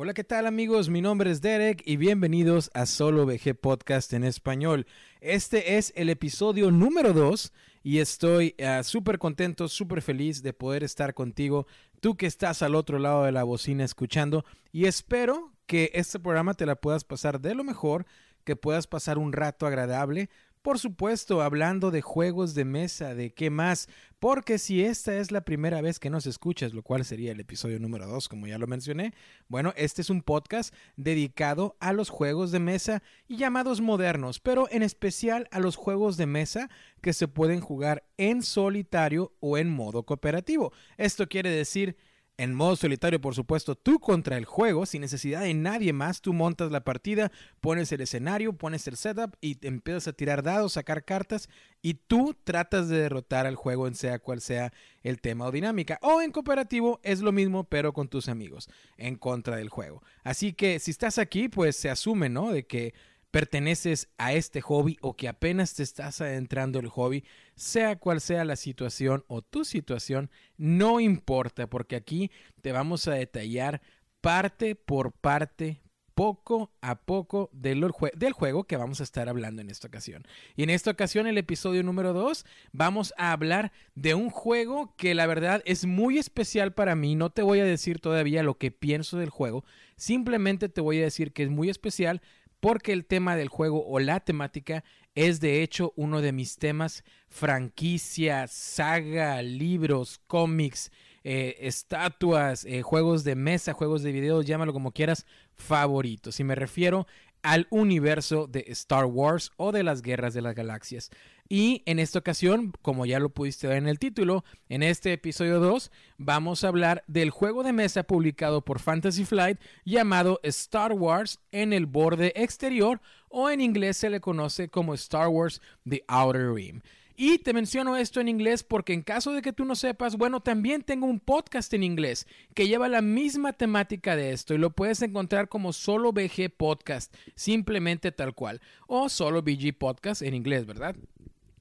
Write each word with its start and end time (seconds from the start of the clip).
Hola, 0.00 0.14
¿qué 0.14 0.22
tal 0.22 0.46
amigos? 0.46 0.88
Mi 0.90 1.00
nombre 1.00 1.28
es 1.28 1.40
Derek 1.40 1.82
y 1.84 1.96
bienvenidos 1.96 2.70
a 2.72 2.86
Solo 2.86 3.26
VG 3.26 3.56
Podcast 3.60 4.12
en 4.12 4.22
español. 4.22 4.86
Este 5.20 5.76
es 5.76 5.92
el 5.96 6.08
episodio 6.08 6.70
número 6.70 7.12
2 7.12 7.52
y 7.82 7.98
estoy 7.98 8.54
uh, 8.60 8.84
súper 8.84 9.18
contento, 9.18 9.66
súper 9.66 10.00
feliz 10.00 10.40
de 10.44 10.52
poder 10.52 10.84
estar 10.84 11.14
contigo, 11.14 11.66
tú 11.98 12.16
que 12.16 12.26
estás 12.26 12.62
al 12.62 12.76
otro 12.76 13.00
lado 13.00 13.24
de 13.24 13.32
la 13.32 13.42
bocina 13.42 13.84
escuchando 13.84 14.44
y 14.70 14.84
espero 14.84 15.52
que 15.66 15.90
este 15.94 16.20
programa 16.20 16.54
te 16.54 16.64
la 16.64 16.76
puedas 16.76 17.02
pasar 17.02 17.40
de 17.40 17.56
lo 17.56 17.64
mejor, 17.64 18.06
que 18.44 18.54
puedas 18.54 18.86
pasar 18.86 19.18
un 19.18 19.32
rato 19.32 19.66
agradable, 19.66 20.30
por 20.68 20.78
supuesto, 20.78 21.40
hablando 21.40 21.90
de 21.90 22.02
juegos 22.02 22.54
de 22.54 22.66
mesa, 22.66 23.14
de 23.14 23.32
qué 23.32 23.48
más, 23.48 23.88
porque 24.18 24.58
si 24.58 24.84
esta 24.84 25.16
es 25.16 25.32
la 25.32 25.40
primera 25.40 25.80
vez 25.80 25.98
que 25.98 26.10
nos 26.10 26.26
escuchas, 26.26 26.74
lo 26.74 26.82
cual 26.82 27.06
sería 27.06 27.32
el 27.32 27.40
episodio 27.40 27.80
número 27.80 28.06
2, 28.06 28.28
como 28.28 28.46
ya 28.46 28.58
lo 28.58 28.66
mencioné, 28.66 29.14
bueno, 29.48 29.72
este 29.78 30.02
es 30.02 30.10
un 30.10 30.20
podcast 30.20 30.74
dedicado 30.96 31.78
a 31.80 31.94
los 31.94 32.10
juegos 32.10 32.50
de 32.50 32.58
mesa 32.58 33.02
y 33.26 33.38
llamados 33.38 33.80
modernos, 33.80 34.40
pero 34.40 34.68
en 34.70 34.82
especial 34.82 35.48
a 35.52 35.58
los 35.58 35.74
juegos 35.74 36.18
de 36.18 36.26
mesa 36.26 36.68
que 37.00 37.14
se 37.14 37.28
pueden 37.28 37.62
jugar 37.62 38.04
en 38.18 38.42
solitario 38.42 39.32
o 39.40 39.56
en 39.56 39.70
modo 39.70 40.02
cooperativo. 40.02 40.74
Esto 40.98 41.30
quiere 41.30 41.48
decir 41.48 41.96
en 42.38 42.54
modo 42.54 42.76
solitario, 42.76 43.20
por 43.20 43.34
supuesto, 43.34 43.74
tú 43.74 43.98
contra 43.98 44.36
el 44.36 44.44
juego, 44.44 44.86
sin 44.86 45.00
necesidad 45.00 45.42
de 45.42 45.54
nadie 45.54 45.92
más, 45.92 46.22
tú 46.22 46.32
montas 46.32 46.70
la 46.70 46.84
partida, 46.84 47.32
pones 47.60 47.90
el 47.90 48.00
escenario, 48.00 48.52
pones 48.52 48.86
el 48.86 48.96
setup 48.96 49.34
y 49.40 49.58
empiezas 49.66 50.06
a 50.06 50.12
tirar 50.12 50.44
dados, 50.44 50.74
sacar 50.74 51.04
cartas 51.04 51.48
y 51.82 51.94
tú 51.94 52.36
tratas 52.44 52.88
de 52.88 53.00
derrotar 53.00 53.46
al 53.46 53.56
juego 53.56 53.88
en 53.88 53.96
sea 53.96 54.20
cual 54.20 54.40
sea 54.40 54.72
el 55.02 55.20
tema 55.20 55.46
o 55.46 55.50
dinámica. 55.50 55.98
O 56.00 56.22
en 56.22 56.30
cooperativo 56.30 57.00
es 57.02 57.20
lo 57.20 57.32
mismo, 57.32 57.64
pero 57.64 57.92
con 57.92 58.08
tus 58.08 58.28
amigos, 58.28 58.70
en 58.96 59.16
contra 59.16 59.56
del 59.56 59.68
juego. 59.68 60.04
Así 60.22 60.52
que 60.52 60.78
si 60.78 60.92
estás 60.92 61.18
aquí, 61.18 61.48
pues 61.48 61.74
se 61.74 61.90
asume, 61.90 62.28
¿no? 62.28 62.52
De 62.52 62.66
que 62.66 62.94
perteneces 63.30 64.08
a 64.18 64.32
este 64.32 64.60
hobby 64.60 64.96
o 65.00 65.16
que 65.16 65.28
apenas 65.28 65.74
te 65.74 65.82
estás 65.82 66.20
adentrando 66.20 66.78
el 66.78 66.88
hobby, 66.88 67.24
sea 67.54 67.96
cual 67.96 68.20
sea 68.20 68.44
la 68.44 68.56
situación 68.56 69.24
o 69.28 69.42
tu 69.42 69.64
situación, 69.64 70.30
no 70.56 71.00
importa 71.00 71.68
porque 71.68 71.96
aquí 71.96 72.30
te 72.62 72.72
vamos 72.72 73.06
a 73.08 73.12
detallar 73.12 73.82
parte 74.20 74.74
por 74.74 75.12
parte, 75.12 75.82
poco 76.14 76.72
a 76.80 76.96
poco 77.02 77.48
del, 77.52 77.92
del, 78.16 78.32
juego 78.32 78.64
que 78.64 78.76
vamos 78.76 78.98
a 78.98 79.04
estar 79.04 79.28
hablando 79.28 79.62
en 79.62 79.70
esta 79.70 79.86
ocasión. 79.86 80.26
Y 80.56 80.64
en 80.64 80.70
esta 80.70 80.90
ocasión, 80.90 81.28
el 81.28 81.38
episodio 81.38 81.84
número 81.84 82.12
2, 82.12 82.44
vamos 82.72 83.14
a 83.18 83.30
hablar 83.30 83.70
de 83.94 84.14
un 84.14 84.28
juego 84.28 84.96
que 84.96 85.14
la 85.14 85.28
verdad 85.28 85.62
es 85.64 85.86
muy 85.86 86.18
especial 86.18 86.72
para 86.72 86.96
mí. 86.96 87.14
No 87.14 87.30
te 87.30 87.42
voy 87.42 87.60
a 87.60 87.64
decir 87.64 88.00
todavía 88.00 88.42
lo 88.42 88.58
que 88.58 88.72
pienso 88.72 89.16
del 89.16 89.30
juego, 89.30 89.64
simplemente 89.94 90.68
te 90.68 90.80
voy 90.80 90.98
a 90.98 91.04
decir 91.04 91.32
que 91.32 91.44
es 91.44 91.50
muy 91.50 91.70
especial 91.70 92.20
porque 92.60 92.92
el 92.92 93.04
tema 93.04 93.36
del 93.36 93.48
juego 93.48 93.86
o 93.86 93.98
la 94.00 94.20
temática 94.20 94.84
es 95.14 95.40
de 95.40 95.62
hecho 95.62 95.92
uno 95.96 96.20
de 96.20 96.32
mis 96.32 96.58
temas 96.58 97.04
franquicia, 97.28 98.46
saga, 98.46 99.42
libros, 99.42 100.20
cómics, 100.26 100.90
eh, 101.24 101.56
estatuas, 101.60 102.64
eh, 102.64 102.82
juegos 102.82 103.24
de 103.24 103.34
mesa, 103.34 103.72
juegos 103.72 104.02
de 104.02 104.12
video, 104.12 104.42
llámalo 104.42 104.72
como 104.72 104.92
quieras, 104.92 105.26
favoritos. 105.54 106.40
Y 106.40 106.44
me 106.44 106.54
refiero 106.54 107.06
al 107.42 107.66
universo 107.70 108.46
de 108.46 108.64
Star 108.68 109.04
Wars 109.04 109.52
o 109.56 109.72
de 109.72 109.82
las 109.82 110.02
guerras 110.02 110.34
de 110.34 110.42
las 110.42 110.54
galaxias. 110.54 111.10
Y 111.50 111.82
en 111.86 111.98
esta 111.98 112.18
ocasión, 112.18 112.72
como 112.82 113.06
ya 113.06 113.18
lo 113.18 113.30
pudiste 113.30 113.68
ver 113.68 113.78
en 113.78 113.88
el 113.88 113.98
título, 113.98 114.44
en 114.68 114.82
este 114.82 115.14
episodio 115.14 115.60
2 115.60 115.90
vamos 116.18 116.62
a 116.62 116.68
hablar 116.68 117.04
del 117.06 117.30
juego 117.30 117.62
de 117.62 117.72
mesa 117.72 118.02
publicado 118.02 118.62
por 118.62 118.80
Fantasy 118.80 119.24
Flight 119.24 119.58
llamado 119.86 120.40
Star 120.42 120.92
Wars 120.92 121.40
en 121.50 121.72
el 121.72 121.86
borde 121.86 122.34
exterior 122.36 123.00
o 123.30 123.48
en 123.48 123.62
inglés 123.62 123.96
se 123.96 124.10
le 124.10 124.20
conoce 124.20 124.68
como 124.68 124.92
Star 124.92 125.28
Wars 125.28 125.62
The 125.88 126.04
Outer 126.06 126.52
Rim. 126.52 126.82
Y 127.20 127.38
te 127.38 127.52
menciono 127.52 127.96
esto 127.96 128.20
en 128.20 128.28
inglés 128.28 128.62
porque 128.62 128.92
en 128.92 129.02
caso 129.02 129.32
de 129.32 129.42
que 129.42 129.52
tú 129.52 129.64
no 129.64 129.74
sepas, 129.74 130.16
bueno, 130.16 130.38
también 130.38 130.82
tengo 130.82 131.06
un 131.06 131.18
podcast 131.18 131.74
en 131.74 131.82
inglés 131.82 132.28
que 132.54 132.68
lleva 132.68 132.88
la 132.88 133.02
misma 133.02 133.54
temática 133.54 134.14
de 134.14 134.30
esto 134.30 134.54
y 134.54 134.58
lo 134.58 134.70
puedes 134.70 135.02
encontrar 135.02 135.48
como 135.48 135.72
solo 135.72 136.12
BG 136.12 136.48
Podcast, 136.56 137.12
simplemente 137.34 138.12
tal 138.12 138.36
cual, 138.36 138.60
o 138.86 139.08
solo 139.08 139.42
BG 139.42 139.76
Podcast 139.76 140.22
en 140.22 140.34
inglés, 140.34 140.64
¿verdad? 140.64 140.94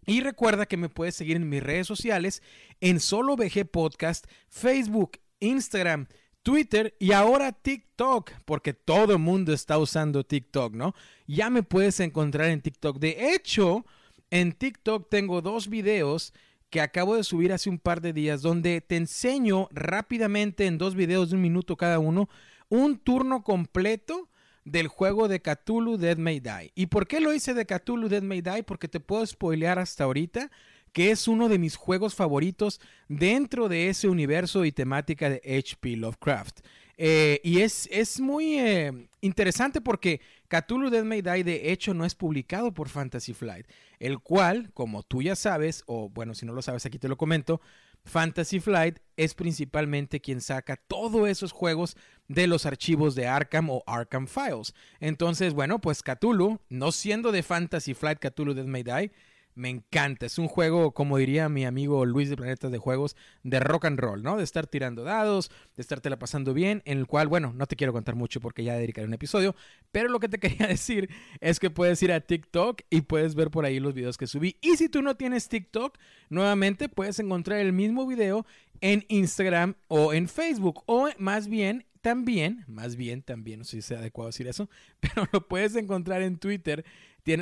Y 0.08 0.22
recuerda 0.22 0.66
que 0.66 0.78
me 0.78 0.88
puedes 0.88 1.16
seguir 1.16 1.36
en 1.36 1.50
mis 1.50 1.62
redes 1.62 1.86
sociales 1.86 2.42
en 2.80 3.02
solo 3.02 3.36
BG 3.36 3.70
Podcast, 3.70 4.26
Facebook, 4.48 5.20
Instagram, 5.42 6.08
Twitter 6.44 6.96
y 6.98 7.12
ahora 7.12 7.52
TikTok, 7.52 8.32
porque 8.46 8.74
todo 8.74 9.12
el 9.12 9.20
mundo 9.20 9.52
está 9.52 9.78
usando 9.78 10.24
TikTok, 10.24 10.74
¿no? 10.74 10.96
Ya 11.28 11.50
me 11.50 11.62
puedes 11.62 12.00
encontrar 12.00 12.50
en 12.52 12.62
TikTok. 12.62 13.00
De 13.00 13.34
hecho, 13.36 13.86
en 14.32 14.54
TikTok 14.54 15.10
tengo 15.10 15.42
dos 15.42 15.68
videos 15.68 16.34
que 16.70 16.80
acabo 16.80 17.18
de 17.18 17.26
subir 17.26 17.52
hace 17.52 17.70
un 17.70 17.78
par 17.78 18.00
de 18.00 18.14
días 18.14 18.42
donde 18.42 18.80
te 18.80 18.96
enseño 18.96 19.68
rápidamente 19.72 20.68
en 20.68 20.78
dos 20.78 20.96
videos 20.96 21.30
de 21.30 21.36
un 21.36 21.42
minuto 21.42 21.76
cada 21.76 22.00
uno 22.00 22.30
un 22.70 22.98
turno 22.98 23.44
completo 23.44 24.30
del 24.68 24.88
juego 24.90 25.28
de 25.28 25.42
Cthulhu 25.42 25.98
Dead 25.98 26.18
May 26.18 26.40
Die. 26.40 26.72
¿Y 26.76 26.88
por 26.88 27.08
qué 27.08 27.22
lo 27.22 27.34
hice 27.34 27.54
de 27.54 27.66
Cthulhu 27.66 28.10
Dead 28.10 28.22
May 28.22 28.42
Die? 28.42 28.64
Porque 28.64 28.88
te 28.88 29.00
puedo 29.00 29.26
spoilear 29.26 29.80
hasta 29.80 30.04
ahorita 30.04 30.52
que 30.92 31.12
es 31.12 31.28
uno 31.28 31.48
de 31.48 31.60
mis 31.60 31.76
juegos 31.76 32.16
favoritos 32.16 32.82
dentro 33.08 33.70
de 33.70 33.90
ese 33.90 34.08
universo 34.08 34.66
y 34.66 34.72
temática 34.72 35.30
de 35.30 35.38
H.P. 35.38 35.98
Lovecraft. 35.98 36.62
Eh, 36.98 37.40
y 37.44 37.62
es, 37.62 37.88
es 37.92 38.20
muy 38.20 38.58
eh, 38.58 39.08
interesante 39.22 39.80
porque 39.82 40.20
Cthulhu 40.48 40.90
Dead 40.90 41.04
May 41.04 41.22
Die 41.22 41.44
de 41.44 41.72
hecho 41.72 41.94
no 41.94 42.06
es 42.06 42.16
publicado 42.16 42.74
por 42.74 42.90
Fantasy 42.90 43.34
Flight, 43.34 43.68
el 44.00 44.20
cual, 44.20 44.72
como 44.74 45.04
tú 45.04 45.22
ya 45.22 45.36
sabes, 45.36 45.84
o 45.86 46.10
bueno, 46.10 46.34
si 46.34 46.46
no 46.46 46.54
lo 46.54 46.62
sabes 46.62 46.86
aquí 46.86 46.98
te 46.98 47.08
lo 47.08 47.18
comento, 47.18 47.62
Fantasy 48.08 48.60
Flight 48.60 49.00
es 49.18 49.34
principalmente 49.34 50.22
quien 50.22 50.42
saca 50.42 50.78
todos 50.78 51.28
esos 51.28 51.52
juegos 51.52 51.98
de 52.28 52.48
los 52.48 52.66
archivos 52.66 53.16
de 53.16 53.28
Arkham 53.28 53.70
o 53.70 53.84
Arkham 53.86 54.28
Files. 54.28 54.74
Entonces, 55.00 55.54
bueno, 55.54 55.80
pues 55.80 56.04
Cthulhu, 56.04 56.60
no 56.70 56.92
siendo 56.92 57.32
de 57.32 57.44
Fantasy 57.44 57.94
Flight 57.94 58.20
Cthulhu 58.20 58.54
Dead 58.54 58.66
May 58.66 58.84
Die, 58.84 59.12
me 59.58 59.70
encanta. 59.70 60.26
Es 60.26 60.38
un 60.38 60.48
juego, 60.48 60.92
como 60.92 61.18
diría 61.18 61.50
mi 61.50 61.66
amigo 61.66 62.06
Luis 62.06 62.30
de 62.30 62.38
Planetas 62.38 62.72
de 62.72 62.78
Juegos, 62.78 63.16
de 63.44 63.60
rock 63.60 63.86
and 63.86 64.00
roll, 64.00 64.22
¿no? 64.22 64.38
De 64.38 64.44
estar 64.44 64.68
tirando 64.68 65.04
dados, 65.04 65.50
de 65.76 65.82
estártela 65.82 66.20
pasando 66.20 66.54
bien, 66.54 66.84
en 66.86 67.00
el 67.00 67.08
cual, 67.08 67.28
bueno, 67.28 67.54
no 67.54 67.66
te 67.66 67.76
quiero 67.76 67.92
contar 67.92 68.16
mucho 68.16 68.40
porque 68.40 68.64
ya 68.64 68.76
dedicaré 68.76 69.08
un 69.08 69.14
episodio, 69.14 69.56
pero 69.92 70.10
lo 70.10 70.20
que 70.20 70.30
te 70.30 70.38
quería 70.40 70.68
decir 70.68 71.10
es 71.42 71.60
que 71.60 71.70
puedes 71.70 72.02
ir 72.04 72.12
a 72.12 72.22
TikTok 72.22 72.82
y 72.90 73.02
puedes 73.02 73.36
ver 73.36 73.50
por 73.50 73.66
ahí 73.66 73.80
los 73.80 73.94
videos 73.94 74.18
que 74.18 74.28
subí. 74.28 74.58
Y 74.62 74.78
si 74.78 74.90
tú 74.90 75.02
no 75.02 75.16
tienes 75.16 75.50
TikTok, 75.50 75.98
nuevamente 76.30 76.88
puedes 76.88 77.20
encontrar 77.20 77.60
el 77.60 77.74
mismo 77.74 78.06
video 78.06 78.46
en 78.80 79.06
Instagram 79.08 79.74
o 79.88 80.14
en 80.14 80.30
Facebook, 80.30 80.84
o 80.86 81.10
más 81.18 81.48
bien 81.48 81.86
también, 82.02 82.64
más 82.68 82.96
bien 82.96 83.24
también, 83.24 83.60
no 83.60 83.66
sé 83.66 83.78
si 83.78 83.82
sea 83.82 84.00
adecuado 84.00 84.30
decir 84.30 84.48
eso, 84.48 84.70
pero 85.00 85.28
lo 85.32 85.48
puedes 85.48 85.76
encontrar 85.76 86.22
en 86.22 86.38
Twitter, 86.38 86.86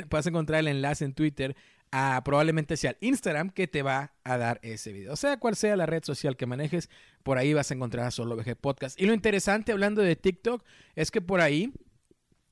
puedes 0.08 0.26
encontrar 0.26 0.60
el 0.60 0.68
enlace 0.68 1.04
en 1.04 1.12
Twitter 1.12 1.54
probablemente 2.24 2.76
sea 2.76 2.90
el 2.90 2.96
Instagram 3.00 3.50
que 3.50 3.66
te 3.68 3.82
va 3.82 4.12
a 4.24 4.36
dar 4.36 4.58
ese 4.62 4.92
video. 4.92 5.12
O 5.12 5.16
sea, 5.16 5.38
cual 5.38 5.56
sea 5.56 5.76
la 5.76 5.86
red 5.86 6.02
social 6.04 6.36
que 6.36 6.46
manejes, 6.46 6.90
por 7.22 7.38
ahí 7.38 7.54
vas 7.54 7.70
a 7.70 7.74
encontrar 7.74 8.06
a 8.06 8.10
Solo 8.10 8.36
VG 8.36 8.56
Podcast. 8.56 9.00
Y 9.00 9.06
lo 9.06 9.14
interesante 9.14 9.72
hablando 9.72 10.02
de 10.02 10.16
TikTok 10.16 10.64
es 10.94 11.10
que 11.10 11.20
por 11.20 11.40
ahí 11.40 11.72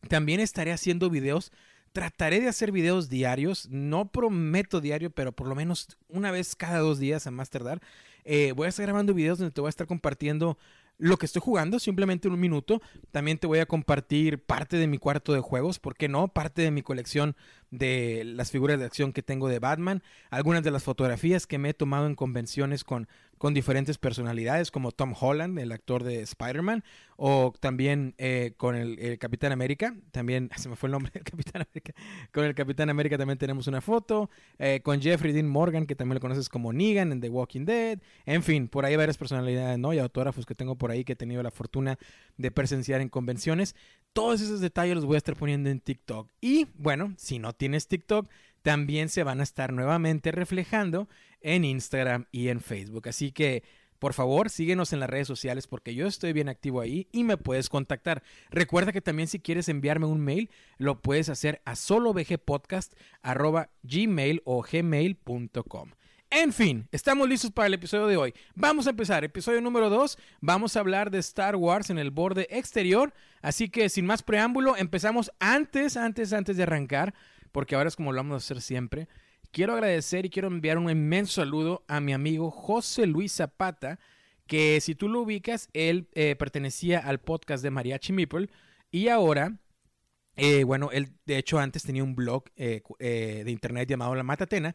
también 0.09 0.41
estaré 0.41 0.73
haciendo 0.73 1.11
videos. 1.11 1.53
Trataré 1.93 2.41
de 2.41 2.49
hacer 2.49 2.73
videos 2.73 3.09
diarios, 3.09 3.69
no 3.71 4.11
prometo 4.11 4.81
diario, 4.81 5.11
pero 5.11 5.33
por 5.33 5.47
lo 5.47 5.55
menos 5.55 5.97
una 6.09 6.31
vez 6.31 6.57
cada 6.57 6.79
dos 6.79 6.99
días 6.99 7.27
a 7.27 7.31
más 7.31 7.51
tardar. 7.51 7.81
Eh, 8.25 8.53
voy 8.57 8.67
a 8.67 8.69
estar 8.71 8.87
grabando 8.87 9.15
videos 9.15 9.39
donde 9.39 9.53
te 9.53 9.61
voy 9.61 9.69
a 9.69 9.71
estar 9.71 9.87
compartiendo 9.87 10.59
lo 10.99 11.17
que 11.17 11.27
estoy 11.27 11.43
jugando, 11.43 11.79
simplemente 11.79 12.29
un 12.29 12.39
minuto. 12.39 12.81
También 13.11 13.39
te 13.39 13.47
voy 13.47 13.59
a 13.59 13.67
compartir 13.67 14.39
parte 14.39 14.77
de 14.77 14.87
mi 14.87 14.99
cuarto 14.99 15.33
de 15.33 15.41
juegos, 15.41 15.79
¿por 15.79 15.97
qué 15.97 16.09
no? 16.09 16.29
Parte 16.29 16.63
de 16.63 16.71
mi 16.71 16.83
colección 16.83 17.37
de 17.71 18.23
las 18.25 18.51
figuras 18.51 18.79
de 18.79 18.85
acción 18.85 19.13
que 19.13 19.23
tengo 19.23 19.49
de 19.49 19.59
Batman, 19.59 20.03
algunas 20.31 20.63
de 20.63 20.71
las 20.71 20.85
fotografías 20.85 21.47
que 21.47 21.59
me 21.59 21.71
he 21.71 21.75
tomado 21.75 22.07
en 22.07 22.15
convenciones 22.15 22.85
con, 22.85 23.09
con 23.45 23.53
diferentes 23.53 23.99
personalidades, 23.99 24.71
como 24.71 24.91
Tom 24.91 25.13
Holland, 25.21 25.59
el 25.59 25.71
actor 25.71 26.03
de 26.03 26.23
Spider-Man, 26.23 26.83
o 27.19 27.53
también 27.61 28.15
eh, 28.17 28.55
con 28.57 28.75
el, 28.75 29.19
Capitán 29.19 29.53
América, 29.53 29.95
también, 30.13 30.49
se 30.57 30.71
me 30.71 30.77
fue 30.77 30.87
el 30.87 30.93
nombre 30.93 31.11
del 31.13 31.25
Capitán 31.25 31.61
América, 31.61 31.93
con 32.33 32.47
el 32.47 32.55
Capitán 32.55 32.89
América 32.89 33.19
también 33.19 33.37
tenemos 33.37 33.67
una 33.67 33.83
foto, 33.83 34.31
eh, 34.59 34.81
con 34.83 34.99
Jeffrey 35.03 35.35
Dean 35.35 35.47
Morgan, 35.47 35.85
que 35.85 35.95
también 35.95 36.15
lo 36.15 36.21
conoces 36.23 36.49
como 36.49 36.73
Negan 36.73 37.13
en 37.13 37.21
The 37.21 37.29
Walking 37.29 37.67
Dead, 37.67 37.99
en 38.25 38.43
fin, 38.43 38.67
por 38.67 38.87
ahí 38.87 38.97
varias 38.97 39.19
personalidades, 39.19 39.79
¿no? 39.79 39.93
Y 39.93 39.99
autógrafos 39.99 40.47
que 40.47 40.55
tengo 40.55 40.77
por 40.77 40.91
ahí 40.91 41.05
que 41.05 41.13
he 41.13 41.17
tenido 41.17 41.43
la 41.43 41.51
fortuna 41.51 41.99
de 42.39 42.51
presenciar 42.51 43.03
en 43.03 43.11
convenciones. 43.11 43.77
Todos 44.15 44.41
esos 44.41 44.63
detalles 44.63 44.95
los 44.95 45.05
voy 45.05 45.17
a 45.17 45.19
estar 45.19 45.37
poniendo 45.37 45.69
en 45.69 45.81
TikTok. 45.81 46.31
Y 46.41 46.69
bueno, 46.79 47.13
si 47.19 47.39
no 47.39 47.53
tienes 47.53 47.89
TikTok, 47.89 48.27
también 48.65 49.11
se 49.11 49.23
van 49.23 49.41
a 49.41 49.43
estar 49.43 49.75
nuevamente 49.75 50.33
reflejando 50.33 51.07
en 51.45 51.65
Instagram 51.65 52.27
y 52.33 52.49
en 52.49 52.61
Facebook. 52.61 53.09
Así 53.09 53.31
que 53.31 53.63
por 54.05 54.13
favor, 54.13 54.51
síguenos 54.51 54.93
en 54.93 55.01
las 55.01 55.09
redes 55.09 55.27
sociales 55.27 55.67
porque 55.67 55.95
yo 55.95 56.07
estoy 56.07 56.35
bien 56.35 56.51
activo 56.51 56.83
ahí 56.83 57.09
y 57.11 57.25
me 57.25 57.39
puedes 57.39 57.71
contactar. 57.71 58.23
Recuerda 58.51 58.93
que 58.93 59.01
también 59.01 59.29
si 59.29 59.41
quieres 59.41 59.71
enviarme 59.71 60.05
un 60.05 60.21
mail, 60.21 60.51
lo 60.77 61.01
puedes 61.01 61.31
hacer 61.31 61.63
a 61.65 61.75
solovgpodcast.gmail 61.75 64.43
o 64.45 64.63
gmail.com. 64.63 65.91
En 66.29 66.53
fin, 66.53 66.89
estamos 66.91 67.29
listos 67.29 67.53
para 67.53 67.69
el 67.69 67.75
episodio 67.75 68.07
de 68.07 68.17
hoy. 68.17 68.35
Vamos 68.55 68.87
a 68.87 68.91
empezar. 68.91 69.25
Episodio 69.25 69.61
número 69.61 69.89
2. 69.89 70.19
Vamos 70.41 70.77
a 70.77 70.81
hablar 70.81 71.11
de 71.11 71.19
Star 71.21 71.57
Wars 71.57 71.91
en 71.91 71.99
el 71.99 72.11
borde 72.11 72.49
exterior. 72.51 73.15
Así 73.41 73.69
que 73.69 73.89
sin 73.89 74.05
más 74.05 74.23
preámbulo, 74.23 74.77
empezamos 74.77 75.31
antes, 75.39 75.97
antes, 75.97 76.33
antes 76.33 76.57
de 76.57 76.65
arrancar, 76.65 77.15
porque 77.53 77.77
ahora 77.77 77.89
es 77.89 77.97
como 77.97 78.13
lo 78.13 78.19
vamos 78.19 78.35
a 78.35 78.39
hacer 78.39 78.61
siempre. 78.61 79.09
Quiero 79.55 79.75
agradecer 79.75 80.27
y 80.27 80.31
quiero 80.31 80.49
enviar 80.49 80.79
un 80.79 80.91
inmenso 80.91 81.35
saludo 81.35 81.85
a 81.87 82.01
mi 82.01 82.13
amigo 82.13 82.51
José 82.51 83.07
Luis 83.07 83.31
Zapata, 83.31 84.01
que 84.49 84.81
si 84.81 84.97
tú 84.97 85.09
lo 85.09 85.21
ubicas, 85.21 85.69
él 85.75 86.09
eh, 86.15 86.35
pertenecía 86.35 86.99
al 86.99 87.21
podcast 87.21 87.63
de 87.63 87.71
Mariachi 87.71 88.13
Meeple 88.13 88.51
y 88.91 89.07
ahora, 89.07 89.57
eh, 90.35 90.65
bueno, 90.65 90.91
él 90.91 91.13
de 91.25 91.39
hecho 91.39 91.61
antes 91.61 91.85
tenía 91.85 92.03
un 92.03 92.17
blog 92.17 92.47
eh, 92.57 92.83
de 92.99 93.49
internet 93.49 93.89
llamado 93.89 94.17
La 94.17 94.25
Matatena, 94.25 94.75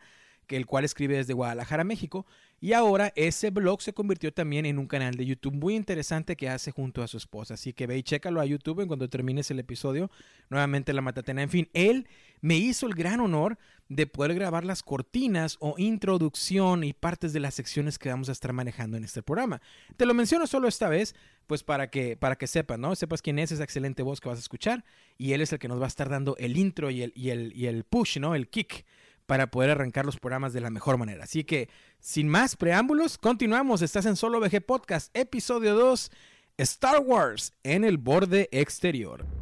el 0.57 0.65
cual 0.65 0.85
escribe 0.85 1.17
desde 1.17 1.33
Guadalajara, 1.33 1.83
México, 1.83 2.25
y 2.61 2.73
ahora 2.73 3.13
ese 3.15 3.51
blog 3.51 3.81
se 3.81 3.93
convirtió 3.93 4.33
también 4.33 4.65
en 4.65 4.79
un 4.79 4.87
canal 4.87 5.15
de 5.15 5.25
YouTube 5.25 5.53
muy 5.53 5.75
interesante 5.75 6.35
que 6.35 6.49
hace 6.49 6.71
junto 6.71 7.01
a 7.01 7.07
su 7.07 7.17
esposa. 7.17 7.53
Así 7.53 7.71
que 7.71 7.87
ve 7.87 7.97
y 7.97 8.03
chécalo 8.03 8.41
a 8.41 8.45
YouTube 8.45 8.81
en 8.81 8.87
cuando 8.87 9.09
termines 9.09 9.49
el 9.49 9.59
episodio. 9.59 10.11
Nuevamente 10.49 10.91
la 10.91 11.01
matatena. 11.01 11.41
En 11.41 11.49
fin, 11.49 11.69
él 11.73 12.07
me 12.41 12.57
hizo 12.57 12.85
el 12.85 12.95
gran 12.95 13.21
honor 13.21 13.57
de 13.87 14.07
poder 14.07 14.35
grabar 14.35 14.65
las 14.65 14.83
cortinas 14.83 15.57
o 15.59 15.75
introducción 15.77 16.83
y 16.83 16.93
partes 16.93 17.33
de 17.33 17.39
las 17.39 17.55
secciones 17.55 17.97
que 17.97 18.09
vamos 18.09 18.29
a 18.29 18.33
estar 18.33 18.51
manejando 18.51 18.97
en 18.97 19.03
este 19.03 19.23
programa. 19.23 19.61
Te 19.97 20.05
lo 20.05 20.13
menciono 20.13 20.45
solo 20.45 20.67
esta 20.67 20.89
vez, 20.89 21.15
pues 21.47 21.63
para 21.63 21.89
que, 21.89 22.15
para 22.17 22.35
que 22.35 22.45
sepas, 22.45 22.77
¿no? 22.77 22.95
Sepas 22.95 23.21
quién 23.21 23.39
es 23.39 23.51
esa 23.51 23.63
excelente 23.63 24.03
voz 24.03 24.21
que 24.21 24.29
vas 24.29 24.37
a 24.37 24.41
escuchar 24.41 24.83
y 25.17 25.31
él 25.33 25.41
es 25.41 25.51
el 25.53 25.59
que 25.59 25.67
nos 25.67 25.79
va 25.79 25.85
a 25.85 25.87
estar 25.87 26.09
dando 26.09 26.35
el 26.37 26.57
intro 26.57 26.91
y 26.91 27.01
el, 27.01 27.13
y 27.15 27.29
el, 27.29 27.51
y 27.55 27.65
el 27.65 27.83
push, 27.83 28.19
¿no? 28.19 28.35
El 28.35 28.49
kick 28.49 28.85
para 29.29 29.51
poder 29.51 29.69
arrancar 29.69 30.07
los 30.07 30.17
programas 30.17 30.53
de 30.53 30.59
la 30.59 30.71
mejor 30.71 30.97
manera. 30.97 31.25
Así 31.25 31.43
que, 31.43 31.69
sin 31.99 32.27
más 32.27 32.55
preámbulos, 32.55 33.19
continuamos. 33.19 33.83
Estás 33.83 34.07
en 34.07 34.15
Solo 34.15 34.39
VG 34.39 34.59
Podcast, 34.65 35.15
episodio 35.15 35.75
2, 35.75 36.11
Star 36.57 36.99
Wars 36.99 37.53
en 37.61 37.83
el 37.83 37.99
borde 37.99 38.49
exterior. 38.51 39.38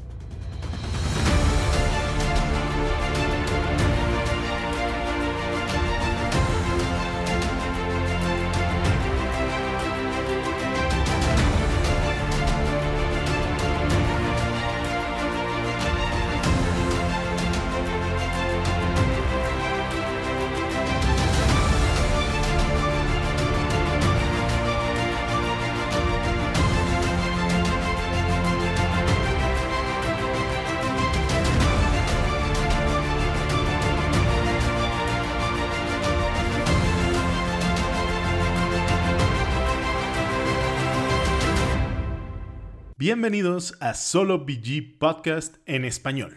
Bienvenidos 43.07 43.73
a 43.79 43.93
Solo 43.93 44.39
BG 44.39 44.99
Podcast 44.99 45.55
en 45.65 45.85
español. 45.85 46.35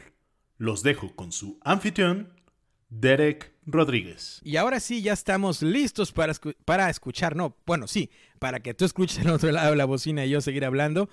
Los 0.57 0.85
dejo 0.85 1.17
con 1.17 1.33
su 1.33 1.59
anfitrión, 1.65 2.33
Derek 2.89 3.53
Rodríguez. 3.67 4.41
Y 4.45 4.55
ahora 4.55 4.79
sí, 4.79 5.03
ya 5.03 5.13
estamos 5.13 5.63
listos 5.63 6.13
para, 6.13 6.33
para 6.65 6.89
escuchar, 6.89 7.35
no, 7.35 7.57
bueno, 7.67 7.89
sí, 7.89 8.09
para 8.39 8.61
que 8.61 8.73
tú 8.73 8.85
escuches 8.85 9.19
al 9.19 9.33
otro 9.33 9.51
lado 9.51 9.71
de 9.71 9.77
la 9.79 9.85
bocina 9.85 10.25
y 10.25 10.31
yo 10.31 10.41
seguir 10.41 10.65
hablando. 10.65 11.11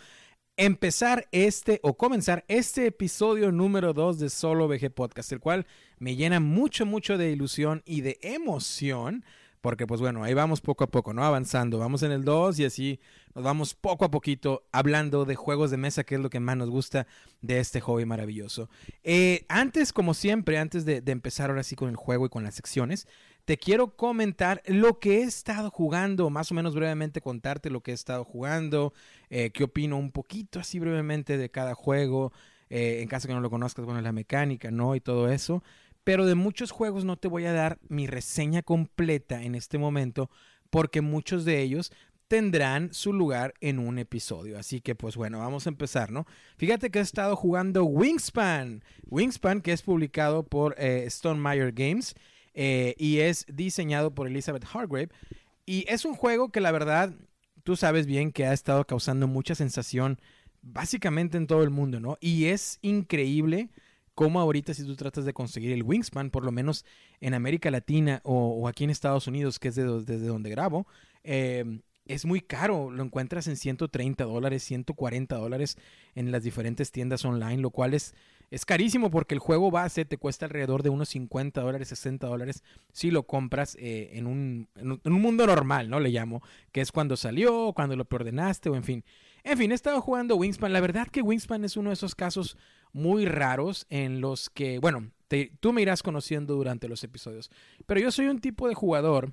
Empezar 0.58 1.28
este 1.32 1.80
o 1.82 1.98
comenzar 1.98 2.46
este 2.48 2.86
episodio 2.86 3.52
número 3.52 3.94
2 3.94 4.20
de 4.20 4.30
Solo 4.30 4.68
BG 4.68 4.92
Podcast, 4.92 5.32
el 5.32 5.40
cual 5.40 5.66
me 5.98 6.16
llena 6.16 6.40
mucho, 6.40 6.86
mucho 6.86 7.18
de 7.18 7.32
ilusión 7.32 7.82
y 7.84 8.02
de 8.02 8.20
emoción 8.22 9.26
porque 9.68 9.86
pues 9.86 10.00
bueno, 10.00 10.24
ahí 10.24 10.34
vamos 10.34 10.62
poco 10.62 10.86
a 10.86 10.88
poco, 10.88 11.12
¿no? 11.12 11.26
Avanzando, 11.26 11.78
vamos 11.78 12.02
en 12.02 12.14
el 12.14 12.24
2 12.24 12.58
y 12.60 12.64
así 12.64 13.02
nos 13.36 13.44
vamos 13.44 13.74
poco 13.74 14.06
a 14.06 14.10
poquito 14.10 14.64
hablando 14.72 15.26
de 15.26 15.36
juegos 15.36 15.72
de 15.72 15.76
mesa, 15.76 16.06
que 16.06 16.16
es 16.16 16.22
lo 16.22 16.30
que 16.30 16.40
más 16.40 16.56
nos 16.56 16.70
gusta 16.70 17.06
de 17.42 17.60
este 17.60 17.82
hobby 17.82 18.06
maravilloso. 18.06 18.70
Eh, 19.04 19.44
antes, 19.50 19.92
como 19.92 20.14
siempre, 20.14 20.58
antes 20.58 20.86
de, 20.86 21.04
empezar 21.08 21.50
ahora 21.50 21.64
sí 21.64 21.76
con 21.76 21.90
el 21.90 21.98
juego 21.98 22.26
y 22.26 22.30
con 22.30 22.46
las 22.46 22.56
secciones, 22.56 23.10
te 23.44 23.58
quiero 23.58 23.98
comentar 23.98 24.62
lo 24.68 25.00
que 25.00 25.18
he 25.18 25.24
estado 25.24 25.70
jugando, 25.70 26.30
más 26.30 26.50
o 26.50 26.56
menos 26.56 26.74
brevemente 26.74 27.20
contarte 27.20 27.70
lo 27.70 27.82
que 27.82 27.92
he 27.92 27.94
estado 27.94 28.24
jugando, 28.24 28.94
eh, 29.30 29.52
qué 29.54 29.66
opino 29.66 29.98
un 29.98 30.14
poquito 30.14 30.62
así 30.62 30.80
brevemente 30.80 31.38
de 31.38 31.52
cada 31.52 31.76
juego, 31.76 32.32
eh, 32.70 33.02
en 33.02 33.10
caso 33.10 33.28
que 33.28 33.34
no 33.34 33.42
lo 33.42 33.50
conozcas, 33.50 33.84
bueno, 33.84 34.00
la 34.00 34.14
mecánica, 34.14 34.72
¿no? 34.72 34.96
Y 34.96 35.02
todo 35.02 35.30
eso. 35.30 35.62
Pero 36.08 36.26
de 36.26 36.36
muchos 36.36 36.72
juegos 36.72 37.04
no 37.04 37.18
te 37.18 37.28
voy 37.28 37.44
a 37.48 37.52
dar 37.52 37.80
mi 37.90 38.08
reseña 38.08 38.64
completa 38.64 39.44
en 39.44 39.56
este 39.56 39.78
momento 39.78 40.30
porque 40.70 41.02
muchos 41.02 41.44
de 41.44 41.62
ellos 41.62 41.92
tendrán 42.30 42.94
su 42.94 43.12
lugar 43.12 43.54
en 43.60 43.78
un 43.78 44.00
episodio. 44.00 44.58
Así 44.58 44.80
que 44.80 44.96
pues 44.96 45.18
bueno, 45.18 45.40
vamos 45.40 45.66
a 45.66 45.70
empezar, 45.70 46.10
¿no? 46.10 46.26
Fíjate 46.56 46.92
que 46.92 47.00
he 47.00 47.02
estado 47.02 47.36
jugando 47.36 47.84
Wingspan. 47.84 48.86
Wingspan 49.10 49.60
que 49.60 49.74
es 49.74 49.82
publicado 49.82 50.44
por 50.44 50.76
eh, 50.78 51.04
Stone 51.08 51.42
Meyer 51.42 51.74
Games 51.74 52.16
eh, 52.54 52.96
y 52.98 53.18
es 53.18 53.46
diseñado 53.50 54.16
por 54.16 54.28
Elizabeth 54.28 54.64
Hargrave. 54.64 55.10
Y 55.66 55.84
es 55.90 56.06
un 56.06 56.16
juego 56.16 56.54
que 56.54 56.62
la 56.62 56.72
verdad, 56.72 57.12
tú 57.66 57.76
sabes 57.76 58.06
bien 58.06 58.32
que 58.32 58.46
ha 58.46 58.54
estado 58.54 58.88
causando 58.88 59.28
mucha 59.28 59.56
sensación 59.56 60.22
básicamente 60.62 61.36
en 61.36 61.48
todo 61.48 61.64
el 61.64 61.70
mundo, 61.70 62.00
¿no? 62.00 62.18
Y 62.22 62.46
es 62.46 62.80
increíble 62.82 63.72
como 64.18 64.40
ahorita 64.40 64.74
si 64.74 64.84
tú 64.84 64.96
tratas 64.96 65.26
de 65.26 65.34
conseguir 65.34 65.72
el 65.74 65.84
Wingspan, 65.84 66.32
por 66.32 66.44
lo 66.44 66.52
menos 66.52 66.86
en 67.22 67.36
América 67.36 67.70
Latina 67.70 68.20
o, 68.24 68.68
aquí 68.68 68.84
en 68.84 68.90
Estados 68.90 69.28
Unidos, 69.28 69.60
que 69.60 69.68
es 69.68 69.76
desde 69.76 70.26
donde 70.26 70.50
grabo, 70.50 70.88
em, 71.24 71.84
es 72.08 72.26
muy 72.26 72.42
caro. 72.42 72.90
Lo 72.90 73.04
encuentras 73.04 73.46
en 73.48 73.56
130 73.56 74.24
dólares, 74.24 74.64
140 74.64 75.36
dólares 75.36 75.78
en 76.16 76.32
las 76.32 76.42
diferentes 76.42 76.92
tiendas 76.92 77.26
online, 77.26 77.58
lo 77.58 77.70
cual 77.70 77.94
es, 77.94 78.16
es 78.50 78.66
carísimo 78.66 79.12
porque 79.12 79.36
el 79.36 79.40
juego 79.40 79.70
base 79.70 80.04
te 80.04 80.18
cuesta 80.18 80.48
alrededor 80.48 80.82
de 80.82 80.90
unos 80.90 81.10
50 81.10 81.62
dólares, 81.62 81.90
60 81.90 82.26
dólares 82.26 82.64
si 82.92 83.12
lo 83.12 83.22
compras 83.28 83.78
eh, 83.80 84.10
en, 84.14 84.26
un, 84.26 84.68
en, 84.78 85.00
un, 85.04 85.22
mundo 85.22 85.46
normal, 85.46 85.92
¿no? 85.92 86.00
Le 86.00 86.10
llamo, 86.10 86.42
que 86.72 86.82
es 86.82 86.92
cuando 86.92 87.18
salió, 87.18 87.72
cuando 87.76 87.96
lo 87.96 88.06
preordenaste 88.06 88.70
o 88.70 88.76
en 88.76 88.84
fin. 88.84 89.04
En 89.50 89.58
fin, 89.58 89.72
he 89.72 89.76
estado 89.76 90.02
jugando 90.02 90.36
Wingspan. 90.36 90.74
La 90.74 90.82
verdad 90.82 91.08
que 91.08 91.22
Wingspan 91.22 91.64
es 91.64 91.78
uno 91.78 91.90
de 91.90 91.94
esos 91.94 92.16
casos 92.16 92.58
muy 92.92 93.26
raros 93.26 93.86
en 93.90 94.20
los 94.20 94.50
que, 94.50 94.78
bueno, 94.80 95.12
tú 95.62 95.72
me 95.72 95.82
irás 95.82 96.04
conociendo 96.04 96.56
durante 96.56 96.90
los 96.90 97.02
episodios, 97.06 97.50
pero 97.86 98.02
yo 98.02 98.12
soy 98.12 98.28
un 98.28 98.40
tipo 98.40 98.68
de 98.68 98.74
jugador 98.74 99.32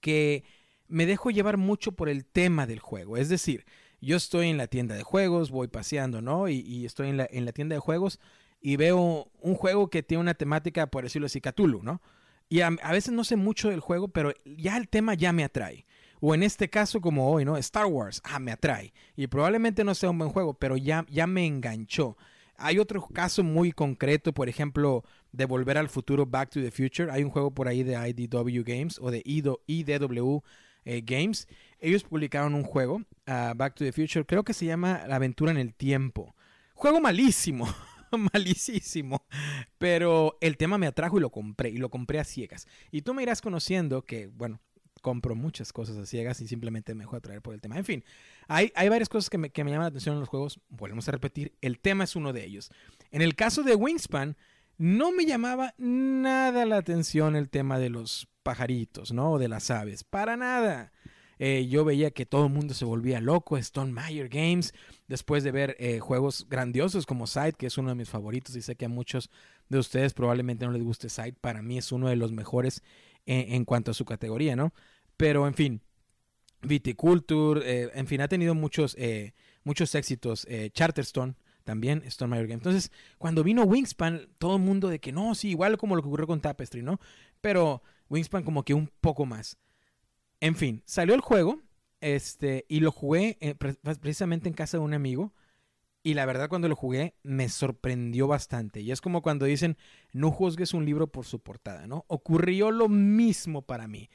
que 0.00 0.44
me 0.88 1.04
dejo 1.04 1.30
llevar 1.30 1.58
mucho 1.58 1.92
por 1.92 2.08
el 2.08 2.24
tema 2.24 2.66
del 2.66 2.78
juego. 2.78 3.18
Es 3.18 3.28
decir, 3.28 3.66
yo 4.00 4.16
estoy 4.16 4.48
en 4.48 4.56
la 4.56 4.68
tienda 4.68 4.94
de 4.94 5.02
juegos, 5.02 5.50
voy 5.50 5.68
paseando, 5.68 6.22
¿no? 6.22 6.48
Y, 6.48 6.86
estoy 6.86 7.10
en 7.10 7.18
la, 7.18 7.28
en 7.30 7.44
la, 7.44 7.52
tienda 7.52 7.74
de 7.74 7.80
juegos 7.80 8.20
y 8.58 8.76
veo 8.76 9.30
un 9.40 9.54
juego 9.54 9.90
que 9.90 10.02
tiene 10.02 10.22
una 10.22 10.34
temática, 10.34 10.86
por 10.86 11.04
decirlo 11.04 11.26
así, 11.26 11.42
Cthulhu, 11.42 11.82
¿no? 11.82 12.00
Y 12.48 12.62
a, 12.62 12.68
a, 12.68 12.92
veces 12.92 13.12
no 13.12 13.24
sé 13.24 13.36
mucho 13.36 13.68
del 13.68 13.80
juego, 13.80 14.08
pero 14.08 14.32
ya 14.46 14.78
el 14.78 14.88
tema 14.88 15.12
ya 15.12 15.34
me 15.34 15.44
atrae. 15.44 15.84
O 16.20 16.34
en 16.34 16.42
este 16.42 16.68
caso, 16.68 17.00
como 17.00 17.30
hoy, 17.30 17.44
¿no? 17.44 17.56
Star 17.56 17.86
Wars, 17.86 18.20
ah, 18.24 18.38
me 18.38 18.52
atrae. 18.52 18.92
Y 19.16 19.26
probablemente 19.26 19.84
no 19.84 19.94
sea 19.94 20.10
un 20.10 20.18
buen 20.18 20.30
juego, 20.30 20.54
pero 20.54 20.76
ya, 20.76 21.06
ya 21.08 21.26
me 21.26 21.46
enganchó. 21.46 22.16
Hay 22.56 22.78
otro 22.78 23.06
caso 23.06 23.42
muy 23.42 23.72
concreto, 23.72 24.34
por 24.34 24.50
ejemplo, 24.50 25.02
de 25.32 25.46
Volver 25.46 25.78
al 25.78 25.88
Futuro, 25.88 26.26
Back 26.26 26.50
to 26.50 26.60
the 26.60 26.70
Future. 26.70 27.10
Hay 27.10 27.24
un 27.24 27.30
juego 27.30 27.52
por 27.52 27.68
ahí 27.68 27.82
de 27.82 27.94
IDW 27.94 28.62
Games 28.64 28.98
o 29.00 29.10
de 29.10 29.22
IDW 29.24 30.42
eh, 30.84 31.02
Games. 31.02 31.48
Ellos 31.78 32.04
publicaron 32.04 32.54
un 32.54 32.64
juego, 32.64 33.00
ah, 33.26 33.54
Back 33.56 33.76
to 33.76 33.84
the 33.84 33.92
Future, 33.92 34.26
creo 34.26 34.44
que 34.44 34.52
se 34.52 34.66
llama 34.66 35.04
La 35.08 35.16
aventura 35.16 35.50
en 35.50 35.56
el 35.56 35.74
tiempo. 35.74 36.34
Juego 36.74 37.00
malísimo, 37.00 37.66
malísimo. 38.32 39.24
Pero 39.78 40.36
el 40.42 40.58
tema 40.58 40.76
me 40.76 40.86
atrajo 40.86 41.16
y 41.16 41.20
lo 41.20 41.30
compré, 41.30 41.70
y 41.70 41.78
lo 41.78 41.88
compré 41.88 42.18
a 42.18 42.24
ciegas. 42.24 42.66
Y 42.90 43.02
tú 43.02 43.14
me 43.14 43.22
irás 43.22 43.40
conociendo 43.40 44.02
que, 44.02 44.26
bueno, 44.26 44.60
compro 45.00 45.34
muchas 45.34 45.72
cosas 45.72 45.96
a 45.96 46.06
ciegas 46.06 46.40
y 46.40 46.48
simplemente 46.48 46.94
me 46.94 47.04
dejo 47.04 47.16
atraer 47.16 47.42
por 47.42 47.54
el 47.54 47.60
tema. 47.60 47.76
En 47.76 47.84
fin, 47.84 48.04
hay, 48.48 48.72
hay 48.74 48.88
varias 48.88 49.08
cosas 49.08 49.30
que 49.30 49.38
me, 49.38 49.50
que 49.50 49.64
me 49.64 49.70
llaman 49.70 49.84
la 49.84 49.88
atención 49.88 50.14
en 50.14 50.20
los 50.20 50.28
juegos. 50.28 50.60
Volvemos 50.68 51.08
a 51.08 51.12
repetir, 51.12 51.54
el 51.60 51.78
tema 51.78 52.04
es 52.04 52.16
uno 52.16 52.32
de 52.32 52.44
ellos. 52.44 52.70
En 53.10 53.22
el 53.22 53.34
caso 53.34 53.62
de 53.62 53.74
Wingspan, 53.74 54.36
no 54.78 55.12
me 55.12 55.26
llamaba 55.26 55.74
nada 55.76 56.64
la 56.64 56.78
atención 56.78 57.36
el 57.36 57.50
tema 57.50 57.78
de 57.78 57.90
los 57.90 58.28
pajaritos, 58.42 59.12
¿no? 59.12 59.32
O 59.32 59.38
de 59.38 59.48
las 59.48 59.70
aves. 59.70 60.04
Para 60.04 60.36
nada. 60.36 60.92
Eh, 61.38 61.68
yo 61.68 61.86
veía 61.86 62.10
que 62.10 62.26
todo 62.26 62.46
el 62.46 62.52
mundo 62.52 62.74
se 62.74 62.84
volvía 62.84 63.18
loco, 63.18 63.56
Stone 63.56 63.92
Meyer 63.92 64.28
Games, 64.28 64.74
después 65.08 65.42
de 65.42 65.50
ver 65.50 65.74
eh, 65.78 65.98
juegos 65.98 66.46
grandiosos 66.50 67.06
como 67.06 67.26
Side, 67.26 67.54
que 67.54 67.66
es 67.66 67.78
uno 67.78 67.88
de 67.88 67.94
mis 67.94 68.10
favoritos 68.10 68.54
y 68.56 68.62
sé 68.62 68.76
que 68.76 68.84
a 68.84 68.90
muchos 68.90 69.30
de 69.70 69.78
ustedes 69.78 70.12
probablemente 70.12 70.66
no 70.66 70.72
les 70.72 70.82
guste 70.82 71.08
Side, 71.08 71.36
para 71.40 71.62
mí 71.62 71.78
es 71.78 71.92
uno 71.92 72.08
de 72.08 72.16
los 72.16 72.30
mejores 72.30 72.82
en, 73.26 73.64
cuanto 73.64 73.90
a 73.90 73.94
su 73.94 74.04
categoría, 74.04 74.56
¿no? 74.56 74.72
Pero 75.16 75.46
en 75.46 75.54
fin, 75.54 75.82
Viticulture, 76.62 77.60
eh, 77.64 77.90
en 77.94 78.06
fin, 78.06 78.20
ha 78.20 78.28
tenido 78.28 78.54
muchos, 78.54 78.96
muchos 79.64 79.94
éxitos, 79.94 80.46
Charterstone 80.72 81.34
también 81.64 82.02
Stone 82.06 82.30
Meyer 82.30 82.48
Games. 82.48 82.60
Entonces, 82.60 82.92
cuando 83.18 83.44
vino 83.44 83.62
Wingspan, 83.62 84.28
todo 84.38 84.56
el 84.56 84.62
mundo 84.62 84.88
de 84.88 84.98
que 84.98 85.12
no, 85.12 85.34
sí, 85.34 85.50
igual 85.50 85.78
como 85.78 85.96
lo 85.96 86.02
que 86.02 86.08
ocurrió 86.08 86.26
con 86.26 86.40
Tapestry, 86.40 86.82
¿no? 86.82 87.00
Pero 87.40 87.82
Wingspan 88.08 88.42
como 88.42 88.64
que 88.64 88.74
un 88.74 88.90
poco 89.00 89.26
más. 89.26 89.56
En 90.40 90.56
fin, 90.56 90.82
salió 90.84 91.14
el 91.14 91.20
juego 91.20 91.60
este, 92.00 92.64
y 92.68 92.80
lo 92.80 92.90
jugué 92.90 93.38
eh, 93.40 93.54
precisamente 93.54 94.48
en 94.48 94.54
casa 94.54 94.78
de 94.78 94.84
un 94.84 94.94
amigo. 94.94 95.32
Y 96.02 96.14
la 96.14 96.24
verdad 96.24 96.48
cuando 96.48 96.68
lo 96.68 96.76
jugué 96.76 97.14
me 97.22 97.48
sorprendió 97.48 98.26
bastante. 98.26 98.80
Y 98.80 98.90
es 98.90 99.00
como 99.00 99.22
cuando 99.22 99.44
dicen, 99.46 99.76
no 100.12 100.30
juzgues 100.30 100.72
un 100.72 100.84
libro 100.84 101.08
por 101.08 101.26
su 101.26 101.40
portada, 101.40 101.86
¿no? 101.86 102.04
Ocurrió 102.08 102.70
lo 102.70 102.88
mismo 102.88 103.62
para 103.62 103.86
mí. 103.86 104.08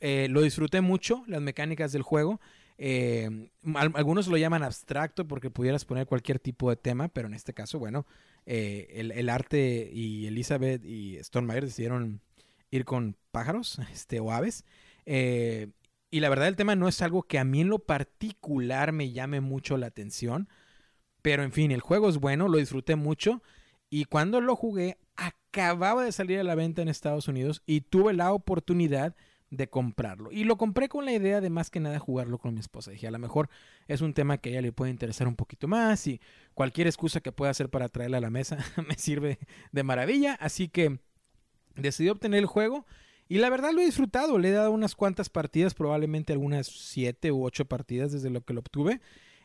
Eh, 0.00 0.28
lo 0.30 0.40
disfruté 0.40 0.80
mucho, 0.80 1.22
las 1.26 1.42
mecánicas 1.42 1.92
del 1.92 2.02
juego. 2.02 2.40
Eh, 2.78 3.50
algunos 3.74 4.28
lo 4.28 4.38
llaman 4.38 4.62
abstracto 4.62 5.28
porque 5.28 5.50
pudieras 5.50 5.84
poner 5.84 6.06
cualquier 6.06 6.38
tipo 6.38 6.70
de 6.70 6.76
tema, 6.76 7.08
pero 7.08 7.28
en 7.28 7.34
este 7.34 7.52
caso, 7.52 7.78
bueno, 7.78 8.06
el, 8.46 9.12
el, 9.12 9.28
arte 9.28 9.90
y 9.92 10.26
Elizabeth 10.26 10.82
y 10.86 11.22
Stonemeyer 11.22 11.66
decidieron 11.66 12.22
ir 12.70 12.84
con 12.84 13.16
pájaros 13.30 13.78
este, 13.92 14.20
o 14.20 14.32
aves. 14.32 14.64
Eh, 15.06 15.68
y 16.10 16.20
la 16.20 16.28
verdad 16.28 16.48
el 16.48 16.56
tema 16.56 16.76
no 16.76 16.88
es 16.88 17.02
algo 17.02 17.22
que 17.22 17.38
a 17.38 17.44
mí 17.44 17.60
en 17.60 17.68
lo 17.68 17.78
particular 17.78 18.92
me 18.92 19.12
llame 19.12 19.40
mucho 19.40 19.76
la 19.76 19.86
atención. 19.86 20.48
Pero 21.22 21.42
en 21.42 21.52
fin, 21.52 21.70
el 21.70 21.80
juego 21.80 22.08
es 22.08 22.18
bueno, 22.18 22.48
lo 22.48 22.58
disfruté 22.58 22.96
mucho. 22.96 23.42
Y 23.88 24.04
cuando 24.04 24.40
lo 24.40 24.56
jugué, 24.56 24.98
acababa 25.16 26.04
de 26.04 26.12
salir 26.12 26.38
a 26.38 26.44
la 26.44 26.54
venta 26.54 26.82
en 26.82 26.88
Estados 26.88 27.28
Unidos 27.28 27.62
y 27.66 27.82
tuve 27.82 28.12
la 28.12 28.32
oportunidad 28.32 29.16
de 29.50 29.68
comprarlo. 29.68 30.30
Y 30.30 30.44
lo 30.44 30.56
compré 30.56 30.88
con 30.88 31.04
la 31.04 31.12
idea 31.12 31.40
de 31.40 31.50
más 31.50 31.70
que 31.70 31.80
nada 31.80 31.98
jugarlo 31.98 32.38
con 32.38 32.54
mi 32.54 32.60
esposa. 32.60 32.92
Dije, 32.92 33.08
a 33.08 33.10
lo 33.10 33.18
mejor 33.18 33.50
es 33.88 34.00
un 34.00 34.14
tema 34.14 34.38
que 34.38 34.50
a 34.50 34.52
ella 34.52 34.62
le 34.62 34.72
puede 34.72 34.92
interesar 34.92 35.26
un 35.26 35.34
poquito 35.34 35.66
más 35.66 36.06
y 36.06 36.20
cualquier 36.54 36.86
excusa 36.86 37.20
que 37.20 37.32
pueda 37.32 37.50
hacer 37.50 37.68
para 37.68 37.88
traerla 37.88 38.18
a 38.18 38.20
la 38.20 38.30
mesa 38.30 38.58
me 38.88 38.94
sirve 38.94 39.38
de 39.72 39.82
maravilla. 39.82 40.34
Así 40.34 40.68
que 40.68 41.00
decidí 41.74 42.08
obtener 42.08 42.38
el 42.38 42.46
juego 42.46 42.86
y 43.28 43.38
la 43.38 43.50
verdad 43.50 43.72
lo 43.72 43.80
he 43.80 43.84
disfrutado. 43.84 44.38
Le 44.38 44.48
he 44.48 44.52
dado 44.52 44.70
unas 44.70 44.94
cuantas 44.94 45.28
partidas, 45.28 45.74
probablemente 45.74 46.32
algunas 46.32 46.66
siete 46.68 47.32
u 47.32 47.44
ocho 47.44 47.64
partidas 47.64 48.12
desde 48.12 48.30
lo 48.30 48.42
que 48.42 48.54
lo 48.54 48.60
obtuve. 48.60 49.00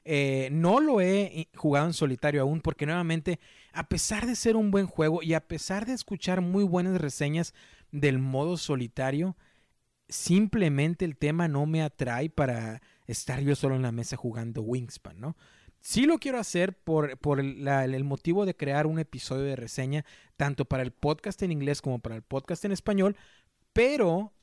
Eh, 0.07 0.49
no 0.51 0.79
lo 0.79 1.01
he 1.01 1.49
jugado 1.55 1.87
en 1.87 1.93
solitario 1.93 2.43
aún 2.43 2.61
porque 2.61 2.85
nuevamente, 2.85 3.39
a 3.73 3.89
pesar 3.89 4.27
de 4.27 4.35
ser 4.35 4.55
un 4.55 4.69
buen 4.69 4.85
juego 4.85 5.23
y 5.23 5.33
a 5.33 5.47
pesar 5.47 5.87
de 5.87 5.93
escuchar 5.93 6.41
muy 6.41 6.63
buenas 6.63 7.01
reseñas 7.01 7.55
del 7.91 8.19
modo 8.19 8.57
solitario, 8.57 9.35
simplemente 10.07 11.05
el 11.05 11.17
tema 11.17 11.47
no 11.47 11.65
me 11.65 11.81
atrae 11.81 12.29
para 12.29 12.83
estar 13.07 13.41
yo 13.41 13.55
solo 13.55 13.75
en 13.75 13.81
la 13.81 13.91
mesa 13.91 14.15
jugando 14.15 14.61
Wingspan, 14.61 15.19
¿no? 15.19 15.35
Sí 15.81 16.05
lo 16.05 16.19
quiero 16.19 16.39
hacer 16.39 16.77
por, 16.77 17.17
por 17.17 17.39
el 17.39 18.03
motivo 18.03 18.45
de 18.45 18.55
crear 18.55 18.87
un 18.87 18.99
episodio 18.99 19.43
de 19.43 19.55
reseña, 19.55 20.05
tanto 20.37 20.65
para 20.65 20.83
el 20.83 20.91
podcast 20.91 21.41
en 21.43 21.51
inglés 21.51 21.81
como 21.81 21.99
para 21.99 22.15
el 22.15 22.23
podcast 22.23 22.65
en 22.65 22.71
español, 22.71 23.15
pero, 23.73 24.33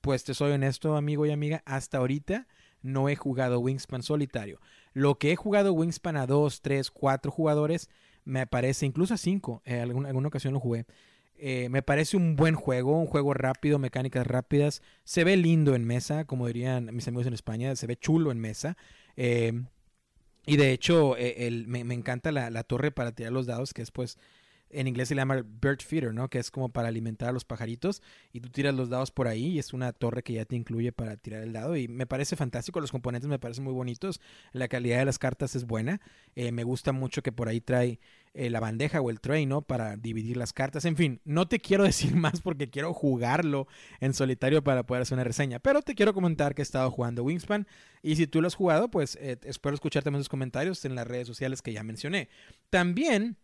pues 0.00 0.24
te 0.24 0.34
soy 0.34 0.52
honesto, 0.52 0.96
amigo 0.96 1.24
y 1.26 1.30
amiga, 1.30 1.62
hasta 1.64 1.98
ahorita 1.98 2.46
no 2.84 3.08
he 3.08 3.16
jugado 3.16 3.58
Wingspan 3.58 4.02
solitario. 4.02 4.60
Lo 4.92 5.18
que 5.18 5.32
he 5.32 5.36
jugado 5.36 5.72
Wingspan 5.72 6.16
a 6.16 6.26
dos, 6.26 6.60
tres, 6.60 6.90
cuatro 6.92 7.32
jugadores, 7.32 7.90
me 8.24 8.46
parece, 8.46 8.86
incluso 8.86 9.14
a 9.14 9.16
cinco, 9.16 9.62
en 9.64 9.80
alguna, 9.80 10.08
alguna 10.08 10.28
ocasión 10.28 10.54
lo 10.54 10.60
jugué. 10.60 10.86
Eh, 11.36 11.68
me 11.68 11.82
parece 11.82 12.16
un 12.16 12.36
buen 12.36 12.54
juego, 12.54 12.98
un 12.98 13.06
juego 13.06 13.34
rápido, 13.34 13.78
mecánicas 13.78 14.26
rápidas. 14.26 14.82
Se 15.02 15.24
ve 15.24 15.36
lindo 15.36 15.74
en 15.74 15.84
mesa, 15.84 16.24
como 16.26 16.46
dirían 16.46 16.94
mis 16.94 17.08
amigos 17.08 17.26
en 17.26 17.34
España, 17.34 17.74
se 17.74 17.86
ve 17.86 17.96
chulo 17.96 18.30
en 18.30 18.38
mesa. 18.38 18.76
Eh, 19.16 19.64
y 20.46 20.56
de 20.56 20.72
hecho, 20.72 21.16
eh, 21.16 21.64
me, 21.66 21.80
encanta 21.94 22.30
la, 22.30 22.62
torre 22.64 22.92
para 22.92 23.12
tirar 23.12 23.32
los 23.32 23.46
dados, 23.46 23.72
que 23.72 23.82
es 23.82 23.90
pues, 23.90 24.18
en 24.74 24.88
inglés 24.88 25.08
se 25.08 25.14
llama 25.14 25.42
bird 25.42 25.80
feeder, 25.80 26.12
¿no? 26.12 26.28
Que 26.28 26.38
es 26.38 26.50
como 26.50 26.68
para 26.68 26.88
alimentar 26.88 27.28
a 27.28 27.32
los 27.32 27.44
pajaritos. 27.44 28.02
Y 28.32 28.40
tú 28.40 28.48
tiras 28.50 28.74
los 28.74 28.88
dados 28.88 29.10
por 29.10 29.28
ahí 29.28 29.46
y 29.46 29.58
es 29.58 29.72
una 29.72 29.92
torre 29.92 30.22
que 30.22 30.32
ya 30.32 30.44
te 30.44 30.56
incluye 30.56 30.92
para 30.92 31.16
tirar 31.16 31.42
el 31.42 31.52
dado. 31.52 31.76
Y 31.76 31.88
me 31.88 32.06
parece 32.06 32.36
fantástico, 32.36 32.80
los 32.80 32.92
componentes 32.92 33.28
me 33.28 33.38
parecen 33.38 33.64
muy 33.64 33.72
bonitos. 33.72 34.20
La 34.52 34.68
calidad 34.68 34.98
de 34.98 35.04
las 35.04 35.18
cartas 35.18 35.56
es 35.56 35.64
buena. 35.66 36.00
Eh, 36.34 36.52
me 36.52 36.64
gusta 36.64 36.92
mucho 36.92 37.22
que 37.22 37.32
por 37.32 37.48
ahí 37.48 37.60
trae 37.60 38.00
eh, 38.34 38.50
la 38.50 38.58
bandeja 38.58 39.00
o 39.00 39.10
el 39.10 39.20
tray, 39.20 39.46
¿no? 39.46 39.62
Para 39.62 39.96
dividir 39.96 40.36
las 40.36 40.52
cartas. 40.52 40.84
En 40.84 40.96
fin, 40.96 41.20
no 41.24 41.46
te 41.46 41.60
quiero 41.60 41.84
decir 41.84 42.16
más 42.16 42.40
porque 42.40 42.68
quiero 42.68 42.92
jugarlo 42.92 43.68
en 44.00 44.12
solitario 44.12 44.64
para 44.64 44.84
poder 44.84 45.02
hacer 45.02 45.14
una 45.14 45.24
reseña. 45.24 45.60
Pero 45.60 45.82
te 45.82 45.94
quiero 45.94 46.12
comentar 46.12 46.54
que 46.54 46.62
he 46.62 46.64
estado 46.64 46.90
jugando 46.90 47.22
Wingspan. 47.22 47.66
Y 48.02 48.16
si 48.16 48.26
tú 48.26 48.40
lo 48.40 48.48
has 48.48 48.54
jugado, 48.54 48.90
pues 48.90 49.16
eh, 49.20 49.38
espero 49.44 49.74
escuchar 49.74 50.02
también 50.02 50.20
tus 50.20 50.28
comentarios 50.28 50.84
en 50.84 50.94
las 50.94 51.06
redes 51.06 51.26
sociales 51.26 51.62
que 51.62 51.72
ya 51.72 51.82
mencioné. 51.84 52.28
También 52.70 53.36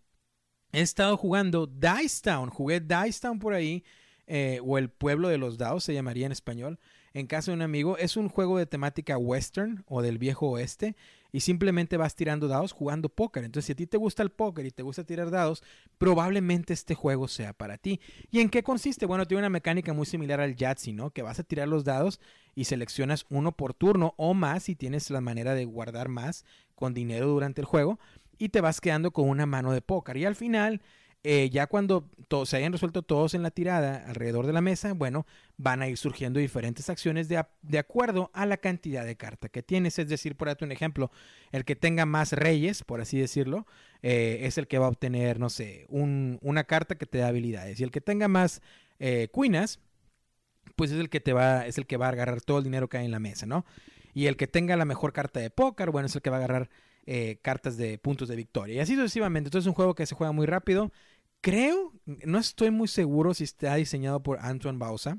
he 0.73 0.81
estado 0.81 1.17
jugando 1.17 1.67
Dice 1.67 2.23
Town. 2.23 2.51
Jugué 2.51 2.81
Dice 2.81 3.21
Town 3.21 3.39
por 3.39 3.55
ahí. 3.55 3.85
Eh, 4.33 4.61
o 4.65 4.79
el 4.79 4.91
pueblo 4.91 5.29
de 5.29 5.39
los 5.39 5.59
dados 5.59 5.83
se 5.83 5.93
llamaría 5.93 6.27
en 6.27 6.31
español. 6.31 6.79
En 7.13 7.27
caso 7.27 7.51
de 7.51 7.57
un 7.57 7.63
amigo, 7.63 7.99
es 7.99 8.17
un 8.17 8.29
juego 8.29 8.59
de 8.59 8.67
temática 8.67 9.19
western 9.19 9.83
o 9.89 10.03
del 10.03 10.19
viejo 10.19 10.51
oeste 10.51 10.95
y 11.33 11.41
simplemente 11.41 11.97
vas 11.97 12.15
tirando 12.15 12.47
dados 12.47 12.71
jugando 12.71 13.09
póker. 13.09 13.43
Entonces, 13.43 13.67
si 13.67 13.73
a 13.73 13.77
ti 13.77 13.87
te 13.89 13.97
gusta 13.97 14.23
el 14.23 14.31
póker 14.31 14.67
y 14.67 14.71
te 14.71 14.85
gusta 14.85 15.03
tirar 15.03 15.31
dados, 15.31 15.65
probablemente 15.99 16.73
este 16.73 16.95
juego 16.95 17.27
sea 17.27 17.53
para 17.53 17.79
ti. 17.79 18.01
¿Y 18.31 18.39
en 18.39 18.49
qué 18.49 18.63
consiste? 18.63 19.07
Bueno, 19.07 19.27
tiene 19.27 19.41
una 19.41 19.51
mecánica 19.51 19.93
muy 19.93 20.07
similar 20.07 20.41
al 20.41 20.55
Yahtzee, 20.55 20.93
¿no? 20.93 21.11
Que 21.11 21.23
vas 21.23 21.41
a 21.41 21.45
tirar 21.45 21.67
los 21.67 21.85
dados 21.85 22.21
y 22.55 22.65
seleccionas 22.65 23.27
uno 23.31 23.51
por 23.53 23.75
turno 23.75 24.15
o 24.17 24.35
más 24.35 24.65
si 24.65 24.77
tienes 24.77 25.11
la 25.11 25.21
manera 25.21 25.55
de 25.55 25.65
guardar 25.65 26.09
más 26.09 26.45
con 26.75 26.95
dinero 26.95 27.27
durante 27.27 27.61
el 27.61 27.67
juego 27.67 27.99
y 28.41 28.49
te 28.49 28.61
vas 28.61 28.81
quedando 28.81 29.13
con 29.13 29.29
una 29.29 29.47
mano 29.47 29.71
de 29.71 29.83
póker. 29.83 30.17
Y 30.17 30.25
al 30.25 30.35
final 30.35 30.81
eh, 31.23 31.51
ya 31.51 31.67
cuando 31.67 32.09
se 32.47 32.57
hayan 32.57 32.73
resuelto 32.73 33.03
todos 33.03 33.35
en 33.35 33.43
la 33.43 33.51
tirada 33.51 34.05
alrededor 34.09 34.47
de 34.47 34.55
la 34.55 34.63
mesa, 34.63 34.95
bueno, 34.95 35.27
van 35.59 35.83
a 35.83 35.89
ir 35.89 35.99
surgiendo 35.99 36.41
diferentes 36.41 36.89
acciones 36.89 37.29
de, 37.29 37.45
de 37.61 37.79
acuerdo 37.79 38.31
a 38.33 38.47
la 38.47 38.57
cantidad 38.57 39.05
de 39.05 39.17
carta 39.17 39.51
que 39.51 39.63
tienes. 39.63 39.99
Es 39.99 40.09
decir, 40.09 40.37
por 40.37 40.49
un 40.63 40.73
ejemplo, 40.73 41.11
el 41.53 41.67
que 41.67 41.77
tenga 41.77 42.07
más 42.07 42.33
reyes, 42.33 42.83
por 42.83 43.03
así 43.03 43.19
decirlo, 43.19 43.67
eh, 44.03 44.39
es 44.43 44.57
el 44.57 44.67
que 44.67 44.79
va 44.79 44.87
a 44.87 44.89
obtener, 44.89 45.39
no 45.39 45.51
sé, 45.51 45.87
una 45.91 46.65
carta 46.65 46.95
que 46.95 47.05
te 47.05 47.19
da 47.19 47.29
habilidades. 47.29 47.79
Y 47.79 47.85
el 47.85 47.91
que 47.91 48.01
tenga 48.01 48.27
más 48.27 48.63
eh, 48.99 49.29
cuinas, 49.31 49.81
pues 50.75 50.91
es 50.91 50.99
el 50.99 51.11
que 51.11 51.21
te 51.21 51.35
va, 51.35 51.67
es 51.67 51.77
el 51.77 51.87
que 51.87 51.99
va 51.99 52.07
a 52.07 52.11
agarrar 52.11 52.41
todo 52.41 52.57
el 52.57 52.65
dinero 52.65 52.89
que 52.89 52.97
hay 52.97 53.05
en 53.05 53.11
la 53.11 53.21
mesa, 53.21 53.45
¿no? 53.45 53.67
Y 54.15 54.27
el 54.27 54.39
que 54.39 54.47
tenga 54.47 54.75
la 54.77 54.87
mejor 54.87 55.13
carta 55.13 55.39
de 55.39 55.51
póker, 55.51 55.91
bueno, 55.91 56.07
es 56.07 56.17
el 56.17 56.23
que 56.23 56.31
va 56.31 56.37
a 56.37 56.39
agarrar 56.39 56.71
eh, 57.07 57.39
cartas 57.43 57.77
de 57.77 57.99
puntos 57.99 58.29
de 58.29 58.37
victoria. 58.37 58.77
Y 58.77 58.79
así 58.81 58.95
sucesivamente. 58.95 59.49
Entonces 59.49 59.65
es 59.65 59.69
un 59.69 59.75
juego 59.75 59.95
que 59.95 60.07
se 60.07 60.15
juega 60.15 60.33
muy 60.33 60.47
rápido. 60.47 60.93
Creo, 61.41 61.93
no 62.05 62.39
estoy 62.39 62.71
muy 62.71 62.89
seguro 62.89 63.35
si 63.35 63.45
está 63.45 63.75
diseñado 63.77 64.23
por 64.23 64.39
Antoine 64.41 64.79
Bausa. 64.79 65.19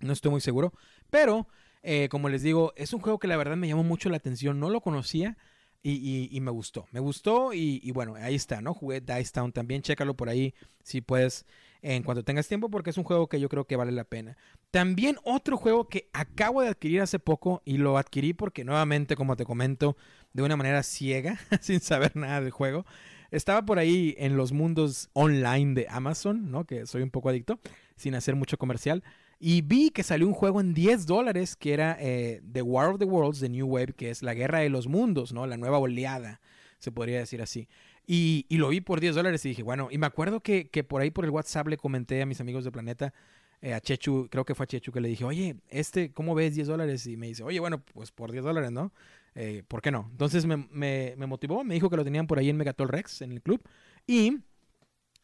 No 0.00 0.12
estoy 0.12 0.30
muy 0.30 0.40
seguro. 0.40 0.72
Pero, 1.10 1.48
eh, 1.82 2.08
como 2.10 2.28
les 2.28 2.42
digo, 2.42 2.72
es 2.76 2.92
un 2.92 3.00
juego 3.00 3.18
que 3.18 3.28
la 3.28 3.36
verdad 3.36 3.56
me 3.56 3.68
llamó 3.68 3.84
mucho 3.84 4.10
la 4.10 4.16
atención. 4.16 4.60
No 4.60 4.70
lo 4.70 4.80
conocía. 4.80 5.36
Y, 5.84 6.38
me 6.40 6.52
gustó, 6.52 6.86
me 6.92 7.00
gustó 7.00 7.52
y, 7.52 7.90
bueno, 7.90 8.14
ahí 8.14 8.36
está, 8.36 8.60
¿no? 8.60 8.72
Jugué 8.72 9.00
Dice 9.00 9.32
Town 9.32 9.50
también, 9.50 9.82
chécalo 9.82 10.14
por 10.14 10.28
ahí 10.28 10.54
si 10.84 11.00
puedes 11.00 11.44
en 11.82 12.04
cuanto 12.04 12.24
tengas 12.24 12.46
tiempo 12.46 12.70
porque 12.70 12.90
es 12.90 12.96
un 12.96 13.04
juego 13.04 13.28
que 13.28 13.40
yo 13.40 13.48
creo 13.48 13.66
que 13.66 13.76
vale 13.76 13.92
la 13.92 14.04
pena. 14.04 14.36
También 14.70 15.16
otro 15.24 15.56
juego 15.56 15.88
que 15.88 16.08
acabo 16.12 16.62
de 16.62 16.68
adquirir 16.68 17.02
hace 17.02 17.18
poco 17.18 17.60
y 17.64 17.76
lo 17.76 17.98
adquirí 17.98 18.32
porque 18.32 18.64
nuevamente, 18.64 19.16
como 19.16 19.36
te 19.36 19.44
comento, 19.44 19.96
de 20.32 20.42
una 20.42 20.56
manera 20.56 20.82
ciega, 20.82 21.38
sin 21.60 21.80
saber 21.80 22.16
nada 22.16 22.40
del 22.40 22.52
juego. 22.52 22.86
Estaba 23.32 23.64
por 23.64 23.78
ahí 23.78 24.14
en 24.18 24.36
los 24.36 24.52
mundos 24.52 25.10
online 25.14 25.74
de 25.74 25.86
Amazon, 25.90 26.50
¿no? 26.50 26.64
Que 26.64 26.86
soy 26.86 27.02
un 27.02 27.10
poco 27.10 27.30
adicto, 27.30 27.58
sin 27.96 28.14
hacer 28.14 28.36
mucho 28.36 28.58
comercial. 28.58 29.02
Y 29.40 29.62
vi 29.62 29.90
que 29.90 30.04
salió 30.04 30.28
un 30.28 30.34
juego 30.34 30.60
en 30.60 30.74
10 30.74 31.06
dólares 31.06 31.56
que 31.56 31.72
era 31.72 31.96
eh, 31.98 32.42
The 32.52 32.62
War 32.62 32.90
of 32.90 32.98
the 32.98 33.06
Worlds 33.06 33.40
The 33.40 33.48
New 33.48 33.66
Wave, 33.66 33.94
que 33.94 34.10
es 34.10 34.22
la 34.22 34.34
guerra 34.34 34.60
de 34.60 34.68
los 34.68 34.86
mundos, 34.86 35.32
¿no? 35.32 35.46
La 35.46 35.56
nueva 35.56 35.78
oleada, 35.78 36.40
se 36.78 36.92
podría 36.92 37.18
decir 37.18 37.42
así. 37.42 37.68
Y, 38.06 38.46
lo 38.50 38.68
vi 38.68 38.80
por 38.80 39.00
10 39.00 39.14
dólares 39.14 39.44
y 39.46 39.50
dije, 39.50 39.62
bueno, 39.62 39.88
y 39.90 39.98
me 39.98 40.06
acuerdo 40.06 40.40
que, 40.40 40.68
que, 40.68 40.84
por 40.84 41.00
ahí 41.02 41.10
por 41.10 41.24
el 41.24 41.30
WhatsApp 41.30 41.68
le 41.68 41.76
comenté 41.76 42.20
a 42.20 42.26
mis 42.26 42.40
amigos 42.40 42.64
de 42.64 42.72
Planeta, 42.72 43.14
eh, 43.60 43.74
a 43.74 43.80
Chechu, 43.80 44.28
creo 44.28 44.44
que 44.44 44.54
fue 44.56 44.64
a 44.64 44.66
Chechu 44.66 44.90
que 44.90 45.00
le 45.00 45.08
dije, 45.08 45.24
oye, 45.24 45.56
este, 45.68 46.12
¿cómo 46.12 46.34
ves 46.34 46.54
10 46.54 46.66
dólares? 46.66 47.06
Y 47.06 47.16
me 47.16 47.28
dice, 47.28 47.44
oye, 47.44 47.60
bueno, 47.60 47.80
pues 47.94 48.10
por 48.10 48.32
10 48.32 48.44
dólares, 48.44 48.72
¿no? 48.72 48.92
Eh, 49.34 49.62
¿Por 49.66 49.80
qué 49.80 49.90
no? 49.92 50.08
Entonces 50.10 50.46
me, 50.46 50.56
me, 50.56 51.14
me, 51.16 51.26
motivó, 51.26 51.62
me 51.62 51.74
dijo 51.74 51.88
que 51.88 51.96
lo 51.96 52.04
tenían 52.04 52.26
por 52.26 52.38
ahí 52.38 52.50
en 52.50 52.56
Megatol 52.56 52.88
Rex, 52.88 53.22
en 53.22 53.32
el 53.32 53.40
club, 53.40 53.62
y 54.06 54.38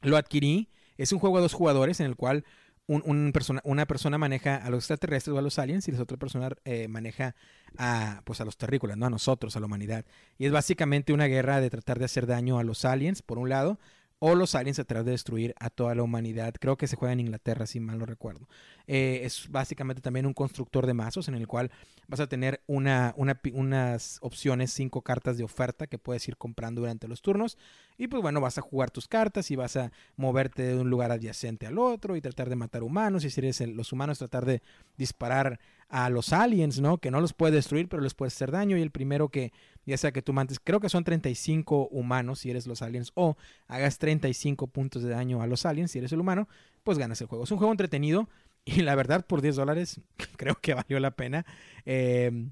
lo 0.03 0.17
adquirí. 0.17 0.69
Es 0.97 1.13
un 1.13 1.19
juego 1.19 1.37
de 1.37 1.43
dos 1.43 1.53
jugadores 1.53 2.01
en 2.01 2.07
el 2.07 2.17
cual 2.17 2.45
un, 2.89 3.33
persona, 3.33 3.61
una 3.65 3.87
persona 3.87 4.19
maneja 4.19 4.57
a 4.57 4.71
los 4.71 4.85
extraterrestres 4.85 5.35
o 5.35 5.39
a 5.39 5.43
los 5.43 5.59
aliens 5.59 5.87
y 5.89 5.93
la 5.93 6.03
otra 6.03 6.17
persona 6.17 6.49
eh, 6.65 6.89
maneja 6.89 7.35
a, 7.77 8.23
pues 8.25 8.41
a 8.41 8.45
los 8.45 8.57
terrícolas, 8.57 8.97
¿no? 8.97 9.07
A 9.07 9.11
nosotros, 9.11 9.57
a 9.57 9.61
la 9.61 9.67
humanidad. 9.67 10.05
Y 10.39 10.47
es 10.47 10.53
básicamente 10.53 11.13
una 11.13 11.27
guerra 11.27 11.61
de 11.61 11.71
tratar 11.71 11.99
de 11.99 12.07
hacer 12.07 12.27
daño 12.27 12.59
a 12.59 12.65
los 12.65 12.85
aliens, 12.85 13.23
por 13.23 13.39
un 13.39 13.51
lado, 13.51 13.79
o 14.21 14.35
los 14.35 14.55
aliens 14.55 14.77
tratar 14.77 15.05
de 15.05 15.13
destruir 15.13 15.55
a 15.61 15.71
toda 15.71 15.95
la 15.95 16.03
humanidad. 16.03 16.55
Creo 16.59 16.77
que 16.77 16.89
se 16.89 16.97
juega 16.97 17.13
en 17.13 17.21
Inglaterra, 17.21 17.67
si 17.67 17.79
mal 17.79 17.99
no 17.99 18.07
recuerdo. 18.07 18.49
Eh, 18.87 19.21
es 19.25 19.49
básicamente 19.51 20.03
también 20.03 20.27
un 20.27 20.35
constructor 20.35 20.87
de 20.87 20.95
mazos 20.95 21.29
en 21.29 21.35
el 21.35 21.47
cual 21.47 21.71
vas 22.09 22.21
a 22.21 22.27
tener 22.27 22.63
una, 22.67 23.15
unas 23.17 24.19
opciones, 24.23 24.73
cinco 24.73 25.03
cartas 25.03 25.37
de 25.37 25.45
oferta 25.45 25.87
que 25.87 25.99
puedes 25.99 26.27
ir 26.27 26.37
comprando 26.37 26.81
durante 26.81 27.07
los 27.07 27.23
turnos. 27.23 27.59
Y 27.97 28.09
pues 28.09 28.23
bueno, 28.23 28.41
vas 28.41 28.59
a 28.59 28.63
jugar 28.63 28.91
tus 28.91 29.07
cartas 29.07 29.51
y 29.51 29.57
vas 29.57 29.77
a 29.77 29.93
moverte 30.17 30.63
de 30.63 30.77
un 30.81 30.91
lugar 30.91 31.13
adyacente 31.13 31.67
al 31.67 31.79
otro 31.79 32.17
y 32.17 32.21
tratar 32.21 32.49
de 32.49 32.57
matar 32.57 32.83
humanos. 32.83 33.25
Y 33.25 33.31
si 33.31 33.41
eres 33.41 33.61
los 33.61 33.93
humanos, 33.93 34.19
tratar 34.19 34.47
de 34.47 34.63
disparar 34.97 35.61
a 35.89 36.11
los 36.11 36.33
aliens, 36.33 36.81
¿no? 36.81 36.99
Que 36.99 37.11
no 37.11 37.21
los 37.21 37.33
puede 37.33 37.57
destruir, 37.57 37.89
pero 37.89 38.03
les 38.03 38.15
puede 38.15 38.29
hacer 38.29 38.51
daño. 38.51 38.77
Y 38.77 38.83
el 38.83 38.91
primero 38.91 39.29
que, 39.29 39.53
ya 39.89 39.97
sea 39.97 40.13
que 40.13 40.23
tú 40.23 40.33
mantes, 40.33 40.61
creo 40.63 40.81
que 40.81 40.89
son 40.89 41.03
35 41.03 41.89
humanos 41.91 42.41
si 42.41 42.51
eres 42.51 42.67
los 42.67 42.83
aliens, 42.83 43.11
o 43.15 43.37
hagas 43.67 43.99
35 43.99 44.67
puntos 44.67 45.03
de 45.03 45.09
daño 45.09 45.41
a 45.41 45.47
los 45.47 45.65
aliens 45.65 45.91
si 45.91 45.99
eres 45.99 46.13
el 46.13 46.21
humano, 46.21 46.47
pues 46.85 46.99
ganas 46.99 47.21
el 47.21 47.27
juego. 47.27 47.45
Es 47.45 47.51
un 47.51 47.59
juego 47.59 47.73
entretenido 47.73 48.29
y 48.65 48.83
la 48.83 48.95
verdad 48.95 49.25
por 49.27 49.41
10 49.41 49.57
dólares 49.57 50.01
creo 50.37 50.57
que 50.61 50.75
valió 50.75 51.01
la 51.01 51.13
pena. 51.13 51.47
Eh, 51.87 52.51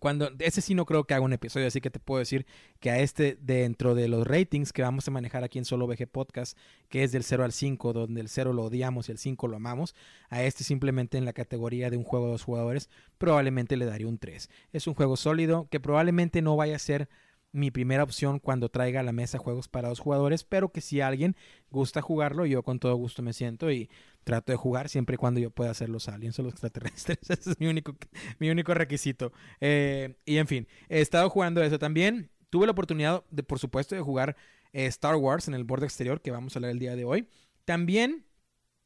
cuando, 0.00 0.30
ese 0.40 0.60
sí 0.60 0.74
no 0.74 0.86
creo 0.86 1.04
que 1.04 1.14
haga 1.14 1.24
un 1.24 1.32
episodio, 1.32 1.68
así 1.68 1.80
que 1.80 1.90
te 1.90 2.00
puedo 2.00 2.18
decir 2.18 2.46
que 2.80 2.90
a 2.90 2.98
este, 2.98 3.38
dentro 3.40 3.94
de 3.94 4.08
los 4.08 4.26
ratings 4.26 4.72
que 4.72 4.82
vamos 4.82 5.06
a 5.06 5.10
manejar 5.12 5.44
aquí 5.44 5.58
en 5.58 5.64
Solo 5.64 5.86
VG 5.86 6.08
Podcast, 6.08 6.58
que 6.88 7.04
es 7.04 7.12
del 7.12 7.22
0 7.22 7.44
al 7.44 7.52
5, 7.52 7.92
donde 7.92 8.20
el 8.20 8.28
0 8.28 8.52
lo 8.52 8.64
odiamos 8.64 9.08
y 9.08 9.12
el 9.12 9.18
5 9.18 9.46
lo 9.46 9.56
amamos, 9.56 9.94
a 10.28 10.42
este 10.42 10.64
simplemente 10.64 11.18
en 11.18 11.24
la 11.24 11.32
categoría 11.32 11.90
de 11.90 11.96
un 11.96 12.04
juego 12.04 12.26
de 12.26 12.32
dos 12.32 12.42
jugadores, 12.42 12.90
probablemente 13.18 13.76
le 13.76 13.84
daría 13.84 14.08
un 14.08 14.18
3. 14.18 14.50
Es 14.72 14.86
un 14.86 14.94
juego 14.94 15.16
sólido 15.16 15.68
que 15.70 15.78
probablemente 15.78 16.42
no 16.42 16.56
vaya 16.56 16.76
a 16.76 16.80
ser 16.80 17.08
mi 17.52 17.70
primera 17.70 18.02
opción 18.02 18.38
cuando 18.38 18.68
traiga 18.68 19.00
a 19.00 19.02
la 19.02 19.12
mesa 19.12 19.38
juegos 19.38 19.68
para 19.68 19.88
dos 19.88 19.98
jugadores, 19.98 20.44
pero 20.44 20.70
que 20.70 20.80
si 20.80 21.00
alguien 21.00 21.36
gusta 21.70 22.00
jugarlo, 22.00 22.46
yo 22.46 22.62
con 22.62 22.78
todo 22.78 22.94
gusto 22.94 23.22
me 23.22 23.32
siento 23.32 23.70
y 23.70 23.90
trato 24.24 24.52
de 24.52 24.56
jugar 24.56 24.88
siempre 24.88 25.14
y 25.14 25.16
cuando 25.16 25.40
yo 25.40 25.50
pueda 25.50 25.70
hacer 25.70 25.88
los 25.88 26.08
aliens 26.08 26.38
o 26.38 26.42
los 26.42 26.52
extraterrestres. 26.52 27.18
Ese 27.28 27.50
es 27.50 27.60
mi 27.60 27.66
único, 27.66 27.96
mi 28.38 28.50
único 28.50 28.74
requisito. 28.74 29.32
Eh, 29.60 30.14
y 30.24 30.36
en 30.36 30.46
fin, 30.46 30.68
he 30.88 31.00
estado 31.00 31.28
jugando 31.30 31.62
eso 31.62 31.78
también. 31.78 32.30
Tuve 32.50 32.66
la 32.66 32.72
oportunidad, 32.72 33.24
de, 33.30 33.42
por 33.42 33.58
supuesto, 33.58 33.94
de 33.94 34.00
jugar 34.00 34.36
eh, 34.72 34.86
Star 34.86 35.16
Wars 35.16 35.48
en 35.48 35.54
el 35.54 35.64
borde 35.64 35.86
exterior, 35.86 36.20
que 36.20 36.30
vamos 36.30 36.54
a 36.54 36.58
hablar 36.58 36.70
el 36.70 36.78
día 36.78 36.96
de 36.96 37.04
hoy. 37.04 37.28
También 37.64 38.26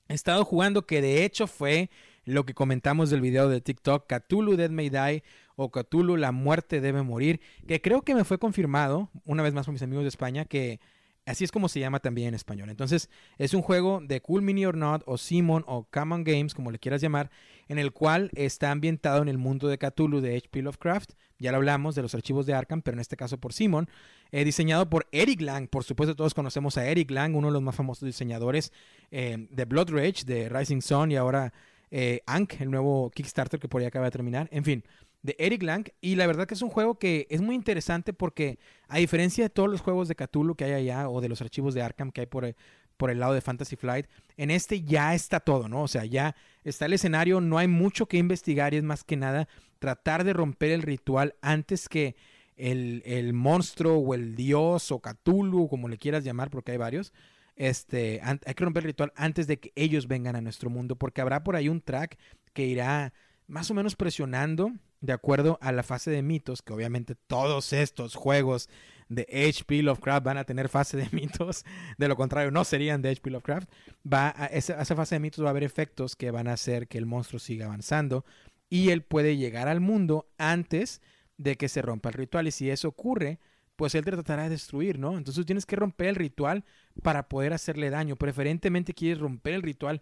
he 0.08 0.14
estado 0.14 0.44
jugando, 0.44 0.86
que 0.86 1.00
de 1.02 1.24
hecho 1.24 1.46
fue 1.46 1.90
lo 2.24 2.44
que 2.44 2.54
comentamos 2.54 3.10
del 3.10 3.20
video 3.20 3.48
de 3.48 3.60
TikTok, 3.60 4.06
Cthulhu 4.06 4.56
Dead 4.56 4.70
May 4.70 4.88
Die 4.88 5.22
o 5.56 5.70
Cthulhu 5.70 6.16
La 6.16 6.32
Muerte 6.32 6.80
Debe 6.80 7.02
Morir, 7.02 7.40
que 7.66 7.80
creo 7.80 8.02
que 8.02 8.14
me 8.14 8.24
fue 8.24 8.38
confirmado, 8.38 9.10
una 9.24 9.42
vez 9.42 9.54
más 9.54 9.66
por 9.66 9.72
mis 9.72 9.82
amigos 9.82 10.04
de 10.04 10.08
España, 10.08 10.44
que 10.44 10.80
así 11.26 11.44
es 11.44 11.52
como 11.52 11.68
se 11.68 11.80
llama 11.80 12.00
también 12.00 12.28
en 12.28 12.34
español. 12.34 12.70
Entonces, 12.70 13.08
es 13.38 13.54
un 13.54 13.62
juego 13.62 14.00
de 14.02 14.20
Cool 14.20 14.42
Mini 14.42 14.66
or 14.66 14.76
Not 14.76 15.02
o 15.06 15.16
Simon 15.16 15.64
o 15.66 15.84
Common 15.90 16.24
Games, 16.24 16.54
como 16.54 16.70
le 16.70 16.78
quieras 16.78 17.00
llamar, 17.00 17.30
en 17.68 17.78
el 17.78 17.92
cual 17.92 18.30
está 18.34 18.70
ambientado 18.70 19.22
en 19.22 19.28
el 19.28 19.38
mundo 19.38 19.68
de 19.68 19.78
Cthulhu 19.78 20.20
de 20.20 20.36
H.P. 20.36 20.62
Lovecraft. 20.62 21.12
Ya 21.38 21.50
lo 21.50 21.56
hablamos 21.56 21.94
de 21.94 22.02
los 22.02 22.14
archivos 22.14 22.46
de 22.46 22.54
Arkham, 22.54 22.82
pero 22.82 22.96
en 22.96 23.00
este 23.00 23.16
caso 23.16 23.38
por 23.38 23.52
Simon. 23.52 23.88
Eh, 24.32 24.44
diseñado 24.44 24.88
por 24.88 25.06
Eric 25.12 25.40
Lang. 25.40 25.68
Por 25.68 25.84
supuesto, 25.84 26.14
todos 26.14 26.34
conocemos 26.34 26.76
a 26.78 26.86
Eric 26.86 27.10
Lang, 27.10 27.36
uno 27.36 27.48
de 27.48 27.52
los 27.52 27.62
más 27.62 27.74
famosos 27.74 28.06
diseñadores 28.06 28.72
eh, 29.10 29.46
de 29.50 29.64
Blood 29.64 29.90
Rage, 29.90 30.24
de 30.26 30.48
Rising 30.48 30.80
Sun 30.80 31.12
y 31.12 31.16
ahora 31.16 31.52
eh, 31.90 32.22
Ankh, 32.26 32.60
el 32.60 32.70
nuevo 32.70 33.10
Kickstarter 33.10 33.60
que 33.60 33.68
por 33.68 33.80
ahí 33.80 33.86
acaba 33.86 34.06
de 34.06 34.10
terminar. 34.10 34.48
En 34.50 34.64
fin, 34.64 34.84
de 35.24 35.34
Eric 35.38 35.64
Lang. 35.64 35.88
Y 36.00 36.14
la 36.14 36.28
verdad 36.28 36.46
que 36.46 36.54
es 36.54 36.62
un 36.62 36.68
juego 36.68 36.98
que 36.98 37.26
es 37.30 37.40
muy 37.40 37.56
interesante 37.56 38.12
porque, 38.12 38.60
a 38.86 38.98
diferencia 38.98 39.42
de 39.42 39.50
todos 39.50 39.68
los 39.68 39.80
juegos 39.80 40.06
de 40.06 40.14
Cthulhu 40.14 40.54
que 40.54 40.64
hay 40.64 40.72
allá 40.74 41.08
o 41.08 41.20
de 41.20 41.28
los 41.28 41.40
archivos 41.40 41.74
de 41.74 41.82
Arkham 41.82 42.12
que 42.12 42.20
hay 42.20 42.26
por, 42.26 42.54
por 42.96 43.10
el 43.10 43.18
lado 43.18 43.32
de 43.32 43.40
Fantasy 43.40 43.74
Flight, 43.74 44.06
en 44.36 44.50
este 44.52 44.82
ya 44.82 45.14
está 45.14 45.40
todo, 45.40 45.68
¿no? 45.68 45.82
O 45.82 45.88
sea, 45.88 46.04
ya 46.04 46.36
está 46.62 46.86
el 46.86 46.92
escenario, 46.92 47.40
no 47.40 47.58
hay 47.58 47.66
mucho 47.66 48.06
que 48.06 48.18
investigar 48.18 48.74
y 48.74 48.76
es 48.76 48.84
más 48.84 49.02
que 49.02 49.16
nada 49.16 49.48
tratar 49.80 50.22
de 50.24 50.34
romper 50.34 50.70
el 50.70 50.82
ritual 50.82 51.34
antes 51.40 51.88
que 51.88 52.14
el, 52.56 53.02
el 53.06 53.32
monstruo 53.32 53.96
o 53.96 54.14
el 54.14 54.36
dios 54.36 54.92
o 54.92 55.00
Cthulhu, 55.00 55.68
como 55.68 55.88
le 55.88 55.98
quieras 55.98 56.22
llamar, 56.22 56.50
porque 56.50 56.72
hay 56.72 56.78
varios, 56.78 57.14
este, 57.56 58.20
hay 58.22 58.54
que 58.54 58.64
romper 58.64 58.82
el 58.82 58.88
ritual 58.88 59.12
antes 59.16 59.46
de 59.46 59.58
que 59.58 59.72
ellos 59.74 60.06
vengan 60.06 60.36
a 60.36 60.42
nuestro 60.42 60.68
mundo, 60.68 60.96
porque 60.96 61.22
habrá 61.22 61.42
por 61.42 61.56
ahí 61.56 61.70
un 61.70 61.80
track 61.80 62.18
que 62.52 62.66
irá 62.66 63.14
más 63.46 63.70
o 63.70 63.74
menos 63.74 63.96
presionando 63.96 64.72
de 65.00 65.12
acuerdo 65.12 65.58
a 65.60 65.70
la 65.72 65.82
fase 65.82 66.10
de 66.10 66.22
mitos, 66.22 66.62
que 66.62 66.72
obviamente 66.72 67.14
todos 67.14 67.72
estos 67.72 68.14
juegos 68.14 68.70
de 69.08 69.26
HP 69.50 69.82
Lovecraft 69.82 70.24
van 70.24 70.38
a 70.38 70.44
tener 70.44 70.68
fase 70.68 70.96
de 70.96 71.08
mitos, 71.12 71.64
de 71.98 72.08
lo 72.08 72.16
contrario 72.16 72.50
no 72.50 72.64
serían 72.64 73.02
de 73.02 73.10
HP 73.10 73.30
Lovecraft, 73.30 73.70
va 74.10 74.32
a 74.36 74.46
esa, 74.46 74.80
esa 74.80 74.96
fase 74.96 75.16
de 75.16 75.20
mitos 75.20 75.44
va 75.44 75.48
a 75.48 75.50
haber 75.50 75.64
efectos 75.64 76.16
que 76.16 76.30
van 76.30 76.48
a 76.48 76.54
hacer 76.54 76.88
que 76.88 76.98
el 76.98 77.06
monstruo 77.06 77.38
siga 77.38 77.66
avanzando 77.66 78.24
y 78.70 78.90
él 78.90 79.02
puede 79.02 79.36
llegar 79.36 79.68
al 79.68 79.80
mundo 79.80 80.26
antes 80.38 81.02
de 81.36 81.56
que 81.56 81.68
se 81.68 81.82
rompa 81.82 82.08
el 82.08 82.14
ritual 82.14 82.46
y 82.46 82.50
si 82.50 82.70
eso 82.70 82.88
ocurre, 82.88 83.40
pues 83.76 83.94
él 83.94 84.04
te 84.04 84.12
tratará 84.12 84.44
de 84.44 84.50
destruir, 84.50 84.98
¿no? 84.98 85.16
Entonces 85.16 85.44
tienes 85.46 85.66
que 85.66 85.76
romper 85.76 86.08
el 86.08 86.14
ritual 86.14 86.64
para 87.02 87.28
poder 87.28 87.52
hacerle 87.52 87.90
daño. 87.90 88.16
Preferentemente 88.16 88.94
quieres 88.94 89.18
romper 89.18 89.54
el 89.54 89.62
ritual 89.62 90.00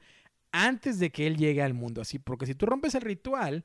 antes 0.53 0.99
de 0.99 1.11
que 1.11 1.27
él 1.27 1.37
llegue 1.37 1.63
al 1.63 1.75
mundo. 1.75 2.01
Así, 2.01 2.19
porque 2.19 2.47
si 2.47 2.55
tú 2.55 2.67
rompes 2.67 2.95
el 2.95 3.03
ritual, 3.03 3.65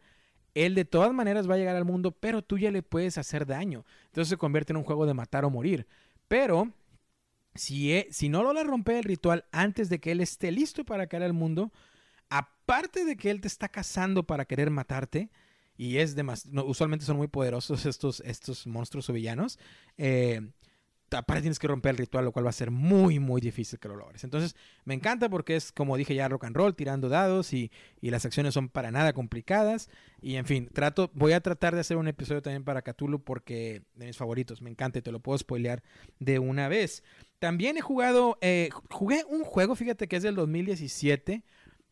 él 0.56 0.74
de 0.74 0.86
todas 0.86 1.14
maneras 1.14 1.50
va 1.50 1.56
a 1.56 1.58
llegar 1.58 1.76
al 1.76 1.86
mundo, 1.86 2.12
pero 2.12 2.42
tú 2.42 2.58
ya 2.58 2.72
le 2.72 2.82
puedes 2.82 3.18
hacer 3.18 3.46
daño. 3.46 3.86
Entonces 4.08 4.30
se 4.30 4.38
convierte 4.38 4.74
en 4.74 4.78
un 4.78 4.84
juego 4.84 5.06
de 5.06 5.14
matar 5.14 5.46
o 5.46 5.50
morir. 5.50 5.86
Pero 6.28 6.74
si, 7.54 7.94
e, 7.94 8.08
si 8.12 8.30
no 8.30 8.44
logra 8.44 8.64
romper 8.64 8.96
el 8.96 9.04
ritual 9.04 9.46
antes 9.52 9.90
de 9.90 10.00
que 10.00 10.12
él 10.12 10.22
esté 10.22 10.52
listo 10.52 10.84
para 10.84 11.08
caer 11.08 11.24
al 11.24 11.34
mundo, 11.34 11.72
aparte 12.30 13.06
de 13.06 13.18
que 13.18 13.30
él 13.30 13.42
te 13.42 13.48
está 13.48 13.70
cazando 13.70 14.24
para 14.24 14.46
querer 14.46 14.72
matarte, 14.72 15.30
y 15.78 15.98
es 15.98 16.16
demasiado, 16.16 16.66
usualmente 16.66 17.06
son 17.06 17.18
muy 17.18 17.28
poderosos 17.28 17.86
estos, 17.86 18.22
estos 18.22 18.66
monstruos 18.66 19.10
o 19.10 19.14
villanos, 19.14 19.60
eh, 19.98 20.42
aparte 21.12 21.42
tienes 21.42 21.60
que 21.60 21.68
romper 21.68 21.92
el 21.92 21.98
ritual, 21.98 22.26
lo 22.26 22.32
cual 22.32 22.46
va 22.46 22.50
a 22.50 22.54
ser 22.54 22.72
muy, 22.72 23.20
muy 23.20 23.40
difícil 23.40 23.80
que 23.80 23.88
lo 23.88 23.96
logres. 23.96 24.24
Entonces, 24.24 24.56
me 24.84 24.94
encanta 24.94 25.30
porque 25.30 25.56
es, 25.56 25.72
como 25.72 25.96
dije 25.96 26.16
ya, 26.16 26.28
rock 26.28 26.46
and 26.46 26.56
roll, 26.56 26.76
tirando 26.76 27.10
dados 27.10 27.54
y, 27.54 27.72
y, 28.02 28.10
las 28.10 28.26
acciones 28.26 28.54
son 28.54 28.70
para 28.70 28.92
nada 28.92 29.14
complicadas. 29.14 29.90
Y 30.22 30.36
en 30.36 30.46
fin, 30.46 30.70
trato, 30.74 31.12
voy 31.14 31.34
a 31.34 31.42
tratar 31.42 31.74
de 31.76 31.82
hacer 31.82 31.98
un 31.98 32.08
episodio 32.08 32.42
también 32.42 32.64
para 32.64 32.82
Cthulhu 32.82 33.24
porque 33.24 33.84
de 33.96 34.08
mis 34.08 34.18
favoritos, 34.18 34.62
me 34.62 34.70
encanta 34.70 35.00
y 35.00 35.02
te 35.02 35.12
lo 35.12 35.20
puedo 35.20 35.38
spoilear 35.38 35.84
de 36.20 36.40
una 36.40 36.68
vez. 36.68 37.04
También 37.40 37.78
he 37.78 37.82
jugado, 37.82 38.38
eh, 38.42 38.70
jugué 38.90 39.24
un 39.30 39.44
juego, 39.44 39.76
fíjate 39.76 40.08
que 40.08 40.16
es 40.16 40.24
del 40.24 40.36
2017, 40.36 41.44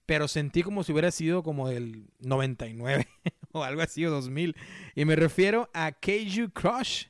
pero 0.05 0.27
sentí 0.27 0.63
como 0.63 0.83
si 0.83 0.91
hubiera 0.91 1.11
sido 1.11 1.43
como 1.43 1.69
del 1.69 2.07
99 2.19 3.07
o 3.51 3.63
algo 3.63 3.81
así, 3.81 4.05
o 4.05 4.11
2000. 4.11 4.55
Y 4.95 5.05
me 5.05 5.15
refiero 5.15 5.69
a 5.73 5.91
Keiju 5.91 6.51
Crush. 6.51 7.05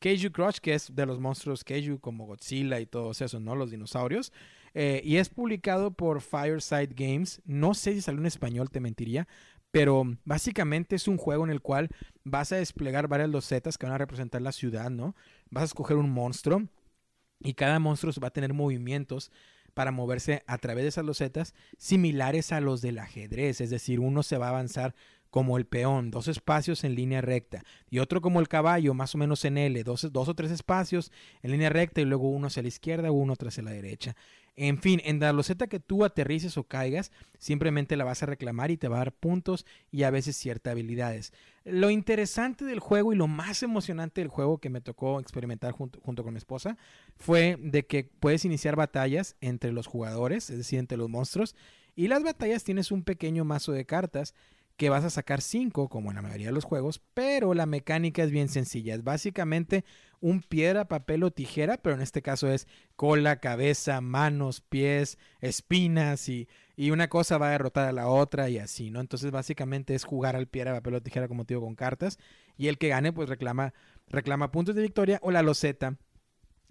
Keiju 0.00 0.30
Crush, 0.30 0.58
que 0.58 0.74
es 0.74 0.94
de 0.94 1.06
los 1.06 1.18
monstruos 1.18 1.64
Keiju 1.64 2.00
como 2.00 2.26
Godzilla 2.26 2.80
y 2.80 2.86
todos 2.86 3.20
esos, 3.20 3.40
¿no? 3.40 3.54
Los 3.56 3.70
dinosaurios. 3.70 4.32
Eh, 4.74 5.00
y 5.04 5.16
es 5.16 5.28
publicado 5.28 5.90
por 5.90 6.20
Fireside 6.20 6.94
Games. 6.94 7.42
No 7.44 7.74
sé 7.74 7.94
si 7.94 8.00
salió 8.00 8.20
en 8.20 8.26
español, 8.26 8.70
te 8.70 8.80
mentiría. 8.80 9.26
Pero 9.70 10.04
básicamente 10.24 10.96
es 10.96 11.08
un 11.08 11.18
juego 11.18 11.44
en 11.44 11.50
el 11.50 11.60
cual 11.60 11.90
vas 12.24 12.52
a 12.52 12.56
desplegar 12.56 13.06
varias 13.08 13.28
losetas 13.28 13.76
que 13.76 13.86
van 13.86 13.94
a 13.94 13.98
representar 13.98 14.40
la 14.40 14.52
ciudad, 14.52 14.90
¿no? 14.90 15.14
Vas 15.50 15.62
a 15.62 15.66
escoger 15.66 15.96
un 15.96 16.10
monstruo 16.10 16.62
y 17.40 17.54
cada 17.54 17.78
monstruo 17.78 18.12
va 18.22 18.28
a 18.28 18.32
tener 18.32 18.54
movimientos 18.54 19.30
para 19.78 19.92
moverse 19.92 20.42
a 20.48 20.58
través 20.58 20.82
de 20.82 20.88
esas 20.88 21.04
losetas 21.04 21.54
similares 21.76 22.50
a 22.50 22.60
los 22.60 22.80
del 22.80 22.98
ajedrez, 22.98 23.60
es 23.60 23.70
decir, 23.70 24.00
uno 24.00 24.24
se 24.24 24.36
va 24.36 24.46
a 24.46 24.48
avanzar 24.48 24.96
como 25.30 25.56
el 25.56 25.66
peón, 25.66 26.10
dos 26.10 26.26
espacios 26.26 26.82
en 26.82 26.96
línea 26.96 27.20
recta, 27.20 27.62
y 27.88 28.00
otro 28.00 28.20
como 28.20 28.40
el 28.40 28.48
caballo, 28.48 28.92
más 28.92 29.14
o 29.14 29.18
menos 29.18 29.44
en 29.44 29.56
L, 29.56 29.84
dos, 29.84 30.02
o 30.02 30.34
tres 30.34 30.50
espacios 30.50 31.12
en 31.44 31.52
línea 31.52 31.70
recta 31.70 32.00
y 32.00 32.06
luego 32.06 32.28
uno 32.28 32.48
hacia 32.48 32.62
la 32.62 32.68
izquierda, 32.70 33.12
uno 33.12 33.34
hacia 33.40 33.62
la 33.62 33.70
derecha. 33.70 34.16
En 34.60 34.78
fin, 34.78 35.00
en 35.04 35.20
la 35.20 35.32
loseta 35.32 35.68
que 35.68 35.78
tú 35.78 36.04
aterrices 36.04 36.58
o 36.58 36.64
caigas, 36.64 37.12
simplemente 37.38 37.96
la 37.96 38.02
vas 38.02 38.24
a 38.24 38.26
reclamar 38.26 38.72
y 38.72 38.76
te 38.76 38.88
va 38.88 38.96
a 38.96 38.98
dar 38.98 39.12
puntos 39.12 39.64
y 39.92 40.02
a 40.02 40.10
veces 40.10 40.36
ciertas 40.36 40.72
habilidades. 40.72 41.32
Lo 41.64 41.90
interesante 41.90 42.64
del 42.64 42.80
juego 42.80 43.12
y 43.12 43.16
lo 43.16 43.28
más 43.28 43.62
emocionante 43.62 44.20
del 44.20 44.26
juego 44.26 44.58
que 44.58 44.68
me 44.68 44.80
tocó 44.80 45.20
experimentar 45.20 45.70
junto, 45.70 46.00
junto 46.00 46.24
con 46.24 46.32
mi 46.32 46.38
esposa 46.38 46.76
fue 47.14 47.56
de 47.60 47.86
que 47.86 48.10
puedes 48.18 48.44
iniciar 48.44 48.74
batallas 48.74 49.36
entre 49.40 49.70
los 49.70 49.86
jugadores, 49.86 50.50
es 50.50 50.58
decir, 50.58 50.80
entre 50.80 50.98
los 50.98 51.08
monstruos, 51.08 51.54
y 51.94 52.08
las 52.08 52.24
batallas 52.24 52.64
tienes 52.64 52.90
un 52.90 53.04
pequeño 53.04 53.44
mazo 53.44 53.70
de 53.70 53.84
cartas 53.86 54.34
que 54.78 54.90
vas 54.90 55.04
a 55.04 55.10
sacar 55.10 55.42
5, 55.42 55.88
como 55.88 56.10
en 56.10 56.16
la 56.16 56.22
mayoría 56.22 56.46
de 56.46 56.52
los 56.52 56.64
juegos, 56.64 57.02
pero 57.12 57.52
la 57.52 57.66
mecánica 57.66 58.22
es 58.22 58.30
bien 58.30 58.48
sencilla. 58.48 58.94
Es 58.94 59.02
básicamente 59.02 59.84
un 60.20 60.40
piedra, 60.40 60.86
papel 60.86 61.24
o 61.24 61.32
tijera, 61.32 61.78
pero 61.78 61.96
en 61.96 62.00
este 62.00 62.22
caso 62.22 62.48
es 62.48 62.68
cola, 62.94 63.40
cabeza, 63.40 64.00
manos, 64.00 64.60
pies, 64.60 65.18
espinas 65.40 66.28
y, 66.28 66.48
y 66.76 66.92
una 66.92 67.08
cosa 67.08 67.38
va 67.38 67.48
a 67.48 67.50
derrotar 67.50 67.88
a 67.88 67.92
la 67.92 68.06
otra 68.06 68.48
y 68.50 68.58
así, 68.58 68.90
¿no? 68.90 69.00
Entonces 69.00 69.32
básicamente 69.32 69.96
es 69.96 70.04
jugar 70.04 70.36
al 70.36 70.46
piedra, 70.46 70.74
papel 70.74 70.94
o 70.94 71.02
tijera, 71.02 71.26
como 71.26 71.42
digo, 71.42 71.62
con 71.62 71.74
cartas 71.74 72.16
y 72.56 72.68
el 72.68 72.78
que 72.78 72.86
gane 72.86 73.12
pues 73.12 73.28
reclama, 73.28 73.74
reclama 74.06 74.52
puntos 74.52 74.76
de 74.76 74.82
victoria 74.82 75.18
o 75.22 75.32
la 75.32 75.42
loseta 75.42 75.96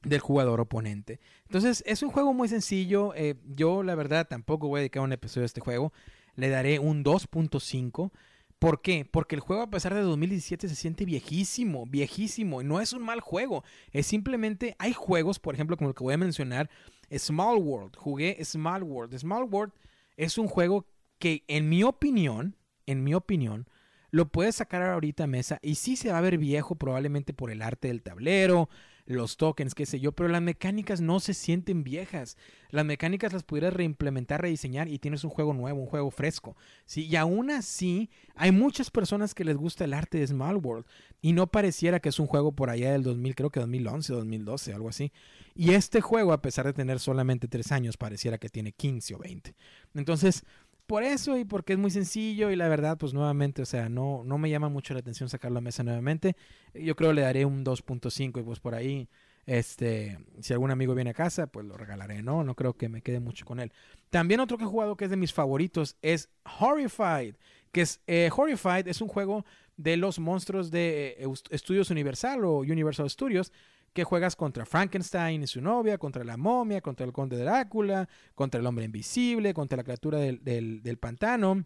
del 0.04 0.22
jugador 0.22 0.62
oponente. 0.62 1.20
Entonces 1.44 1.84
es 1.86 2.04
un 2.04 2.12
juego 2.12 2.34
muy 2.34 2.48
sencillo. 2.48 3.14
Eh, 3.16 3.36
yo 3.54 3.84
la 3.84 3.96
verdad 3.96 4.28
tampoco 4.30 4.70
voy 4.70 4.78
a 4.78 4.82
dedicar 4.82 5.04
un 5.04 5.12
episodio 5.12 5.44
a 5.44 5.48
este 5.48 5.60
juego. 5.60 5.92
Le 6.38 6.48
daré 6.48 6.80
un 6.80 7.04
2.5. 7.04 8.12
¿Por 8.58 8.82
qué? 8.82 9.06
Porque 9.06 9.36
el 9.36 9.42
juego 9.42 9.64
a 9.64 9.70
pesar 9.70 9.94
de 9.94 10.02
2017 10.02 10.70
se 10.70 10.76
siente 10.76 11.04
viejísimo, 11.04 11.86
viejísimo. 11.86 12.64
No 12.64 12.80
es 12.80 12.94
un 12.94 13.04
mal 13.04 13.20
juego. 13.20 13.66
Es 13.92 14.08
simplemente, 14.08 14.78
hay 14.80 14.94
juegos, 14.94 15.40
por 15.40 15.54
ejemplo, 15.54 15.76
como 15.76 15.90
el 15.90 15.96
que 15.96 16.04
voy 16.04 16.14
a 16.14 16.18
mencionar, 16.18 16.70
Small 17.12 17.58
World. 17.58 17.98
Jugué 17.98 18.38
Small 18.46 18.84
World. 18.84 19.18
Small 19.18 19.44
World 19.44 19.74
es 20.16 20.38
un 20.38 20.48
juego 20.48 20.88
que 21.20 21.44
en 21.48 21.68
mi 21.68 21.84
opinión, 21.84 22.56
en 22.86 23.04
mi 23.04 23.14
opinión, 23.14 23.68
lo 24.12 24.30
puedes 24.30 24.56
sacar 24.56 24.82
ahorita 24.82 25.26
a 25.26 25.28
mesa 25.28 25.60
y 25.62 25.76
sí 25.76 25.96
se 25.96 26.12
va 26.12 26.18
a 26.18 26.22
ver 26.22 26.38
viejo 26.38 26.76
probablemente 26.76 27.34
por 27.34 27.52
el 27.52 27.62
arte 27.62 27.90
del 27.90 28.04
tablero, 28.04 28.70
los 29.08 29.38
tokens, 29.38 29.74
qué 29.74 29.86
sé 29.86 30.00
yo, 30.00 30.12
pero 30.12 30.30
las 30.30 30.42
mecánicas 30.42 31.02
no 31.02 31.20
se 31.20 31.34
sienten 31.34 31.84
viejas. 31.84 32.38
Las 32.70 32.86
mecánicas 32.86 33.32
las 33.32 33.44
pudieras 33.44 33.74
reimplementar, 33.74 34.42
rediseñar 34.42 34.90
y 34.90 35.00
tienes 35.00 35.24
un 35.24 35.30
juego 35.30 35.54
nuevo, 35.54 35.80
un 35.80 35.88
juego 35.88 36.12
fresco. 36.12 36.58
¿sí? 36.86 37.06
Y 37.06 37.16
aún 37.16 37.50
así, 37.50 38.10
hay 38.36 38.52
muchas 38.52 38.92
personas 38.92 39.34
que 39.34 39.46
les 39.46 39.56
gusta 39.56 39.86
el 39.86 39.94
arte 39.94 40.20
de 40.20 40.28
Small 40.28 40.58
World 40.58 40.86
y 41.22 41.32
no 41.32 41.48
pareciera 41.48 42.00
que 42.00 42.10
es 42.10 42.20
un 42.20 42.28
juego 42.28 42.52
por 42.52 42.70
allá 42.70 42.92
del 42.92 43.04
2000, 43.04 43.36
creo 43.36 43.50
que 43.50 43.62
2011, 43.62 44.14
2012, 44.14 44.74
algo 44.74 44.90
así. 44.90 45.14
Y 45.56 45.72
este 45.72 46.02
juego, 46.02 46.34
a 46.34 46.42
pesar 46.42 46.66
de 46.66 46.74
tener 46.74 47.00
solamente 47.00 47.48
3 47.48 47.72
años, 47.72 47.98
pareciera 47.98 48.38
que 48.38 48.50
tiene 48.50 48.74
15 48.74 49.16
o 49.16 49.20
20. 49.20 49.56
Entonces, 49.96 50.44
por 50.88 51.04
eso 51.04 51.38
y 51.38 51.46
porque 51.46 51.74
es 51.74 51.80
muy 51.80 51.92
sencillo 51.92 52.50
y 52.50 52.56
la 52.56 52.68
verdad, 52.68 52.98
pues 52.98 53.14
nuevamente, 53.14 53.62
o 53.62 53.66
sea, 53.66 53.90
no, 53.90 54.24
no 54.26 54.38
me 54.38 54.50
llama 54.50 54.70
mucho 54.70 54.94
la 54.94 55.02
atención 55.02 55.30
sacarlo 55.30 55.60
a 55.60 55.62
mesa 55.62 55.84
nuevamente. 55.84 56.36
Yo 56.74 56.96
creo 56.96 57.14
le 57.14 57.22
daré 57.22 57.46
un 57.46 57.64
2.5 57.64 58.40
y 58.40 58.44
pues 58.44 58.60
por 58.60 58.74
ahí, 58.74 59.10
este, 59.46 60.18
si 60.40 60.54
algún 60.54 60.72
amigo 60.72 60.96
viene 60.96 61.12
a 61.12 61.14
casa, 61.14 61.48
pues 61.48 61.66
lo 61.66 61.78
regalaré, 61.78 62.24
¿no? 62.24 62.44
No 62.44 62.56
creo 62.56 62.74
que 62.74 62.90
me 62.90 63.02
quede 63.02 63.20
mucho 63.20 63.46
con 63.46 63.60
él. 63.60 63.72
También 64.10 64.40
otro 64.40 64.58
que 64.58 64.64
he 64.64 64.68
jugado 64.68 64.96
que 64.96 65.06
es 65.06 65.12
de 65.12 65.18
mis 65.18 65.34
favoritos 65.34 65.98
es 66.02 66.30
Horrified, 66.60 67.36
que 67.72 67.82
es, 67.82 68.02
eh, 68.08 68.30
Horrified 68.36 68.88
es 68.88 69.02
un 69.02 69.10
juego 69.10 69.46
de 69.76 69.98
los 69.98 70.20
monstruos 70.20 70.72
de 70.72 71.18
eh, 71.20 71.28
Estudios 71.50 71.92
Universal 71.92 72.46
o 72.46 72.60
Universal 72.60 73.10
Studios 73.10 73.52
que 73.94 74.04
juegas 74.04 74.36
contra 74.36 74.66
Frankenstein 74.66 75.44
y 75.44 75.48
su 75.48 75.62
novia, 75.62 75.98
contra 75.98 76.24
la 76.24 76.38
momia, 76.38 76.82
contra 76.82 77.06
el 77.06 77.14
conde 77.14 77.38
Drácula, 77.38 78.08
contra 78.36 78.60
el 78.60 78.68
hombre 78.68 78.86
invisible, 78.86 79.54
contra 79.54 79.78
la 79.78 79.84
criatura 79.84 80.20
del, 80.20 80.44
del, 80.44 80.98
pantano, 80.98 81.66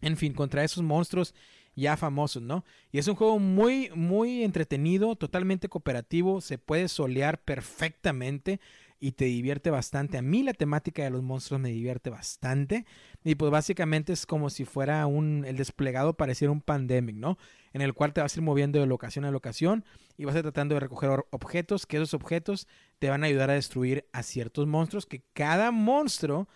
en 0.00 0.16
fin, 0.16 0.34
contra 0.34 0.62
esos 0.62 0.82
monstruos 0.82 1.34
ya 1.74 1.96
famosos, 1.96 2.42
¿no? 2.42 2.64
Y 2.90 2.98
es 2.98 3.06
un 3.06 3.14
juego 3.14 3.38
muy, 3.38 3.90
muy 3.94 4.42
entretenido, 4.42 5.14
totalmente 5.16 5.68
cooperativo, 5.68 6.40
se 6.40 6.58
puede 6.58 6.88
solear 6.88 7.40
perfectamente 7.40 8.60
y 9.00 9.12
te 9.12 9.26
divierte 9.26 9.70
bastante. 9.70 10.18
A 10.18 10.22
mí 10.22 10.42
la 10.42 10.52
temática 10.52 11.02
de 11.02 11.10
los 11.10 11.22
monstruos 11.22 11.60
me 11.60 11.70
divierte 11.70 12.10
bastante. 12.10 12.86
Y 13.24 13.34
pues 13.34 13.50
básicamente 13.50 14.12
es 14.12 14.26
como 14.26 14.50
si 14.50 14.64
fuera 14.64 15.06
un, 15.06 15.44
el 15.46 15.56
desplegado 15.56 16.14
pareciera 16.14 16.50
un 16.50 16.60
pandemic, 16.60 17.16
¿no? 17.16 17.38
En 17.72 17.82
el 17.82 17.94
cual 17.94 18.12
te 18.12 18.20
vas 18.20 18.34
a 18.34 18.40
ir 18.40 18.44
moviendo 18.44 18.80
de 18.80 18.86
locación 18.86 19.24
a 19.24 19.30
locación 19.30 19.84
y 20.16 20.24
vas 20.24 20.34
a 20.34 20.38
ir 20.38 20.44
tratando 20.44 20.74
de 20.74 20.80
recoger 20.80 21.24
objetos, 21.30 21.86
que 21.86 21.96
esos 21.96 22.14
objetos 22.14 22.66
te 22.98 23.10
van 23.10 23.22
a 23.22 23.26
ayudar 23.26 23.50
a 23.50 23.54
destruir 23.54 24.08
a 24.12 24.22
ciertos 24.22 24.66
monstruos, 24.66 25.06
que 25.06 25.22
cada 25.32 25.70
monstruo 25.70 26.48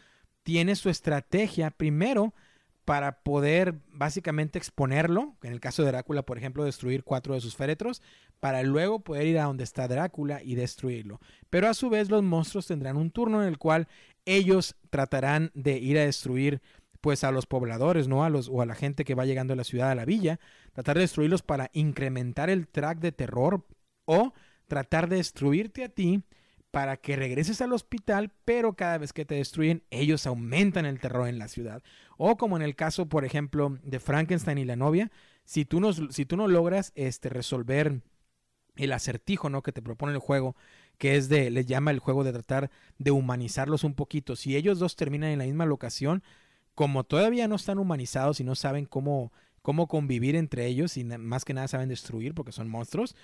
tiene 0.42 0.74
su 0.74 0.88
estrategia 0.90 1.70
primero 1.70 2.34
para 2.84 3.22
poder 3.22 3.76
básicamente 3.88 4.58
exponerlo, 4.58 5.36
en 5.42 5.52
el 5.52 5.60
caso 5.60 5.82
de 5.82 5.92
Drácula, 5.92 6.22
por 6.22 6.38
ejemplo, 6.38 6.64
destruir 6.64 7.04
cuatro 7.04 7.34
de 7.34 7.40
sus 7.40 7.56
féretros, 7.56 8.02
para 8.40 8.62
luego 8.62 9.00
poder 9.00 9.26
ir 9.26 9.38
a 9.38 9.44
donde 9.44 9.64
está 9.64 9.86
Drácula 9.86 10.42
y 10.42 10.56
destruirlo. 10.56 11.20
Pero 11.48 11.68
a 11.68 11.74
su 11.74 11.90
vez 11.90 12.10
los 12.10 12.22
monstruos 12.22 12.66
tendrán 12.66 12.96
un 12.96 13.10
turno 13.10 13.42
en 13.42 13.48
el 13.48 13.58
cual 13.58 13.86
ellos 14.24 14.76
tratarán 14.90 15.50
de 15.54 15.78
ir 15.78 15.98
a 15.98 16.04
destruir 16.04 16.60
pues 17.00 17.24
a 17.24 17.32
los 17.32 17.46
pobladores, 17.46 18.06
¿no? 18.06 18.24
A 18.24 18.30
los 18.30 18.48
o 18.48 18.62
a 18.62 18.66
la 18.66 18.76
gente 18.76 19.04
que 19.04 19.16
va 19.16 19.26
llegando 19.26 19.52
a 19.52 19.56
la 19.56 19.64
ciudad, 19.64 19.90
a 19.90 19.94
la 19.94 20.04
villa, 20.04 20.38
tratar 20.72 20.96
de 20.96 21.02
destruirlos 21.02 21.42
para 21.42 21.68
incrementar 21.72 22.48
el 22.48 22.68
track 22.68 22.98
de 23.00 23.12
terror 23.12 23.66
o 24.04 24.32
tratar 24.68 25.08
de 25.08 25.16
destruirte 25.16 25.84
a 25.84 25.88
ti 25.88 26.22
para 26.72 26.96
que 26.96 27.16
regreses 27.16 27.60
al 27.60 27.74
hospital, 27.74 28.32
pero 28.46 28.72
cada 28.72 28.96
vez 28.96 29.12
que 29.12 29.26
te 29.26 29.34
destruyen, 29.34 29.84
ellos 29.90 30.26
aumentan 30.26 30.86
el 30.86 30.98
terror 30.98 31.28
en 31.28 31.38
la 31.38 31.46
ciudad. 31.46 31.82
O 32.16 32.38
como 32.38 32.56
en 32.56 32.62
el 32.62 32.74
caso, 32.74 33.06
por 33.06 33.26
ejemplo, 33.26 33.78
de 33.84 34.00
Frankenstein 34.00 34.56
y 34.56 34.64
la 34.64 34.74
novia, 34.74 35.12
si 35.44 35.66
tú 35.66 35.80
no, 35.80 35.92
si 35.92 36.24
tú 36.24 36.36
no 36.38 36.48
logras 36.48 36.92
este, 36.94 37.28
resolver 37.28 38.00
el 38.76 38.92
acertijo 38.92 39.50
¿no? 39.50 39.62
que 39.62 39.72
te 39.72 39.82
propone 39.82 40.14
el 40.14 40.18
juego, 40.18 40.56
que 40.96 41.16
es 41.16 41.28
de, 41.28 41.50
le 41.50 41.66
llama 41.66 41.90
el 41.90 41.98
juego 41.98 42.24
de 42.24 42.32
tratar 42.32 42.70
de 42.96 43.10
humanizarlos 43.10 43.84
un 43.84 43.92
poquito. 43.92 44.34
Si 44.34 44.56
ellos 44.56 44.78
dos 44.78 44.96
terminan 44.96 45.30
en 45.30 45.40
la 45.40 45.44
misma 45.44 45.66
locación, 45.66 46.22
como 46.74 47.04
todavía 47.04 47.48
no 47.48 47.56
están 47.56 47.78
humanizados 47.78 48.40
y 48.40 48.44
no 48.44 48.54
saben 48.54 48.86
cómo, 48.86 49.30
cómo 49.60 49.88
convivir 49.88 50.36
entre 50.36 50.66
ellos 50.66 50.96
y 50.96 51.04
más 51.04 51.44
que 51.44 51.52
nada 51.52 51.68
saben 51.68 51.90
destruir 51.90 52.34
porque 52.34 52.52
son 52.52 52.70
monstruos, 52.70 53.14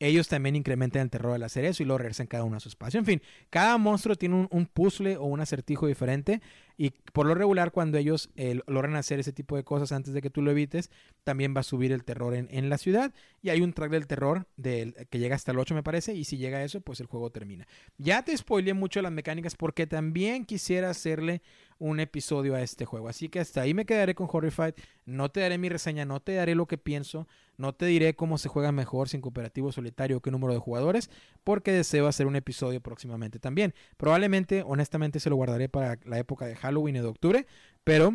ellos 0.00 0.28
también 0.28 0.56
incrementan 0.56 1.02
el 1.02 1.10
terror 1.10 1.34
al 1.34 1.42
hacer 1.42 1.64
eso 1.64 1.82
y 1.82 1.86
lo 1.86 1.98
regresan 1.98 2.26
cada 2.26 2.44
uno 2.44 2.56
a 2.56 2.60
su 2.60 2.68
espacio. 2.68 3.00
En 3.00 3.06
fin, 3.06 3.22
cada 3.50 3.78
monstruo 3.78 4.14
tiene 4.14 4.48
un, 4.50 4.66
puzzle 4.66 5.16
o 5.16 5.24
un 5.24 5.40
acertijo 5.40 5.86
diferente 5.86 6.40
y 6.76 6.90
por 7.12 7.26
lo 7.26 7.34
regular 7.34 7.72
cuando 7.72 7.98
ellos 7.98 8.30
eh, 8.36 8.60
logran 8.68 8.94
hacer 8.94 9.18
ese 9.18 9.32
tipo 9.32 9.56
de 9.56 9.64
cosas 9.64 9.90
antes 9.90 10.14
de 10.14 10.22
que 10.22 10.30
tú 10.30 10.42
lo 10.42 10.52
evites, 10.52 10.90
también 11.24 11.54
va 11.56 11.60
a 11.60 11.64
subir 11.64 11.90
el 11.90 12.04
terror 12.04 12.34
en, 12.34 12.70
la 12.70 12.78
ciudad 12.78 13.12
y 13.42 13.48
hay 13.48 13.60
un 13.60 13.72
track 13.72 13.90
del 13.90 14.06
terror 14.06 14.46
que 14.62 15.18
llega 15.18 15.34
hasta 15.34 15.52
el 15.52 15.58
8 15.58 15.74
me 15.74 15.82
parece 15.82 16.14
y 16.14 16.24
si 16.24 16.36
llega 16.36 16.58
a 16.58 16.64
eso 16.64 16.80
pues 16.80 17.00
el 17.00 17.06
juego 17.06 17.30
termina. 17.30 17.66
Ya 17.96 18.24
te 18.24 18.36
spoileé 18.36 18.74
mucho 18.74 19.02
las 19.02 19.12
mecánicas 19.12 19.56
porque 19.56 19.86
también 19.86 20.44
quisiera 20.44 20.90
hacerle 20.90 21.42
un 21.78 22.00
episodio 22.00 22.54
a 22.54 22.62
este 22.62 22.84
juego. 22.84 23.08
Así 23.08 23.28
que 23.28 23.40
hasta 23.40 23.60
ahí 23.60 23.74
me 23.74 23.86
quedaré 23.86 24.14
con 24.14 24.28
Horrified. 24.30 24.74
No 25.06 25.30
te 25.30 25.40
daré 25.40 25.58
mi 25.58 25.68
reseña, 25.68 26.04
no 26.04 26.20
te 26.20 26.34
daré 26.34 26.54
lo 26.54 26.66
que 26.66 26.78
pienso, 26.78 27.26
no 27.56 27.74
te 27.74 27.86
diré 27.86 28.14
cómo 28.14 28.38
se 28.38 28.48
juega 28.48 28.72
mejor 28.72 29.08
sin 29.08 29.20
cooperativo 29.20 29.72
solitario 29.72 30.20
qué 30.20 30.30
número 30.30 30.52
de 30.52 30.58
jugadores, 30.58 31.10
porque 31.44 31.72
deseo 31.72 32.06
hacer 32.06 32.26
un 32.26 32.36
episodio 32.36 32.80
próximamente 32.80 33.38
también. 33.38 33.74
Probablemente, 33.96 34.62
honestamente, 34.66 35.20
se 35.20 35.30
lo 35.30 35.36
guardaré 35.36 35.68
para 35.68 35.98
la 36.04 36.18
época 36.18 36.46
de 36.46 36.56
Halloween 36.56 36.96
y 36.96 37.00
de 37.00 37.06
octubre, 37.06 37.46
pero 37.84 38.14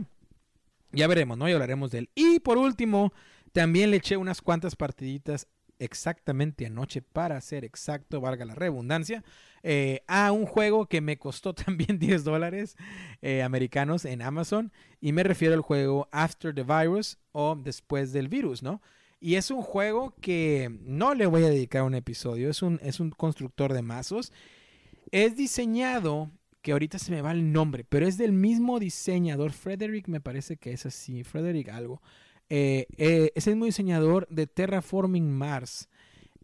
ya 0.91 1.07
veremos, 1.07 1.37
¿no? 1.37 1.49
Y 1.49 1.53
hablaremos 1.53 1.91
de 1.91 1.99
él. 1.99 2.09
Y 2.15 2.39
por 2.39 2.57
último, 2.57 3.13
también 3.51 3.91
le 3.91 3.97
eché 3.97 4.17
unas 4.17 4.41
cuantas 4.41 4.75
partiditas 4.75 5.47
exactamente 5.83 6.65
anoche, 6.65 7.01
para 7.01 7.39
ser 7.41 7.65
exacto, 7.65 8.21
valga 8.21 8.45
la 8.45 8.55
redundancia, 8.55 9.23
eh, 9.63 10.03
a 10.07 10.31
un 10.31 10.45
juego 10.45 10.87
que 10.87 11.01
me 11.01 11.17
costó 11.17 11.53
también 11.53 11.99
10 11.99 12.23
dólares 12.23 12.75
eh, 13.21 13.43
americanos 13.43 14.05
en 14.05 14.21
Amazon. 14.21 14.71
Y 14.99 15.11
me 15.11 15.23
refiero 15.23 15.53
al 15.53 15.61
juego 15.61 16.07
After 16.11 16.53
the 16.53 16.63
Virus 16.63 17.17
o 17.31 17.55
Después 17.55 18.11
del 18.13 18.27
Virus, 18.27 18.63
¿no? 18.63 18.81
Y 19.19 19.35
es 19.35 19.51
un 19.51 19.61
juego 19.61 20.13
que 20.19 20.69
no 20.81 21.13
le 21.13 21.25
voy 21.27 21.43
a 21.43 21.49
dedicar 21.49 21.83
un 21.83 21.95
episodio, 21.95 22.49
es 22.49 22.61
un, 22.61 22.79
es 22.83 22.99
un 22.99 23.09
constructor 23.11 23.71
de 23.71 23.81
mazos. 23.81 24.33
Es 25.11 25.37
diseñado, 25.37 26.29
que 26.61 26.73
ahorita 26.73 26.99
se 26.99 27.11
me 27.11 27.21
va 27.21 27.31
el 27.31 27.53
nombre, 27.53 27.85
pero 27.87 28.07
es 28.07 28.17
del 28.17 28.31
mismo 28.31 28.79
diseñador, 28.79 29.51
Frederick 29.51 30.07
me 30.07 30.21
parece 30.21 30.57
que 30.57 30.71
es 30.71 30.85
así, 30.85 31.23
Frederick 31.23 31.69
algo. 31.69 32.01
Eh, 32.49 32.87
eh, 32.97 33.31
es 33.35 33.47
el 33.47 33.55
mismo 33.55 33.65
diseñador 33.65 34.27
de 34.29 34.47
Terraforming 34.47 35.31
Mars. 35.31 35.89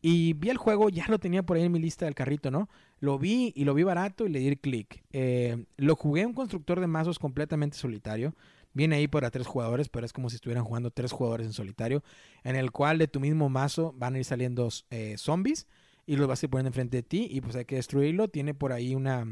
Y 0.01 0.33
vi 0.33 0.49
el 0.49 0.57
juego, 0.57 0.89
ya 0.89 1.05
lo 1.09 1.19
tenía 1.19 1.43
por 1.43 1.57
ahí 1.57 1.63
en 1.63 1.71
mi 1.71 1.79
lista 1.79 2.05
del 2.05 2.15
carrito, 2.15 2.51
¿no? 2.51 2.69
Lo 2.99 3.19
vi 3.19 3.51
y 3.55 3.65
lo 3.65 3.73
vi 3.73 3.83
barato 3.83 4.25
y 4.25 4.29
le 4.29 4.39
di 4.39 4.55
clic. 4.55 5.03
Eh, 5.11 5.65
lo 5.77 5.95
jugué 5.95 6.25
un 6.25 6.33
constructor 6.33 6.79
de 6.79 6.87
mazos 6.87 7.19
completamente 7.19 7.77
solitario. 7.77 8.33
Viene 8.73 8.95
ahí 8.95 9.07
para 9.07 9.31
tres 9.31 9.47
jugadores, 9.47 9.89
pero 9.89 10.05
es 10.05 10.13
como 10.13 10.29
si 10.29 10.35
estuvieran 10.35 10.63
jugando 10.63 10.91
tres 10.91 11.11
jugadores 11.11 11.47
en 11.47 11.53
solitario, 11.53 12.03
en 12.43 12.55
el 12.55 12.71
cual 12.71 12.97
de 12.97 13.07
tu 13.07 13.19
mismo 13.19 13.49
mazo 13.49 13.93
van 13.97 14.15
a 14.15 14.19
ir 14.19 14.25
saliendo 14.25 14.69
eh, 14.89 15.15
zombies 15.17 15.67
y 16.05 16.15
los 16.15 16.27
vas 16.27 16.41
a 16.41 16.45
ir 16.45 16.49
poniendo 16.49 16.69
enfrente 16.69 16.97
de 16.97 17.03
ti 17.03 17.27
y 17.29 17.41
pues 17.41 17.55
hay 17.55 17.65
que 17.65 17.75
destruirlo. 17.75 18.29
Tiene 18.29 18.53
por 18.53 18.71
ahí 18.71 18.95
una, 18.95 19.25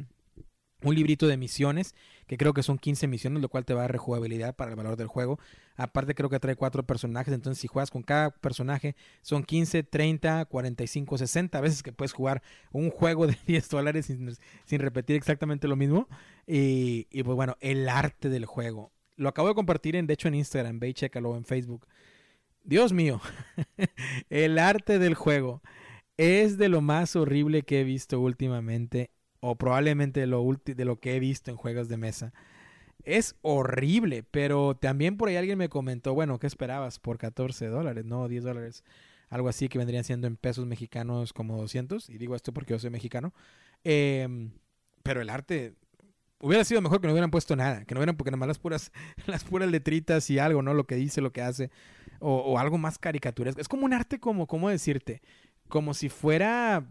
un 0.84 0.96
librito 0.96 1.28
de 1.28 1.38
misiones, 1.38 1.96
que 2.28 2.38
creo 2.38 2.54
que 2.54 2.63
son 2.63 2.78
15 2.78 3.08
misiones, 3.08 3.42
lo 3.42 3.50
cual 3.50 3.66
te 3.66 3.74
va 3.74 3.82
a 3.82 3.84
dar 3.84 3.92
rejugabilidad 3.92 4.56
para 4.56 4.72
el 4.72 4.78
valor 4.78 4.96
del 4.96 5.08
juego. 5.08 5.40
Aparte 5.76 6.13
creo 6.16 6.30
que 6.30 6.40
trae 6.40 6.56
cuatro 6.56 6.84
personajes, 6.84 7.34
entonces 7.34 7.60
si 7.62 7.68
juegas 7.68 7.92
con 7.92 8.04
cada 8.04 8.32
personaje 8.32 8.96
son 9.22 9.44
15, 9.44 9.84
30, 9.84 10.46
45, 10.46 11.18
60 11.18 11.62
veces 11.62 11.84
que 11.84 11.92
puedes 11.92 12.13
jugar 12.13 12.42
un 12.72 12.90
juego 12.92 13.28
de 13.28 13.38
10 13.48 13.70
dólares 13.70 14.06
sin, 14.06 14.80
repetir 14.80 15.16
exactamente 15.16 15.68
lo 15.68 15.76
mismo. 15.76 16.08
Y, 16.46 17.08
y 17.12 17.24
pues 17.24 17.36
bueno, 17.36 17.58
el 17.60 17.90
arte 17.90 18.30
del 18.30 18.46
juego 18.46 18.92
lo 19.18 19.30
acabo 19.30 19.50
de 19.50 19.56
compartir 19.56 19.96
en, 19.96 20.08
de 20.08 20.13
hecho 20.13 20.28
en 20.28 20.36
Instagram, 20.36 20.80
ve 20.80 20.90
y 20.90 20.94
chécalo 20.94 21.36
en 21.36 21.44
Facebook. 21.44 21.88
Dios 22.63 22.94
mío, 22.94 23.20
el 24.30 24.60
arte 24.60 25.00
del 25.00 25.16
juego 25.16 25.62
es 26.18 26.58
de 26.58 26.70
lo 26.70 26.82
más 26.82 27.16
horrible 27.16 27.63
que 27.63 27.82
he 27.82 27.84
visto 27.84 28.20
últimamente, 28.20 29.12
o 29.39 29.56
probablemente 29.56 30.26
lo, 30.28 30.43
de 30.65 30.86
lo 30.86 31.00
que 31.00 31.15
he 31.15 31.19
visto 31.19 31.52
en 31.52 31.58
juegos 31.58 31.89
de 31.89 31.97
mesa. 31.97 32.34
Es 33.04 33.36
horrible, 33.41 34.23
pero 34.23 34.76
también 34.76 35.17
por 35.17 35.30
ahí 35.30 35.38
alguien 35.38 35.58
me 35.58 35.69
comentó, 35.69 36.13
bueno, 36.13 36.39
¿qué 36.39 36.47
esperabas 36.47 37.00
por 37.00 37.17
14 37.17 37.67
dólares? 37.67 38.06
No, 38.06 38.28
10 38.28 38.43
dólares. 38.43 38.84
Algo 39.30 39.50
así 39.50 39.69
que 39.69 39.78
vendrían 39.78 40.04
siendo 40.04 40.28
en 40.28 40.38
pesos 40.38 40.65
mexicanos 40.65 41.34
como 41.34 41.58
200. 41.58 42.10
Y 42.10 42.17
digo 42.17 42.36
esto 42.36 42.54
porque 42.54 42.73
yo 42.73 42.80
soy 42.80 42.89
mexicano. 42.89 43.34
Em, 43.84 44.52
pero 45.04 45.21
el 45.21 45.30
arte 45.30 45.76
hubiera 46.39 46.63
sido 46.63 46.82
mejor 46.82 47.02
que 47.02 47.08
no 47.08 47.13
hubieran 47.13 47.32
puesto 47.32 47.56
nada. 47.56 47.86
Que 47.86 47.93
no 47.93 48.00
hubieran, 48.00 48.17
porque 48.17 48.32
nada 48.32 48.39
más 48.39 48.47
las 48.47 48.60
puras, 48.60 48.91
las 49.28 49.43
puras 49.43 49.69
letritas 49.69 50.30
y 50.30 50.39
algo, 50.39 50.62
¿no? 50.62 50.73
Lo 50.73 50.86
que 50.86 50.95
dice, 50.95 51.21
lo 51.21 51.32
que 51.32 51.41
hace. 51.41 51.71
O, 52.19 52.36
o 52.36 52.58
algo 52.58 52.78
más 52.78 52.97
caricaturesco. 52.97 53.62
Es 53.62 53.67
como 53.67 53.86
un 53.86 53.93
arte 53.93 54.19
como, 54.19 54.47
¿cómo 54.47 54.69
decirte? 54.69 55.21
Como 55.67 55.93
si 55.93 56.10
fuera 56.10 56.88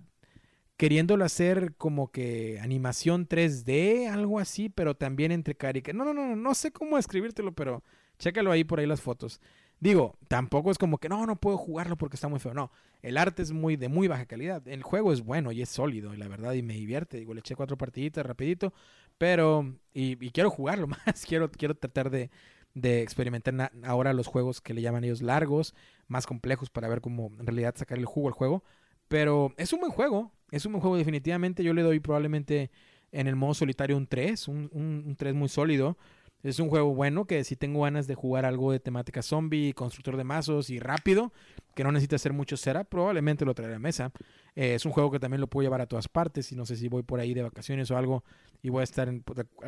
queriéndolo 0.77 1.25
hacer 1.25 1.75
como 1.77 2.11
que 2.11 2.59
animación 2.61 3.29
3D, 3.29 4.09
algo 4.11 4.39
así, 4.39 4.69
pero 4.69 4.95
también 4.95 5.33
entre 5.33 5.55
carica. 5.55 5.93
No, 5.93 6.05
no, 6.05 6.13
no, 6.13 6.37
no 6.37 6.55
sé 6.55 6.71
cómo 6.73 6.99
escribírtelo, 6.99 7.53
pero 7.53 7.83
chécalo 8.19 8.53
ahí 8.53 8.65
por 8.65 8.81
ahí 8.81 8.87
las 8.87 9.01
fotos. 9.01 9.41
Digo, 9.79 10.17
tampoco 10.29 10.71
es 10.71 10.79
como 10.79 10.99
que 10.99 11.09
no, 11.09 11.27
no 11.27 11.37
puedo 11.37 11.59
jugarlo 11.59 11.97
porque 11.97 12.17
está 12.17 12.29
muy 12.29 12.41
feo. 12.41 12.55
No, 12.55 12.71
el 13.03 13.19
arte 13.19 13.43
es 13.43 13.53
muy 13.53 13.77
de 13.77 13.89
muy 13.89 14.09
baja 14.09 14.27
calidad. 14.27 14.67
El 14.67 14.83
juego 14.83 15.13
es 15.13 15.23
bueno 15.23 15.53
y 15.53 15.63
es 15.63 15.69
sólido, 15.69 16.15
y 16.15 16.17
la 16.17 16.29
verdad, 16.29 16.53
y 16.55 16.63
me 16.63 16.75
divierte. 16.75 17.19
Digo, 17.19 17.35
le 17.35 17.41
eché 17.41 17.55
cuatro 17.55 17.77
partiditas 17.77 18.25
rapidito, 18.25 18.73
pero 19.19 19.75
y, 19.93 20.17
quiero 20.31 20.51
jugarlo 20.51 20.87
más. 21.07 21.25
quiero, 21.27 21.51
quiero 21.51 21.75
tratar 21.75 22.11
de, 22.11 22.31
de 22.75 23.03
experimentar 23.03 23.71
ahora 23.85 24.13
los 24.15 24.27
juegos 24.27 24.61
que 24.61 24.75
le 24.75 24.83
llaman 24.83 25.05
ellos 25.05 25.23
largos, 25.23 25.75
más 26.09 26.27
complejos 26.27 26.71
para 26.71 26.89
ver 26.89 27.01
cómo 27.01 27.31
en 27.39 27.47
realidad 27.47 27.75
sacar 27.77 27.99
el 27.99 28.07
jugo 28.07 28.29
al 28.29 28.35
juego. 28.35 28.65
Pero 29.09 29.53
es 29.57 29.73
un 29.73 29.81
buen 29.81 29.93
juego, 29.93 30.33
es 30.51 30.67
un 30.67 30.73
buen 30.73 30.81
juego 30.81 30.97
definitivamente. 30.97 31.63
Yo 31.63 31.75
le 31.75 31.83
doy 31.83 32.01
probablemente 32.01 32.71
en 33.13 33.27
el 33.27 33.37
modo 33.37 33.55
solitario 33.55 33.97
un 33.97 34.07
3, 34.07 34.49
un, 34.49 34.71
un, 34.73 35.17
3 35.17 35.35
muy 35.35 35.49
sólido. 35.49 35.97
Es 36.43 36.61
un 36.61 36.69
juego 36.69 36.95
bueno 36.95 37.27
que 37.27 37.43
si 37.45 37.57
tengo 37.57 37.83
ganas 37.83 38.07
de 38.07 38.15
jugar 38.15 38.45
algo 38.45 38.71
de 38.71 38.79
temática 38.79 39.23
zombie, 39.23 39.73
constructor 39.73 40.17
de 40.17 40.25
mazos 40.25 40.71
y 40.71 40.79
rápido, 40.79 41.33
que 41.75 41.83
no 41.83 41.91
necesita 41.91 42.17
hacer 42.17 42.33
mucho 42.33 42.57
cera, 42.57 42.85
probablemente 42.85 43.45
lo 43.45 43.55
traeré 43.55 43.75
a 43.75 43.79
mesa. 43.79 44.13
Eh, 44.55 44.75
es 44.75 44.85
un 44.85 44.93
juego 44.93 45.11
que 45.11 45.19
también 45.19 45.41
lo 45.41 45.49
puedo 45.49 45.65
llevar 45.65 45.81
a 45.81 45.87
todas 45.87 46.09
partes 46.09 46.53
y 46.53 46.57
no 46.57 46.65
sé 46.65 46.77
si 46.77 46.89
voy 46.89 47.03
por 47.03 47.21
ahí 47.21 47.35
de 47.35 47.43
vacaciones 47.43 47.91
o 47.91 47.97
algo 47.97 48.23
y 48.63 48.69
voy 48.69 48.83
a 48.83 48.85
estar 48.85 49.09
en 49.09 49.25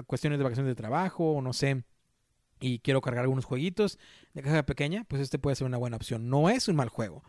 cuestiones 0.06 0.38
de 0.38 0.44
vacaciones 0.44 0.70
de 0.70 0.76
trabajo 0.76 1.32
o 1.32 1.42
no 1.42 1.52
sé 1.52 1.84
y 2.60 2.80
quiero 2.80 3.00
cargar 3.00 3.22
algunos 3.22 3.44
jueguitos 3.44 3.98
de 4.34 4.42
caja 4.42 4.64
pequeña, 4.64 5.04
pues 5.04 5.22
este 5.22 5.38
puede 5.38 5.56
ser 5.56 5.66
una 5.66 5.78
buena 5.78 5.96
opción. 5.96 6.28
No 6.28 6.48
es 6.48 6.68
un 6.68 6.76
mal 6.76 6.88
juego. 6.88 7.22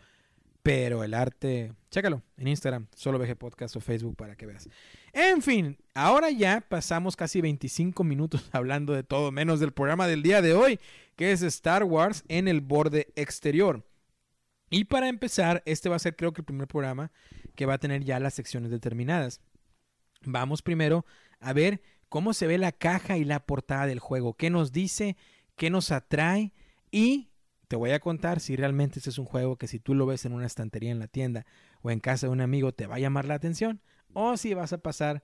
Pero 0.64 1.04
el 1.04 1.14
arte, 1.14 1.74
chécalo 1.90 2.22
en 2.38 2.48
Instagram, 2.50 2.88
solo 2.94 3.18
VG 3.18 3.36
Podcast 3.38 3.76
o 3.76 3.80
Facebook 3.80 4.16
para 4.16 4.36
que 4.36 4.46
veas. 4.46 4.70
En 5.14 5.42
fin, 5.42 5.78
ahora 5.94 6.30
ya 6.32 6.62
pasamos 6.62 7.16
casi 7.16 7.42
25 7.42 8.04
minutos 8.04 8.48
hablando 8.52 8.94
de 8.94 9.04
todo 9.04 9.32
menos 9.32 9.60
del 9.60 9.72
programa 9.72 10.08
del 10.08 10.22
día 10.22 10.42
de 10.42 10.54
hoy, 10.54 10.80
que 11.16 11.32
es 11.32 11.42
Star 11.42 11.84
Wars 11.84 12.24
en 12.28 12.48
el 12.48 12.62
borde 12.62 13.08
exterior. 13.16 13.86
Y 14.70 14.86
para 14.86 15.08
empezar, 15.08 15.64
este 15.66 15.90
va 15.90 15.96
a 15.96 16.00
ser 16.00 16.16
creo 16.16 16.34
que 16.34 16.42
el 16.42 16.46
primer 16.46 16.68
programa 16.68 17.12
que 17.56 17.66
va 17.66 17.76
a 17.76 17.80
tener 17.80 18.04
ya 18.04 18.20
las 18.20 18.36
secciones 18.36 18.70
determinadas. 18.70 19.42
Vamos 20.24 20.62
primero 20.62 21.06
a 21.40 21.54
ver 21.54 21.82
cómo 22.10 22.34
se 22.34 22.48
ve 22.48 22.58
la 22.58 22.72
caja 22.72 23.18
y 23.18 23.24
la 23.24 23.46
portada 23.46 23.88
del 23.88 24.00
juego, 24.00 24.36
qué 24.36 24.50
nos 24.50 24.72
dice, 24.72 25.16
qué 25.56 25.70
nos 25.70 25.92
atrae 25.92 26.54
y 26.92 27.30
te 27.70 27.76
voy 27.76 27.92
a 27.92 28.00
contar 28.00 28.40
si 28.40 28.56
realmente 28.56 28.98
este 29.00 29.12
es 29.12 29.20
un 29.20 29.26
juego 29.26 29.56
que 29.56 29.68
si 29.68 29.80
tú 29.80 29.94
lo 29.94 30.08
ves 30.08 30.26
en 30.26 30.34
una 30.34 30.48
estantería 30.48 30.90
en 30.90 30.98
la 30.98 31.08
tienda 31.08 31.46
o 31.82 31.92
en 31.92 32.00
casa 32.00 32.26
de 32.26 32.34
un 32.34 32.42
amigo 32.42 32.74
te 32.74 32.88
va 32.88 32.96
a 32.96 33.00
llamar 33.00 33.26
la 33.26 33.36
atención 33.36 33.80
o 34.12 34.38
si 34.38 34.56
vas 34.56 34.74
a 34.74 34.80
pasar 34.80 35.22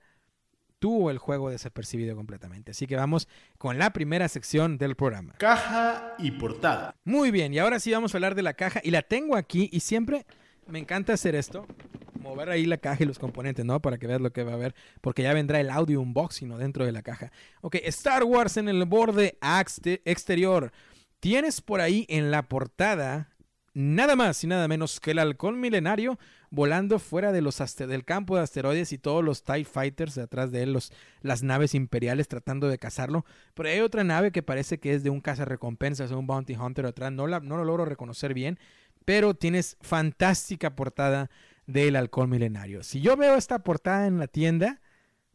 tú 0.78 1.06
o 1.06 1.10
el 1.10 1.18
juego 1.18 1.50
desapercibido 1.50 2.14
completamente. 2.14 2.70
Así 2.70 2.86
que 2.86 2.94
vamos 2.94 3.26
con 3.58 3.78
la 3.78 3.92
primera 3.92 4.28
sección 4.28 4.78
del 4.78 4.94
programa. 4.94 5.34
Caja 5.38 6.14
y 6.18 6.30
portada. 6.30 6.94
Muy 7.02 7.32
bien, 7.32 7.52
y 7.52 7.58
ahora 7.58 7.80
sí 7.80 7.90
vamos 7.90 8.14
a 8.14 8.18
hablar 8.18 8.36
de 8.36 8.42
la 8.42 8.54
caja 8.54 8.80
y 8.84 8.92
la 8.92 9.02
tengo 9.02 9.34
aquí 9.34 9.68
y 9.72 9.80
siempre 9.80 10.24
me 10.68 10.78
encanta 10.78 11.14
hacer 11.14 11.34
esto. 11.34 11.66
Mover 12.20 12.50
ahí 12.50 12.64
la 12.64 12.78
caja 12.78 13.02
y 13.02 13.06
los 13.06 13.18
componentes, 13.18 13.64
¿no? 13.64 13.82
Para 13.82 13.98
que 13.98 14.06
veas 14.06 14.20
lo 14.20 14.32
que 14.32 14.44
va 14.44 14.52
a 14.52 14.54
haber. 14.54 14.76
Porque 15.00 15.24
ya 15.24 15.34
vendrá 15.34 15.58
el 15.58 15.70
audio 15.70 16.00
unboxing 16.00 16.48
¿no? 16.48 16.58
dentro 16.58 16.84
de 16.84 16.92
la 16.92 17.02
caja. 17.02 17.32
Ok, 17.60 17.76
Star 17.84 18.22
Wars 18.22 18.56
en 18.56 18.68
el 18.68 18.84
borde 18.84 19.36
exterior. 20.04 20.72
Tienes 21.20 21.60
por 21.60 21.80
ahí 21.80 22.06
en 22.08 22.30
la 22.30 22.48
portada 22.48 23.36
nada 23.74 24.16
más 24.16 24.42
y 24.42 24.46
nada 24.46 24.68
menos 24.68 25.00
que 25.00 25.10
el 25.10 25.18
halcón 25.18 25.60
milenario 25.60 26.18
volando 26.50 26.98
fuera 26.98 27.30
de 27.30 27.42
los 27.42 27.58
del 27.76 28.04
campo 28.06 28.36
de 28.36 28.42
asteroides 28.42 28.92
y 28.92 28.98
todos 28.98 29.22
los 29.22 29.42
TIE 29.42 29.64
Fighters 29.64 30.14
detrás 30.14 30.50
de 30.50 30.62
él, 30.62 30.72
los, 30.72 30.92
las 31.20 31.42
naves 31.42 31.74
imperiales 31.74 32.26
tratando 32.26 32.68
de 32.68 32.78
cazarlo. 32.78 33.26
Pero 33.54 33.68
hay 33.68 33.80
otra 33.80 34.02
nave 34.02 34.32
que 34.32 34.42
parece 34.42 34.78
que 34.78 34.94
es 34.94 35.02
de 35.02 35.10
un 35.10 35.20
cazarrecompensas 35.20 36.10
o 36.10 36.18
un 36.18 36.26
Bounty 36.26 36.54
Hunter 36.54 36.86
atrás, 36.86 37.12
no, 37.12 37.26
la, 37.26 37.40
no 37.40 37.58
lo 37.58 37.64
logro 37.64 37.84
reconocer 37.84 38.32
bien, 38.32 38.58
pero 39.04 39.34
tienes 39.34 39.76
fantástica 39.82 40.74
portada 40.74 41.30
del 41.66 41.96
halcón 41.96 42.30
milenario. 42.30 42.82
Si 42.82 43.02
yo 43.02 43.16
veo 43.16 43.36
esta 43.36 43.58
portada 43.58 44.06
en 44.06 44.18
la 44.18 44.26
tienda, 44.26 44.80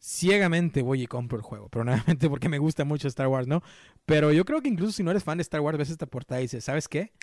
ciegamente 0.01 0.81
voy 0.81 1.03
y 1.03 1.07
compro 1.07 1.37
el 1.37 1.43
juego. 1.43 1.69
Pero 1.69 1.85
nuevamente 1.85 2.29
porque 2.29 2.49
me 2.49 2.57
gusta 2.57 2.83
mucho 2.83 3.07
Star 3.07 3.27
Wars, 3.27 3.47
¿no? 3.47 3.63
Pero 4.05 4.33
yo 4.33 4.43
creo 4.43 4.61
que 4.61 4.67
incluso 4.67 4.91
si 4.91 5.03
no 5.03 5.11
eres 5.11 5.23
fan 5.23 5.37
de 5.37 5.43
Star 5.43 5.61
Wars, 5.61 5.77
ves 5.77 5.89
esta 5.89 6.07
portada 6.07 6.41
y 6.41 6.45
dices, 6.45 6.65
¿sabes 6.65 6.87
qué? 6.87 7.13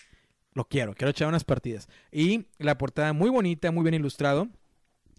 Lo 0.55 0.64
quiero, 0.67 0.95
quiero 0.95 1.11
echar 1.11 1.29
unas 1.29 1.45
partidas. 1.45 1.88
Y 2.11 2.47
la 2.59 2.79
portada 2.79 3.12
muy 3.12 3.29
bonita, 3.29 3.71
muy 3.71 3.83
bien 3.83 3.95
ilustrado. 3.95 4.49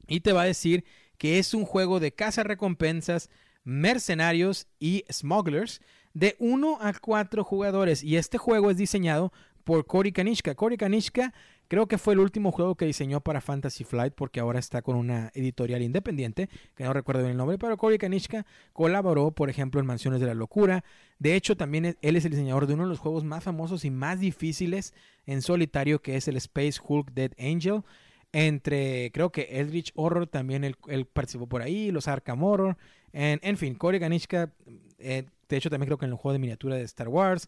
Y 0.08 0.22
te 0.22 0.34
va 0.34 0.42
a 0.42 0.46
decir 0.46 0.86
que 1.18 1.38
es 1.38 1.54
un 1.54 1.66
juego 1.66 2.00
de 2.00 2.14
caza 2.14 2.44
recompensas, 2.44 3.30
mercenarios 3.64 4.68
y 4.80 5.04
smugglers 5.12 5.82
de 6.14 6.36
1 6.40 6.80
a 6.82 6.94
4 6.94 7.44
jugadores. 7.44 8.04
Y 8.04 8.18
este 8.18 8.38
juego 8.38 8.72
es 8.72 8.78
diseñado 8.78 9.32
por 9.64 9.86
Cory 9.86 10.12
Kanishka. 10.12 10.56
Cory 10.56 10.78
Kanishka 10.78 11.34
Creo 11.70 11.88
que 11.88 12.00
fue 12.00 12.16
el 12.16 12.20
último 12.20 12.52
juego 12.52 12.74
que 12.74 12.86
diseñó 12.86 13.22
para 13.22 13.42
Fantasy 13.42 13.84
Flight 13.84 14.16
porque 14.16 14.40
ahora 14.40 14.58
está 14.58 14.82
con 14.82 14.96
una 14.96 15.32
editorial 15.36 15.84
independiente, 15.84 16.50
que 16.76 16.84
no 16.84 16.94
recuerdo 16.94 17.22
bien 17.22 17.34
el 17.34 17.38
nombre, 17.38 17.60
pero 17.60 17.78
Cory 17.78 18.00
Kanishka 18.00 18.44
colaboró, 18.74 19.30
por 19.30 19.52
ejemplo, 19.52 19.80
en 19.80 19.86
Mansiones 19.86 20.20
de 20.20 20.26
la 20.26 20.34
Locura. 20.34 20.84
De 21.20 21.36
hecho, 21.36 21.56
también 21.56 21.96
él 22.02 22.16
es 22.16 22.26
el 22.26 22.32
diseñador 22.32 22.66
de 22.66 22.74
uno 22.74 22.84
de 22.84 22.90
los 22.90 22.98
juegos 22.98 23.24
más 23.24 23.44
famosos 23.44 23.86
y 23.86 23.92
más 23.92 24.20
difíciles 24.20 24.96
en 25.28 25.44
solitario, 25.44 26.02
que 26.02 26.16
es 26.16 26.28
el 26.28 26.38
Space 26.38 26.80
Hulk 26.84 27.12
Dead 27.12 27.34
Angel. 27.38 27.84
Entre, 28.32 29.12
creo 29.12 29.32
que 29.32 29.44
Eldritch 29.52 29.92
Horror 29.94 30.26
también 30.26 30.64
él, 30.64 30.76
participó 31.06 31.46
por 31.46 31.62
ahí, 31.62 31.92
los 31.92 32.08
Arkham 32.08 32.44
Horror. 32.44 32.78
En, 33.14 33.40
en 33.44 33.58
fin, 33.58 33.76
Cory 33.76 34.00
Kanishka, 34.00 34.52
eh, 34.98 35.24
de 35.48 35.58
hecho 35.58 35.70
también 35.70 35.86
creo 35.86 36.00
que 36.00 36.06
en 36.06 36.12
el 36.12 36.18
juego 36.18 36.34
de 36.34 36.40
miniatura 36.40 36.78
de 36.78 36.84
Star 36.84 37.10
Wars. 37.10 37.48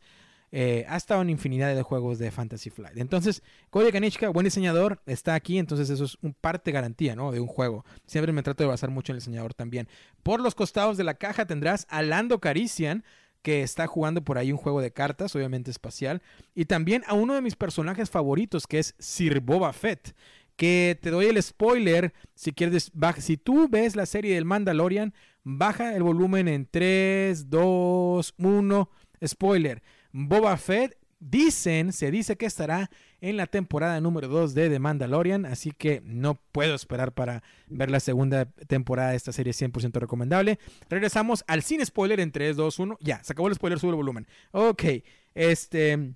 Eh, 0.53 0.85
ha 0.89 0.97
estado 0.97 1.21
en 1.21 1.29
infinidad 1.29 1.73
de 1.73 1.81
juegos 1.81 2.19
de 2.19 2.29
Fantasy 2.29 2.69
Flight. 2.69 2.97
Entonces, 2.97 3.41
Koji 3.69 3.91
Kanichka, 3.91 4.29
buen 4.29 4.43
diseñador, 4.43 5.01
está 5.05 5.33
aquí, 5.33 5.57
entonces 5.57 5.89
eso 5.89 6.03
es 6.03 6.17
un 6.21 6.33
parte 6.33 6.71
garantía, 6.71 7.15
¿no? 7.15 7.31
De 7.31 7.39
un 7.39 7.47
juego. 7.47 7.85
Siempre 8.05 8.33
me 8.33 8.43
trato 8.43 8.63
de 8.63 8.69
basar 8.69 8.89
mucho 8.89 9.11
en 9.11 9.15
el 9.15 9.21
diseñador 9.21 9.53
también. 9.53 9.87
Por 10.23 10.41
los 10.41 10.53
costados 10.53 10.97
de 10.97 11.05
la 11.05 11.13
caja 11.13 11.45
tendrás 11.45 11.87
a 11.89 12.01
Lando 12.01 12.39
Carician, 12.39 13.05
que 13.41 13.63
está 13.63 13.87
jugando 13.87 14.23
por 14.23 14.37
ahí 14.37 14.51
un 14.51 14.57
juego 14.57 14.81
de 14.81 14.91
cartas, 14.91 15.35
obviamente 15.35 15.71
espacial, 15.71 16.21
y 16.53 16.65
también 16.65 17.03
a 17.07 17.13
uno 17.13 17.33
de 17.33 17.41
mis 17.41 17.55
personajes 17.55 18.09
favoritos, 18.09 18.67
que 18.67 18.79
es 18.79 18.93
Sir 18.99 19.39
Boba 19.39 19.73
Fett 19.73 20.13
que 20.61 20.99
te 21.01 21.09
doy 21.09 21.25
el 21.25 21.41
spoiler, 21.41 22.13
si 22.35 22.51
quieres, 22.51 22.91
si 23.17 23.37
tú 23.37 23.67
ves 23.67 23.95
la 23.95 24.05
serie 24.05 24.35
del 24.35 24.45
Mandalorian, 24.45 25.11
baja 25.43 25.95
el 25.95 26.03
volumen 26.03 26.47
en 26.47 26.67
3, 26.69 27.49
2, 27.49 28.35
1, 28.37 28.89
spoiler. 29.25 29.81
Boba 30.11 30.57
Fett 30.57 30.97
dicen, 31.19 31.93
se 31.93 32.09
dice 32.11 32.35
que 32.35 32.47
estará 32.47 32.89
en 33.21 33.37
la 33.37 33.45
temporada 33.45 34.01
número 34.01 34.27
2 34.27 34.55
de 34.55 34.69
The 34.69 34.79
Mandalorian, 34.79 35.45
así 35.45 35.71
que 35.71 36.01
no 36.03 36.35
puedo 36.51 36.73
esperar 36.73 37.13
para 37.13 37.43
ver 37.67 37.91
la 37.91 37.99
segunda 37.99 38.45
temporada 38.45 39.11
de 39.11 39.17
esta 39.17 39.31
serie 39.31 39.53
100% 39.53 39.99
recomendable. 39.99 40.59
Regresamos 40.89 41.43
al 41.47 41.61
sin 41.61 41.85
spoiler 41.85 42.19
en 42.19 42.31
3, 42.31 42.55
2, 42.55 42.79
1. 42.79 42.97
Ya, 42.99 43.23
se 43.23 43.33
acabó 43.33 43.47
el 43.47 43.55
spoiler, 43.55 43.79
sube 43.79 43.91
el 43.91 43.97
volumen. 43.97 44.27
Ok, 44.51 44.83
este... 45.35 46.15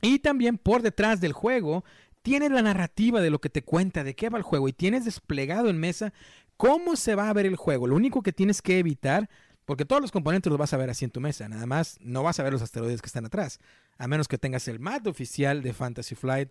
Y 0.00 0.20
también 0.20 0.58
por 0.58 0.82
detrás 0.82 1.20
del 1.20 1.32
juego 1.32 1.84
tienes 2.22 2.52
la 2.52 2.62
narrativa 2.62 3.20
de 3.20 3.30
lo 3.30 3.40
que 3.40 3.50
te 3.50 3.62
cuenta, 3.62 4.04
de 4.04 4.14
qué 4.14 4.28
va 4.28 4.38
el 4.38 4.44
juego 4.44 4.68
y 4.68 4.72
tienes 4.72 5.04
desplegado 5.04 5.70
en 5.70 5.78
mesa 5.78 6.12
cómo 6.56 6.94
se 6.96 7.14
va 7.14 7.28
a 7.28 7.32
ver 7.32 7.46
el 7.46 7.56
juego. 7.56 7.86
Lo 7.86 7.96
único 7.96 8.22
que 8.22 8.32
tienes 8.32 8.62
que 8.62 8.78
evitar 8.78 9.28
porque 9.68 9.84
todos 9.84 10.00
los 10.00 10.12
componentes 10.12 10.48
los 10.48 10.58
vas 10.58 10.72
a 10.72 10.78
ver 10.78 10.88
así 10.88 11.04
en 11.04 11.10
tu 11.10 11.20
mesa. 11.20 11.46
Nada 11.46 11.66
más 11.66 11.98
no 12.00 12.22
vas 12.22 12.40
a 12.40 12.42
ver 12.42 12.54
los 12.54 12.62
asteroides 12.62 13.02
que 13.02 13.08
están 13.08 13.26
atrás. 13.26 13.60
A 13.98 14.08
menos 14.08 14.26
que 14.26 14.38
tengas 14.38 14.66
el 14.66 14.80
mat 14.80 15.06
oficial 15.06 15.60
de 15.60 15.74
Fantasy 15.74 16.14
Flight. 16.14 16.48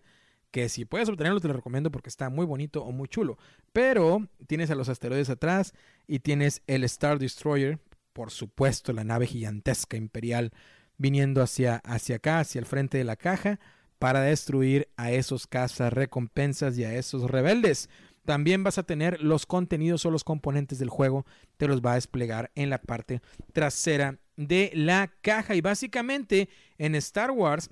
Que 0.51 0.69
si 0.69 0.85
puedes 0.85 1.09
obtenerlo 1.09 1.39
te 1.39 1.47
lo 1.47 1.55
recomiendo 1.55 1.89
porque 1.89 2.09
está 2.09 2.29
muy 2.29 2.45
bonito 2.45 2.83
o 2.83 2.91
muy 2.91 3.07
chulo. 3.07 3.39
Pero 3.73 4.27
tienes 4.45 4.69
a 4.69 4.75
los 4.75 4.87
asteroides 4.87 5.31
atrás 5.31 5.73
y 6.05 6.19
tienes 6.19 6.61
el 6.67 6.83
Star 6.83 7.17
Destroyer. 7.17 7.79
Por 8.13 8.29
supuesto, 8.29 8.93
la 8.93 9.03
nave 9.03 9.25
gigantesca 9.25 9.97
imperial 9.97 10.51
viniendo 10.99 11.41
hacia, 11.41 11.77
hacia 11.77 12.17
acá, 12.17 12.41
hacia 12.41 12.59
el 12.59 12.67
frente 12.67 12.99
de 12.99 13.03
la 13.03 13.15
caja, 13.15 13.59
para 13.97 14.21
destruir 14.21 14.89
a 14.95 15.09
esos 15.11 15.47
cazas 15.47 15.91
recompensas 15.91 16.77
y 16.77 16.83
a 16.83 16.93
esos 16.93 17.23
rebeldes. 17.31 17.89
También 18.27 18.61
vas 18.61 18.77
a 18.77 18.83
tener 18.83 19.21
los 19.21 19.45
contenidos 19.45 20.05
o 20.05 20.11
los 20.11 20.25
componentes 20.25 20.79
del 20.79 20.89
juego, 20.89 21.25
te 21.55 21.65
los 21.65 21.79
va 21.79 21.93
a 21.93 21.95
desplegar 21.95 22.51
en 22.55 22.69
la 22.69 22.81
parte 22.81 23.21
trasera 23.53 24.19
de 24.35 24.69
la 24.73 25.13
caja. 25.21 25.55
Y 25.55 25.61
básicamente 25.61 26.49
en 26.77 26.95
Star 26.95 27.31
Wars, 27.31 27.69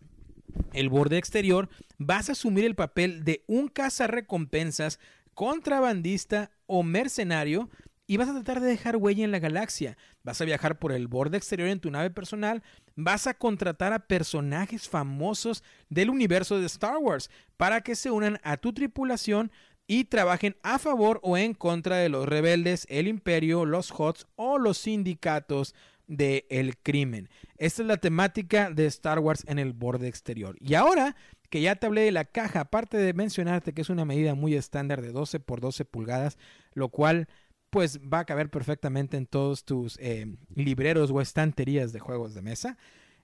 el 0.72 0.88
borde 0.88 1.18
exterior, 1.18 1.68
vas 1.98 2.30
a 2.30 2.32
asumir 2.32 2.64
el 2.64 2.74
papel 2.74 3.26
de 3.26 3.44
un 3.48 3.70
recompensas 4.08 4.98
contrabandista 5.34 6.52
o 6.68 6.84
mercenario 6.84 7.70
y 8.08 8.16
vas 8.16 8.30
a 8.30 8.34
tratar 8.34 8.62
de 8.62 8.70
dejar 8.70 8.96
huella 8.96 9.26
en 9.26 9.32
la 9.32 9.40
galaxia. 9.40 9.98
Vas 10.24 10.40
a 10.40 10.46
viajar 10.46 10.80
por 10.80 10.94
el 10.94 11.10
borde 11.10 11.36
exterior 11.36 11.68
en 11.68 11.82
tu 11.82 11.92
nave 11.92 12.12
personal, 12.12 12.64
vas 12.96 13.28
a 13.28 13.34
contratar 13.34 13.92
a 13.92 14.08
personajes 14.08 14.88
famosos 14.88 15.66
del 15.90 16.10
universo 16.10 16.58
de 16.58 16.66
Star 16.68 16.96
Wars 16.96 17.30
para 17.58 17.82
que 17.82 17.96
se 17.96 18.10
unan 18.10 18.40
a 18.42 18.56
tu 18.56 18.72
tripulación 18.72 19.52
y 19.88 20.06
trabajen 20.06 20.56
a 20.64 20.80
favor 20.80 21.20
o 21.24 21.38
en 21.38 21.54
contra 21.54 21.98
de 21.98 22.10
los 22.10 22.28
rebeldes, 22.28 22.86
el 22.90 23.08
imperio, 23.08 23.66
los 23.66 23.92
HOTS 23.92 24.28
o 24.36 24.58
los 24.58 24.78
sindicatos 24.78 25.76
del 26.08 26.46
el 26.50 26.78
crimen. 26.78 27.30
Esta 27.58 27.82
es 27.82 27.88
la 27.88 27.98
temática 27.98 28.70
de 28.70 28.86
Star 28.88 29.20
Wars 29.20 29.44
en 29.48 29.60
el 29.60 29.74
borde 29.74 30.08
exterior. 30.08 30.56
Y 30.60 30.76
ahora 30.76 31.16
que 31.50 31.62
ya 31.62 31.76
te 31.76 31.86
hablé 31.86 32.02
de 32.02 32.12
la 32.12 32.26
caja, 32.26 32.62
aparte 32.62 32.98
de 32.98 33.14
mencionarte 33.14 33.74
que 33.74 33.82
es 33.82 33.90
una 33.90 34.06
medida 34.06 34.36
muy 34.36 34.56
estándar 34.56 35.02
de 35.02 35.12
12 35.12 35.40
por 35.40 35.62
12 35.62 35.86
pulgadas, 35.86 36.38
lo 36.74 36.90
cual 36.90 37.28
pues 37.70 38.00
va 38.02 38.20
a 38.20 38.26
caber 38.26 38.50
perfectamente 38.50 39.18
en 39.18 39.26
todos 39.26 39.66
tus 39.66 39.98
eh, 40.00 40.28
libreros 40.56 41.12
o 41.12 41.22
estanterías 41.22 41.92
de 41.92 42.00
juegos 42.00 42.34
de 42.34 42.42
mesa. 42.42 42.78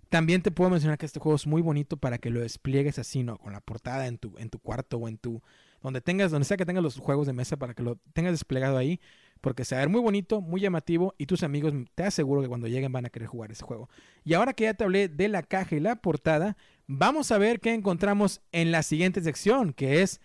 También 0.09 0.41
te 0.41 0.51
puedo 0.51 0.69
mencionar 0.69 0.97
que 0.97 1.05
este 1.05 1.21
juego 1.21 1.37
es 1.37 1.47
muy 1.47 1.61
bonito 1.61 1.95
para 1.95 2.17
que 2.17 2.29
lo 2.29 2.41
despliegues 2.41 2.99
así, 2.99 3.23
¿no? 3.23 3.37
Con 3.37 3.53
la 3.53 3.61
portada 3.61 4.07
en 4.07 4.17
tu, 4.17 4.37
en 4.37 4.49
tu 4.49 4.59
cuarto 4.59 4.97
o 4.97 5.07
en 5.07 5.17
tu... 5.17 5.41
Donde 5.81 6.01
tengas, 6.01 6.31
donde 6.31 6.45
sea 6.45 6.57
que 6.57 6.65
tengas 6.65 6.83
los 6.83 6.97
juegos 6.97 7.27
de 7.27 7.33
mesa 7.33 7.57
para 7.57 7.73
que 7.73 7.83
lo 7.83 7.97
tengas 8.13 8.33
desplegado 8.33 8.77
ahí. 8.77 8.99
Porque 9.41 9.65
se 9.65 9.73
va 9.73 9.81
a 9.81 9.85
ver 9.85 9.89
muy 9.89 10.01
bonito, 10.01 10.39
muy 10.39 10.61
llamativo 10.61 11.15
y 11.17 11.25
tus 11.25 11.41
amigos 11.41 11.73
te 11.95 12.03
aseguro 12.03 12.43
que 12.43 12.47
cuando 12.47 12.67
lleguen 12.67 12.91
van 12.91 13.07
a 13.07 13.09
querer 13.09 13.27
jugar 13.27 13.51
ese 13.51 13.63
juego. 13.63 13.89
Y 14.23 14.35
ahora 14.35 14.53
que 14.53 14.65
ya 14.65 14.75
te 14.75 14.83
hablé 14.83 15.07
de 15.07 15.27
la 15.29 15.41
caja 15.41 15.75
y 15.75 15.79
la 15.79 15.95
portada, 15.95 16.57
vamos 16.85 17.31
a 17.31 17.39
ver 17.39 17.59
qué 17.59 17.73
encontramos 17.73 18.41
en 18.51 18.71
la 18.71 18.83
siguiente 18.83 19.21
sección, 19.21 19.73
que 19.73 20.03
es 20.03 20.21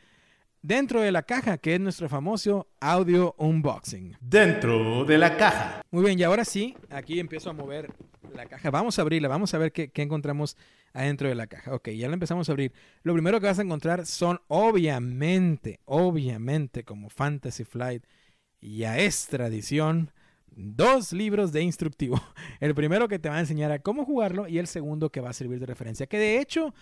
dentro 0.67 1.01
de 1.01 1.13
la 1.13 1.23
caja, 1.23 1.59
que 1.59 1.75
es 1.75 1.81
nuestro 1.81 2.09
famoso 2.09 2.69
audio 2.81 3.37
unboxing. 3.39 4.17
Dentro 4.21 5.05
de 5.05 5.17
la 5.17 5.37
caja. 5.37 5.83
Muy 5.93 6.05
bien, 6.05 6.19
y 6.19 6.25
ahora 6.25 6.45
sí, 6.45 6.75
aquí 6.91 7.21
empiezo 7.21 7.51
a 7.51 7.53
mover 7.53 7.95
la 8.35 8.47
caja. 8.47 8.71
Vamos 8.71 8.99
a 8.99 9.03
abrirla, 9.03 9.29
vamos 9.29 9.55
a 9.55 9.59
ver 9.59 9.71
qué, 9.71 9.91
encontramos 9.95 10.57
adentro 10.93 11.29
de 11.29 11.37
la 11.37 11.47
caja. 11.47 11.73
Ok, 11.73 11.91
ya 11.91 12.09
la 12.09 12.15
empezamos 12.15 12.49
a 12.49 12.53
abrir. 12.53 12.73
Lo 13.05 13.13
primero 13.13 13.41
que 13.41 13.47
vas 13.47 13.61
a 13.61 13.63
encontrar 13.63 14.07
son, 14.07 14.41
obviamente, 14.49 15.79
obviamente, 15.85 16.83
como 16.83 17.11
Fantasy 17.11 17.63
Flight, 17.63 18.03
ya 18.61 18.99
es 18.99 19.29
tradición, 19.29 20.11
dos 20.49 21.13
libros 21.13 21.53
de 21.53 21.63
instructivo. 21.63 22.21
El 22.59 22.75
primero 22.75 23.07
que 23.07 23.21
te 23.21 23.29
va 23.29 23.37
a 23.37 23.41
enseñar 23.41 23.71
a 23.71 23.79
cómo 23.79 24.05
jugarlo 24.05 24.49
y 24.49 24.59
el 24.59 24.67
segundo 24.67 25.11
que 25.11 25.21
va 25.21 25.31
a 25.31 25.35
servir 25.35 25.61
de 25.61 25.67
referencia. 25.67 26.09
Que 26.09 26.19
de 26.19 26.41
hecho, 26.41 26.75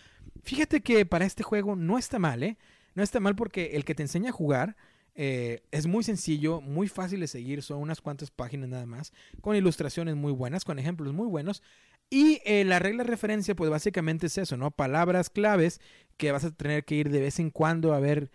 fíjate 0.43 0.81
que 0.81 1.05
para 1.05 1.27
este 1.27 1.43
juego 1.43 1.77
no 1.77 1.99
está 1.99 2.19
mal, 2.19 2.43
¿eh? 2.43 2.57
No 2.95 3.03
está 3.03 3.21
mal 3.21 3.37
porque 3.37 3.77
el 3.77 3.85
que 3.85 3.95
te 3.95 4.03
enseña 4.03 4.31
a 4.31 4.33
jugar 4.33 4.77
eh, 5.15 5.63
es 5.71 5.87
muy 5.87 6.03
sencillo, 6.03 6.61
muy 6.61 6.89
fácil 6.89 7.21
de 7.21 7.29
seguir, 7.29 7.63
son 7.63 7.79
unas 7.79 8.01
cuantas 8.01 8.31
páginas 8.31 8.69
nada 8.69 8.87
más, 8.87 9.13
con 9.41 9.55
ilustraciones 9.57 10.17
muy 10.17 10.33
buenas, 10.33 10.65
con 10.65 10.79
ejemplos 10.79 11.13
muy 11.13 11.27
buenos. 11.27 11.63
Y 12.11 12.41
eh, 12.45 12.65
la 12.65 12.79
regla 12.79 13.05
de 13.05 13.11
referencia, 13.11 13.55
pues 13.55 13.71
básicamente 13.71 14.27
es 14.27 14.39
eso, 14.39 14.57
¿no? 14.57 14.71
Palabras 14.71 15.31
claves 15.31 15.81
que 16.17 16.33
vas 16.33 16.45
a 16.45 16.51
tener 16.51 16.85
que 16.85 16.97
ir 16.97 17.11
de 17.11 17.21
vez 17.21 17.39
en 17.39 17.51
cuando 17.51 17.95
a 17.95 18.01
ver 18.01 18.31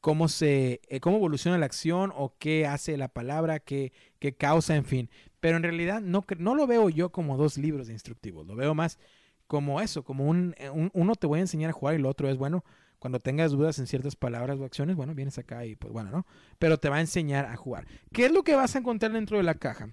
cómo 0.00 0.28
se, 0.28 0.80
eh, 0.88 1.00
cómo 1.00 1.16
evoluciona 1.16 1.58
la 1.58 1.66
acción 1.66 2.12
o 2.14 2.36
qué 2.38 2.66
hace 2.66 2.96
la 2.96 3.08
palabra, 3.08 3.60
qué, 3.60 3.92
qué 4.18 4.34
causa, 4.34 4.76
en 4.76 4.84
fin. 4.84 5.10
Pero 5.40 5.56
en 5.56 5.62
realidad 5.62 6.00
no, 6.00 6.24
no 6.38 6.54
lo 6.54 6.66
veo 6.66 6.88
yo 6.88 7.10
como 7.10 7.36
dos 7.36 7.58
libros 7.58 7.90
instructivos, 7.90 8.46
lo 8.46 8.56
veo 8.56 8.74
más 8.74 8.98
como 9.46 9.80
eso, 9.80 10.02
como 10.04 10.26
un, 10.26 10.54
uno 10.92 11.14
te 11.14 11.26
voy 11.26 11.38
a 11.38 11.42
enseñar 11.42 11.70
a 11.70 11.72
jugar 11.72 11.94
y 11.94 11.98
el 11.98 12.06
otro 12.06 12.28
es, 12.28 12.36
bueno, 12.36 12.64
cuando 12.98 13.20
tengas 13.20 13.52
dudas 13.52 13.78
en 13.78 13.86
ciertas 13.86 14.16
palabras 14.16 14.58
o 14.58 14.64
acciones, 14.64 14.96
bueno, 14.96 15.14
vienes 15.14 15.38
acá 15.38 15.64
y 15.66 15.76
pues 15.76 15.92
bueno, 15.92 16.10
¿no? 16.10 16.26
Pero 16.58 16.78
te 16.78 16.88
va 16.88 16.96
a 16.96 17.00
enseñar 17.00 17.46
a 17.46 17.56
jugar. 17.56 17.86
¿Qué 18.12 18.26
es 18.26 18.32
lo 18.32 18.42
que 18.42 18.54
vas 18.54 18.74
a 18.74 18.78
encontrar 18.78 19.12
dentro 19.12 19.36
de 19.36 19.42
la 19.42 19.54
caja? 19.54 19.90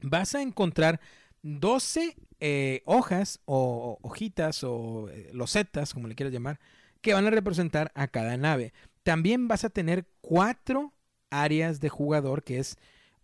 Vas 0.00 0.34
a 0.34 0.42
encontrar 0.42 1.00
12 1.42 2.16
eh, 2.40 2.82
hojas 2.86 3.40
o 3.44 3.98
hojitas 4.02 4.64
o 4.64 5.08
eh, 5.10 5.30
losetas, 5.32 5.94
como 5.94 6.08
le 6.08 6.14
quieras 6.14 6.32
llamar, 6.32 6.60
que 7.00 7.14
van 7.14 7.26
a 7.26 7.30
representar 7.30 7.92
a 7.94 8.08
cada 8.08 8.36
nave. 8.36 8.72
También 9.02 9.48
vas 9.48 9.64
a 9.64 9.70
tener 9.70 10.06
cuatro 10.20 10.92
áreas 11.30 11.80
de 11.80 11.88
jugador, 11.88 12.44
que 12.44 12.58
es 12.58 12.76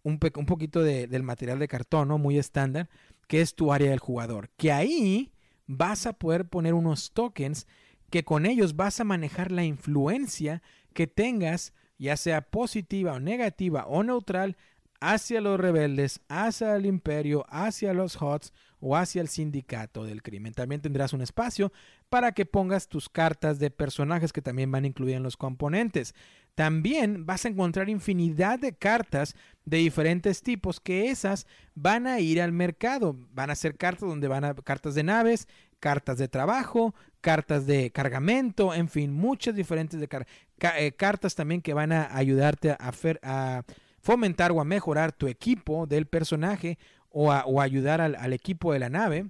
un, 0.02 0.18
un 0.36 0.46
poquito 0.46 0.82
del 0.82 1.22
material 1.22 1.58
de 1.58 1.68
cartón, 1.68 2.08
¿no? 2.08 2.18
Muy 2.18 2.38
estándar, 2.38 2.88
que 3.28 3.40
es 3.40 3.54
tu 3.54 3.72
área 3.72 3.90
del 3.90 4.00
jugador. 4.00 4.50
Que 4.56 4.72
ahí 4.72 5.32
vas 5.66 6.06
a 6.06 6.14
poder 6.14 6.48
poner 6.48 6.74
unos 6.74 7.12
tokens 7.12 7.66
que 8.10 8.24
con 8.24 8.46
ellos 8.46 8.76
vas 8.76 9.00
a 9.00 9.04
manejar 9.04 9.52
la 9.52 9.64
influencia 9.64 10.62
que 10.94 11.06
tengas, 11.06 11.72
ya 11.98 12.16
sea 12.16 12.42
positiva 12.42 13.12
o 13.14 13.20
negativa 13.20 13.86
o 13.86 14.02
neutral, 14.02 14.56
hacia 15.00 15.40
los 15.40 15.60
rebeldes, 15.60 16.20
hacia 16.28 16.74
el 16.76 16.86
imperio, 16.86 17.46
hacia 17.48 17.94
los 17.94 18.20
HOTS 18.20 18.52
o 18.80 18.96
hacia 18.96 19.22
el 19.22 19.28
sindicato 19.28 20.04
del 20.04 20.22
crimen. 20.22 20.54
También 20.54 20.80
tendrás 20.80 21.12
un 21.12 21.22
espacio 21.22 21.72
para 22.08 22.32
que 22.32 22.46
pongas 22.46 22.88
tus 22.88 23.08
cartas 23.08 23.58
de 23.58 23.70
personajes 23.70 24.32
que 24.32 24.42
también 24.42 24.70
van 24.70 24.84
a 24.84 24.88
incluir 24.88 25.16
en 25.16 25.22
los 25.22 25.36
componentes. 25.36 26.14
También 26.54 27.26
vas 27.26 27.44
a 27.44 27.48
encontrar 27.48 27.88
infinidad 27.88 28.58
de 28.58 28.72
cartas 28.72 29.36
de 29.64 29.78
diferentes 29.78 30.42
tipos 30.42 30.80
que 30.80 31.10
esas 31.10 31.46
van 31.74 32.06
a 32.06 32.18
ir 32.18 32.42
al 32.42 32.52
mercado. 32.52 33.16
Van 33.32 33.50
a 33.50 33.54
ser 33.54 33.76
cartas 33.76 34.08
donde 34.08 34.26
van 34.26 34.44
a 34.44 34.54
cartas 34.54 34.94
de 34.96 35.04
naves, 35.04 35.46
cartas 35.78 36.18
de 36.18 36.26
trabajo, 36.26 36.94
cartas 37.20 37.66
de 37.66 37.90
cargamento, 37.90 38.74
en 38.74 38.88
fin, 38.88 39.12
muchas 39.12 39.54
diferentes 39.54 39.98
de 40.00 40.08
eh, 40.76 40.92
cartas 40.92 41.34
también 41.34 41.60
que 41.60 41.74
van 41.74 41.92
a 41.92 42.14
ayudarte 42.16 42.76
a, 42.78 43.62
fomentar 44.00 44.52
o 44.52 44.60
a 44.60 44.64
mejorar 44.64 45.12
tu 45.12 45.26
equipo 45.26 45.86
del 45.86 46.06
personaje 46.06 46.78
o 47.10 47.30
a 47.32 47.62
ayudar 47.62 48.00
al, 48.00 48.14
al, 48.14 48.32
equipo 48.32 48.72
de 48.72 48.78
la 48.78 48.88
nave. 48.88 49.26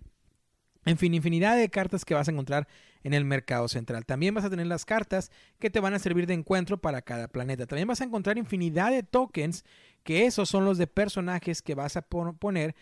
En 0.85 0.97
fin, 0.97 1.15
infinidad 1.15 1.57
de 1.57 1.69
cartas 1.69 2.05
que 2.05 2.15
vas 2.15 2.29
a 2.29 2.31
encontrar 2.31 2.69
en 3.03 3.15
el 3.15 3.25
mercado 3.25 3.69
central. 3.69 4.05
También 4.05 4.35
vas 4.35 4.45
a 4.45 4.51
tener 4.51 4.67
las 4.67 4.85
cartas 4.85 5.31
que 5.59 5.71
te 5.71 5.81
van 5.81 5.95
a 5.95 5.99
servir 5.99 6.27
de 6.27 6.35
encuentro 6.35 6.79
para 6.79 7.03
cada 7.03 7.29
planeta. 7.29 7.67
También 7.67 7.89
vas 7.89 8.01
a 8.01 8.05
encontrar 8.05 8.39
infinidad 8.39 8.91
de 8.91 9.03
tokens 9.03 9.65
que 10.03 10.27
esos 10.27 10.49
son 10.49 10.65
los 10.65 10.79
de 10.79 10.87
personajes 10.87 11.63
que 11.63 11.75
vas 11.75 11.97
a 11.97 12.03
poner 12.03 12.75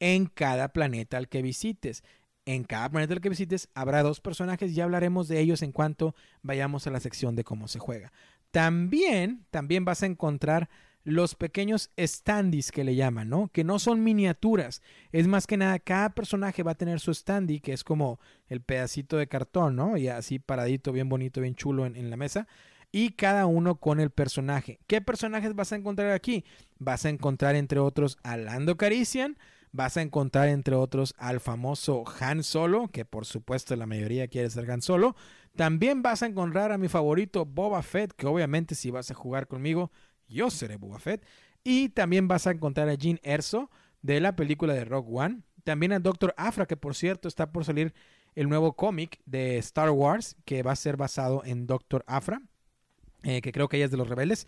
en 0.00 0.26
cada 0.26 0.72
planeta 0.72 1.16
al 1.16 1.28
que 1.28 1.42
visites 1.42 2.02
en 2.46 2.64
cada 2.64 2.90
planeta 2.90 3.20
que 3.20 3.28
visites 3.28 3.68
habrá 3.74 4.02
dos 4.02 4.20
personajes 4.20 4.72
y 4.72 4.80
hablaremos 4.80 5.28
de 5.28 5.40
ellos 5.40 5.62
en 5.62 5.72
cuanto 5.72 6.14
vayamos 6.42 6.86
a 6.86 6.90
la 6.90 7.00
sección 7.00 7.36
de 7.36 7.44
cómo 7.44 7.68
se 7.68 7.78
juega. 7.78 8.12
También, 8.50 9.46
también 9.50 9.84
vas 9.84 10.02
a 10.02 10.06
encontrar 10.06 10.68
los 11.04 11.34
pequeños 11.34 11.90
standees 11.98 12.72
que 12.72 12.82
le 12.82 12.94
llaman, 12.94 13.28
¿no? 13.28 13.48
Que 13.48 13.62
no 13.62 13.78
son 13.78 14.02
miniaturas. 14.02 14.82
Es 15.12 15.26
más 15.26 15.46
que 15.46 15.56
nada, 15.56 15.78
cada 15.78 16.10
personaje 16.10 16.62
va 16.62 16.72
a 16.72 16.76
tener 16.76 16.98
su 16.98 17.12
standee, 17.12 17.60
que 17.60 17.74
es 17.74 17.84
como 17.84 18.18
el 18.48 18.62
pedacito 18.62 19.18
de 19.18 19.26
cartón, 19.26 19.76
¿no? 19.76 19.96
Y 19.96 20.08
así 20.08 20.38
paradito, 20.38 20.92
bien 20.92 21.08
bonito, 21.08 21.40
bien 21.42 21.54
chulo 21.54 21.84
en, 21.84 21.96
en 21.96 22.10
la 22.10 22.16
mesa. 22.16 22.48
Y 22.90 23.10
cada 23.10 23.46
uno 23.46 23.74
con 23.74 24.00
el 24.00 24.10
personaje. 24.10 24.78
¿Qué 24.86 25.00
personajes 25.00 25.54
vas 25.54 25.72
a 25.72 25.76
encontrar 25.76 26.12
aquí? 26.12 26.44
Vas 26.78 27.04
a 27.04 27.10
encontrar, 27.10 27.54
entre 27.56 27.80
otros, 27.80 28.16
a 28.22 28.36
Lando 28.36 28.76
Carician, 28.76 29.36
vas 29.74 29.96
a 29.96 30.02
encontrar 30.02 30.48
entre 30.48 30.76
otros 30.76 31.14
al 31.18 31.40
famoso 31.40 32.04
Han 32.20 32.44
Solo, 32.44 32.86
que 32.88 33.04
por 33.04 33.26
supuesto 33.26 33.74
la 33.74 33.86
mayoría 33.86 34.28
quiere 34.28 34.48
ser 34.48 34.70
Han 34.70 34.82
Solo. 34.82 35.16
También 35.56 36.00
vas 36.00 36.22
a 36.22 36.26
encontrar 36.26 36.70
a 36.70 36.78
mi 36.78 36.86
favorito 36.86 37.44
Boba 37.44 37.82
Fett, 37.82 38.12
que 38.12 38.28
obviamente 38.28 38.76
si 38.76 38.92
vas 38.92 39.10
a 39.10 39.14
jugar 39.14 39.48
conmigo, 39.48 39.90
yo 40.28 40.48
seré 40.48 40.76
Boba 40.76 41.00
Fett. 41.00 41.26
Y 41.64 41.88
también 41.88 42.28
vas 42.28 42.46
a 42.46 42.52
encontrar 42.52 42.88
a 42.88 42.94
Jean 42.94 43.18
Erso 43.24 43.68
de 44.00 44.20
la 44.20 44.36
película 44.36 44.74
de 44.74 44.84
Rogue 44.84 45.10
One. 45.10 45.40
También 45.64 45.92
a 45.92 45.98
Doctor 45.98 46.34
Afra, 46.36 46.66
que 46.66 46.76
por 46.76 46.94
cierto 46.94 47.26
está 47.26 47.50
por 47.50 47.64
salir 47.64 47.94
el 48.36 48.48
nuevo 48.48 48.74
cómic 48.74 49.20
de 49.26 49.58
Star 49.58 49.90
Wars, 49.90 50.36
que 50.44 50.62
va 50.62 50.70
a 50.70 50.76
ser 50.76 50.96
basado 50.96 51.42
en 51.44 51.66
Doctor 51.66 52.04
Afra, 52.06 52.42
eh, 53.24 53.40
que 53.40 53.50
creo 53.50 53.68
que 53.68 53.78
ella 53.78 53.86
es 53.86 53.90
de 53.90 53.96
los 53.96 54.08
rebeldes. 54.08 54.46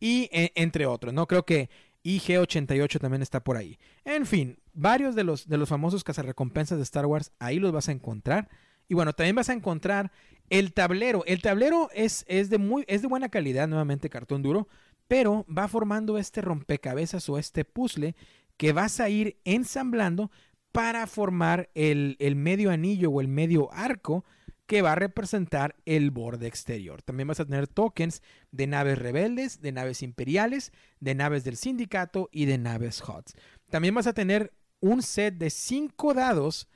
Y 0.00 0.28
eh, 0.32 0.52
entre 0.54 0.84
otros, 0.84 1.14
¿no? 1.14 1.26
Creo 1.26 1.46
que 1.46 1.70
y 2.06 2.20
G88 2.20 3.00
también 3.00 3.20
está 3.20 3.42
por 3.42 3.56
ahí. 3.56 3.80
En 4.04 4.26
fin, 4.26 4.60
varios 4.76 5.14
de 5.14 5.24
los, 5.24 5.48
de 5.48 5.56
los 5.56 5.68
famosos 5.68 6.04
cazarrecompensas 6.04 6.78
de 6.78 6.84
Star 6.84 7.06
Wars, 7.06 7.32
ahí 7.38 7.58
los 7.58 7.72
vas 7.72 7.88
a 7.88 7.92
encontrar. 7.92 8.48
Y 8.88 8.94
bueno, 8.94 9.12
también 9.14 9.34
vas 9.34 9.48
a 9.48 9.54
encontrar 9.54 10.12
el 10.50 10.72
tablero. 10.72 11.24
El 11.26 11.42
tablero 11.42 11.88
es, 11.92 12.24
es, 12.28 12.50
de, 12.50 12.58
muy, 12.58 12.84
es 12.86 13.02
de 13.02 13.08
buena 13.08 13.28
calidad, 13.28 13.66
nuevamente 13.66 14.10
cartón 14.10 14.42
duro, 14.42 14.68
pero 15.08 15.44
va 15.46 15.66
formando 15.66 16.18
este 16.18 16.40
rompecabezas 16.40 17.28
o 17.28 17.38
este 17.38 17.64
puzzle 17.64 18.14
que 18.56 18.72
vas 18.72 19.00
a 19.00 19.08
ir 19.08 19.38
ensamblando 19.44 20.30
para 20.72 21.06
formar 21.06 21.70
el, 21.74 22.16
el 22.18 22.36
medio 22.36 22.70
anillo 22.70 23.10
o 23.10 23.20
el 23.20 23.28
medio 23.28 23.72
arco 23.72 24.24
que 24.66 24.82
va 24.82 24.92
a 24.92 24.96
representar 24.96 25.76
el 25.84 26.10
borde 26.10 26.48
exterior. 26.48 27.00
También 27.02 27.28
vas 27.28 27.40
a 27.40 27.44
tener 27.44 27.68
tokens 27.68 28.20
de 28.50 28.66
naves 28.66 28.98
rebeldes, 28.98 29.60
de 29.60 29.72
naves 29.72 30.02
imperiales, 30.02 30.72
de 31.00 31.14
naves 31.14 31.44
del 31.44 31.56
sindicato 31.56 32.28
y 32.32 32.44
de 32.44 32.58
naves 32.58 33.00
HOTS. 33.00 33.34
También 33.70 33.94
vas 33.94 34.06
a 34.06 34.12
tener 34.12 34.52
un 34.86 35.02
set 35.02 35.36
de 35.36 35.50
cinco 35.50 36.14
dados 36.14 36.68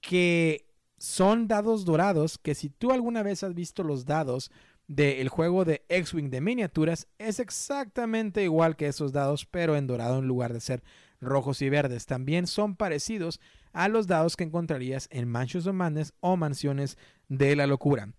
que 0.00 0.66
son 0.98 1.48
dados 1.48 1.84
dorados, 1.84 2.38
que 2.38 2.54
si 2.54 2.68
tú 2.68 2.92
alguna 2.92 3.22
vez 3.22 3.42
has 3.42 3.54
visto 3.54 3.82
los 3.82 4.04
dados 4.04 4.50
del 4.86 5.28
juego 5.28 5.64
de 5.64 5.84
X-Wing 5.88 6.30
de 6.30 6.40
miniaturas, 6.40 7.06
es 7.18 7.38
exactamente 7.40 8.42
igual 8.42 8.76
que 8.76 8.88
esos 8.88 9.12
dados, 9.12 9.46
pero 9.46 9.76
en 9.76 9.86
dorado 9.86 10.18
en 10.18 10.26
lugar 10.26 10.52
de 10.52 10.60
ser 10.60 10.82
rojos 11.20 11.62
y 11.62 11.68
verdes. 11.68 12.06
También 12.06 12.46
son 12.46 12.76
parecidos 12.76 13.40
a 13.72 13.88
los 13.88 14.06
dados 14.06 14.36
que 14.36 14.44
encontrarías 14.44 15.06
en 15.10 15.28
Mansions 15.28 15.66
of 15.66 15.76
o 16.20 16.36
Mansiones 16.36 16.98
de 17.28 17.56
la 17.56 17.66
Locura. 17.66 18.12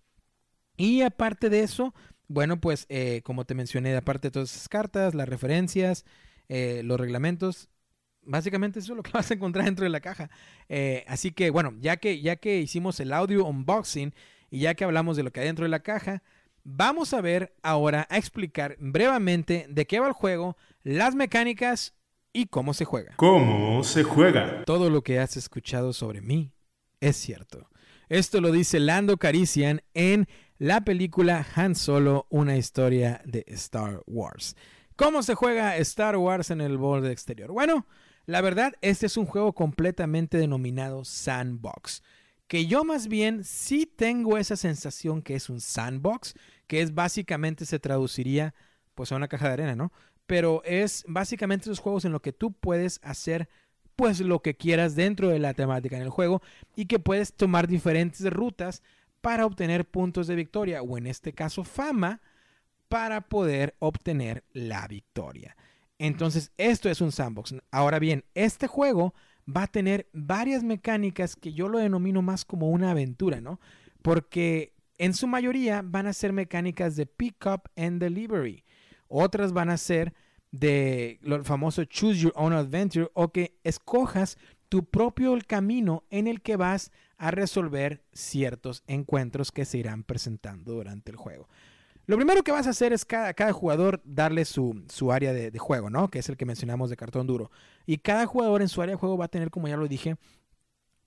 Y 0.76 1.02
aparte 1.02 1.50
de 1.50 1.60
eso, 1.60 1.94
bueno, 2.28 2.60
pues 2.60 2.86
eh, 2.88 3.20
como 3.24 3.44
te 3.44 3.54
mencioné, 3.54 3.94
aparte 3.94 4.28
de 4.28 4.32
todas 4.32 4.54
esas 4.54 4.68
cartas, 4.68 5.14
las 5.14 5.28
referencias, 5.28 6.04
eh, 6.48 6.82
los 6.84 6.98
reglamentos, 6.98 7.68
básicamente 8.24 8.78
eso 8.78 8.92
es 8.92 8.96
lo 8.96 9.02
que 9.02 9.10
vas 9.14 9.30
a 9.30 9.34
encontrar 9.34 9.64
dentro 9.64 9.84
de 9.84 9.90
la 9.90 10.00
caja. 10.00 10.30
Eh, 10.68 11.04
así 11.08 11.32
que 11.32 11.50
bueno, 11.50 11.74
ya 11.80 11.96
que, 11.96 12.20
ya 12.20 12.36
que 12.36 12.58
hicimos 12.58 13.00
el 13.00 13.12
audio 13.12 13.44
unboxing 13.44 14.14
y 14.50 14.60
ya 14.60 14.74
que 14.74 14.84
hablamos 14.84 15.16
de 15.16 15.22
lo 15.22 15.32
que 15.32 15.40
hay 15.40 15.46
dentro 15.46 15.64
de 15.64 15.70
la 15.70 15.80
caja, 15.80 16.22
vamos 16.64 17.12
a 17.14 17.20
ver 17.20 17.54
ahora 17.62 18.06
a 18.10 18.18
explicar 18.18 18.76
brevemente 18.78 19.66
de 19.68 19.86
qué 19.86 20.00
va 20.00 20.08
el 20.08 20.12
juego, 20.12 20.56
las 20.82 21.14
mecánicas 21.14 21.94
y 22.32 22.46
cómo 22.46 22.74
se 22.74 22.84
juega. 22.84 23.14
¿Cómo 23.16 23.84
se 23.84 24.02
juega? 24.04 24.64
Todo 24.64 24.90
lo 24.90 25.02
que 25.02 25.18
has 25.18 25.36
escuchado 25.36 25.92
sobre 25.92 26.20
mí 26.20 26.52
es 27.00 27.16
cierto. 27.16 27.68
Esto 28.08 28.40
lo 28.40 28.52
dice 28.52 28.78
Lando 28.78 29.16
Carician 29.16 29.82
en 29.94 30.28
la 30.58 30.82
película 30.82 31.46
Han 31.56 31.74
Solo, 31.74 32.26
una 32.30 32.56
historia 32.56 33.22
de 33.24 33.44
Star 33.48 34.02
Wars. 34.06 34.54
¿Cómo 34.96 35.22
se 35.22 35.34
juega 35.34 35.76
Star 35.78 36.16
Wars 36.16 36.50
en 36.50 36.60
el 36.60 36.76
borde 36.76 37.10
exterior? 37.10 37.50
Bueno, 37.50 37.86
la 38.26 38.40
verdad, 38.40 38.74
este 38.80 39.06
es 39.06 39.16
un 39.16 39.26
juego 39.26 39.52
completamente 39.52 40.38
denominado 40.38 41.04
sandbox. 41.04 42.02
Que 42.46 42.66
yo 42.66 42.84
más 42.84 43.08
bien 43.08 43.44
sí 43.44 43.86
tengo 43.86 44.36
esa 44.36 44.56
sensación 44.56 45.22
que 45.22 45.34
es 45.34 45.48
un 45.48 45.60
sandbox, 45.60 46.34
que 46.66 46.82
es 46.82 46.94
básicamente 46.94 47.64
se 47.64 47.78
traduciría 47.78 48.54
pues 48.94 49.10
a 49.10 49.16
una 49.16 49.28
caja 49.28 49.46
de 49.48 49.52
arena, 49.54 49.74
¿no? 49.74 49.90
pero 50.26 50.62
es 50.64 51.04
básicamente 51.06 51.64
esos 51.64 51.78
juegos 51.78 52.04
en 52.04 52.12
los 52.12 52.22
que 52.22 52.32
tú 52.32 52.52
puedes 52.52 53.00
hacer 53.02 53.48
pues 53.96 54.20
lo 54.20 54.40
que 54.40 54.56
quieras 54.56 54.94
dentro 54.94 55.28
de 55.28 55.38
la 55.38 55.54
temática 55.54 55.96
en 55.96 56.02
el 56.02 56.08
juego 56.08 56.40
y 56.74 56.86
que 56.86 56.98
puedes 56.98 57.34
tomar 57.34 57.68
diferentes 57.68 58.24
rutas 58.32 58.82
para 59.20 59.44
obtener 59.44 59.84
puntos 59.84 60.26
de 60.26 60.34
victoria 60.34 60.82
o 60.82 60.96
en 60.96 61.06
este 61.06 61.32
caso 61.32 61.64
fama 61.64 62.22
para 62.88 63.20
poder 63.20 63.74
obtener 63.78 64.44
la 64.52 64.88
victoria. 64.88 65.56
Entonces, 66.02 66.50
esto 66.56 66.90
es 66.90 67.00
un 67.00 67.12
sandbox. 67.12 67.54
Ahora 67.70 68.00
bien, 68.00 68.24
este 68.34 68.66
juego 68.66 69.14
va 69.48 69.62
a 69.62 69.66
tener 69.68 70.08
varias 70.12 70.64
mecánicas 70.64 71.36
que 71.36 71.52
yo 71.52 71.68
lo 71.68 71.78
denomino 71.78 72.22
más 72.22 72.44
como 72.44 72.70
una 72.70 72.90
aventura, 72.90 73.40
¿no? 73.40 73.60
Porque 74.02 74.72
en 74.98 75.14
su 75.14 75.28
mayoría 75.28 75.80
van 75.84 76.08
a 76.08 76.12
ser 76.12 76.32
mecánicas 76.32 76.96
de 76.96 77.06
pick 77.06 77.46
up 77.46 77.70
and 77.76 78.00
delivery. 78.00 78.64
Otras 79.06 79.52
van 79.52 79.70
a 79.70 79.76
ser 79.76 80.12
de 80.50 81.20
lo 81.22 81.44
famoso 81.44 81.84
Choose 81.84 82.18
Your 82.18 82.32
Own 82.34 82.52
Adventure 82.52 83.08
o 83.14 83.30
que 83.30 83.60
escojas 83.62 84.38
tu 84.68 84.84
propio 84.84 85.38
camino 85.46 86.02
en 86.10 86.26
el 86.26 86.42
que 86.42 86.56
vas 86.56 86.90
a 87.16 87.30
resolver 87.30 88.02
ciertos 88.12 88.82
encuentros 88.88 89.52
que 89.52 89.64
se 89.64 89.78
irán 89.78 90.02
presentando 90.02 90.72
durante 90.72 91.12
el 91.12 91.16
juego. 91.16 91.48
Lo 92.06 92.16
primero 92.16 92.42
que 92.42 92.52
vas 92.52 92.66
a 92.66 92.70
hacer 92.70 92.92
es 92.92 93.04
cada, 93.04 93.32
cada 93.34 93.52
jugador 93.52 94.00
darle 94.04 94.44
su, 94.44 94.84
área 95.12 95.32
de, 95.32 95.50
de, 95.50 95.58
juego, 95.58 95.88
¿no? 95.88 96.08
Que 96.08 96.18
es 96.18 96.28
el 96.28 96.36
que 96.36 96.44
mencionamos 96.44 96.90
de 96.90 96.96
cartón 96.96 97.26
duro. 97.26 97.50
Y 97.86 97.98
cada 97.98 98.26
jugador 98.26 98.62
en 98.62 98.68
su 98.68 98.82
área 98.82 98.94
de 98.94 99.00
juego 99.00 99.16
va 99.16 99.26
a 99.26 99.28
tener, 99.28 99.50
como 99.50 99.68
ya 99.68 99.76
lo 99.76 99.86
dije, 99.86 100.16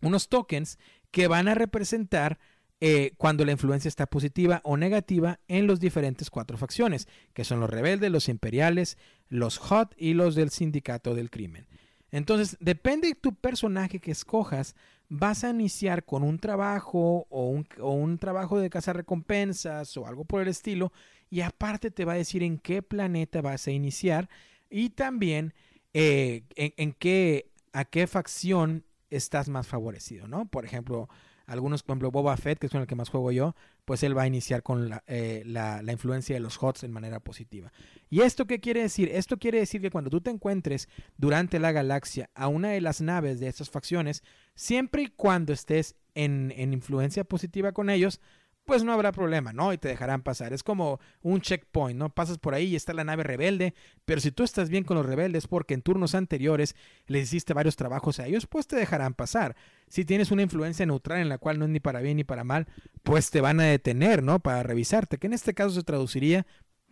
unos 0.02 0.30
tokens 0.30 0.78
que 1.12 1.28
van 1.28 1.48
a 1.48 1.56
representar 1.56 2.40
eh, 2.82 3.14
cuando 3.18 3.46
la 3.46 3.54
influencia 3.54 3.88
está 3.88 4.06
positiva 4.06 4.60
o 4.64 4.76
negativa 4.76 5.40
en 5.48 5.66
los 5.66 5.80
diferentes 5.80 6.30
cuatro 6.30 6.58
facciones, 6.58 7.08
que 7.34 7.46
son 7.46 7.60
los 7.60 7.70
rebeldes, 7.70 8.12
los 8.12 8.28
imperiales, 8.28 8.98
los 9.30 9.58
hot 9.58 9.94
y 9.98 10.14
los 10.14 10.36
del 10.36 10.50
sindicato 10.50 11.16
del 11.16 11.30
crimen. 11.30 11.68
Entonces, 12.12 12.58
depende 12.60 13.08
de 13.10 13.16
tu 13.16 13.34
personaje 13.34 14.00
que 14.00 14.12
escojas, 14.12 14.76
vas 15.10 15.44
a 15.44 15.50
iniciar 15.50 16.04
con 16.04 16.24
un 16.24 16.40
trabajo 16.40 17.28
o 17.30 17.50
un, 17.50 18.18
trabajo 18.18 18.60
de 18.60 18.70
casa 18.70 18.94
recompensas 18.94 19.96
o 19.98 20.08
algo 20.08 20.26
por 20.26 20.42
el 20.42 20.48
estilo, 20.48 20.92
y 21.30 21.42
aparte 21.42 21.92
te 21.92 22.06
va 22.06 22.14
a 22.14 22.18
decir 22.18 22.44
en 22.44 22.58
qué 22.60 22.82
planeta 22.82 23.42
vas 23.42 23.68
a 23.68 23.72
iniciar 23.72 24.30
y 24.70 24.90
también 24.90 25.54
eh, 25.94 26.44
en, 26.56 26.74
en, 26.78 26.94
qué, 26.94 27.52
a 27.74 27.86
qué 27.86 28.08
facción 28.08 28.84
estás 29.10 29.50
más 29.50 29.68
favorecido, 29.68 30.28
¿no? 30.28 30.46
Por 30.46 30.66
ejemplo, 30.66 31.10
algunos, 31.46 31.84
por 31.84 31.94
ejemplo, 31.94 32.12
Boba 32.12 32.36
Fett, 32.38 32.60
que 32.60 32.68
es 32.68 32.72
con 32.72 32.82
el 32.82 32.88
que 32.88 32.96
más 32.96 33.10
juego 33.10 33.32
yo, 33.32 33.56
pues 33.86 34.04
él 34.04 34.18
va 34.18 34.24
a 34.24 34.28
iniciar 34.28 34.64
con 34.64 34.90
eh, 35.08 35.44
la, 35.46 35.82
la, 35.82 35.92
influencia 35.92 36.36
de 36.36 36.40
los 36.40 36.62
HOTS 36.62 36.84
en 36.84 36.92
manera 36.92 37.20
positiva. 37.20 37.72
¿Y 38.10 38.22
esto 38.22 38.46
qué 38.46 38.60
quiere 38.60 38.82
decir? 38.82 39.10
Esto 39.12 39.38
quiere 39.38 39.60
decir 39.60 39.82
que 39.82 39.92
cuando 39.92 40.10
tú 40.10 40.22
te 40.22 40.32
encuentres 40.32 40.90
durante 41.18 41.60
la 41.60 41.72
galaxia 41.72 42.30
a 42.34 42.48
una 42.48 42.70
de 42.70 42.82
las 42.82 43.02
naves 43.02 43.40
de 43.40 43.48
estas 43.48 43.70
facciones, 43.70 44.24
siempre 44.56 45.04
y 45.04 45.08
cuando 45.08 45.54
estés 45.54 45.96
en, 46.14 46.54
en 46.56 46.74
influencia 46.74 47.24
positiva 47.24 47.72
con 47.72 47.90
ellos, 47.90 48.22
pues 48.66 48.84
no 48.84 48.92
habrá 48.92 49.12
problema, 49.12 49.54
¿no? 49.54 49.72
Y 49.72 49.78
te 49.78 49.88
dejarán 49.88 50.22
pasar. 50.22 50.52
Es 50.54 50.64
como 50.64 51.00
un 51.22 51.42
checkpoint, 51.42 51.98
¿no? 51.98 52.10
Pasas 52.10 52.38
por 52.38 52.54
ahí 52.54 52.66
y 52.68 52.76
está 52.76 52.94
la 52.94 53.04
nave 53.04 53.24
rebelde, 53.24 53.74
pero 54.06 54.20
si 54.20 54.32
tú 54.32 54.44
estás 54.44 54.70
bien 54.70 54.84
con 54.84 54.98
los 54.98 55.06
rebeldes 55.06 55.48
porque 55.48 55.74
en 55.74 55.82
turnos 55.82 56.16
anteriores 56.16 56.76
les 57.08 57.24
hiciste 57.24 57.54
varios 57.54 57.76
trabajos 57.76 58.20
a 58.20 58.28
ellos, 58.28 58.48
pues 58.48 58.68
te 58.68 58.76
dejarán 58.76 59.14
pasar. 59.14 59.56
Si 59.88 60.04
tienes 60.04 60.32
una 60.32 60.42
influencia 60.42 60.86
neutral 60.86 61.20
en 61.20 61.30
la 61.30 61.38
cual 61.38 61.60
no 61.60 61.66
es 61.66 61.72
ni 61.72 61.80
para 61.80 62.02
bien 62.02 62.18
ni 62.18 62.24
para 62.24 62.44
mal, 62.44 62.68
pues 63.04 63.30
te 63.30 63.42
van 63.42 63.60
a 63.60 63.64
detener, 63.64 64.24
¿no? 64.24 64.40
Para 64.40 64.64
revisarte, 64.64 65.18
que 65.18 65.28
en 65.28 65.34
este 65.34 65.54
caso 65.54 65.70
se 65.72 65.84
traduciría 65.84 66.46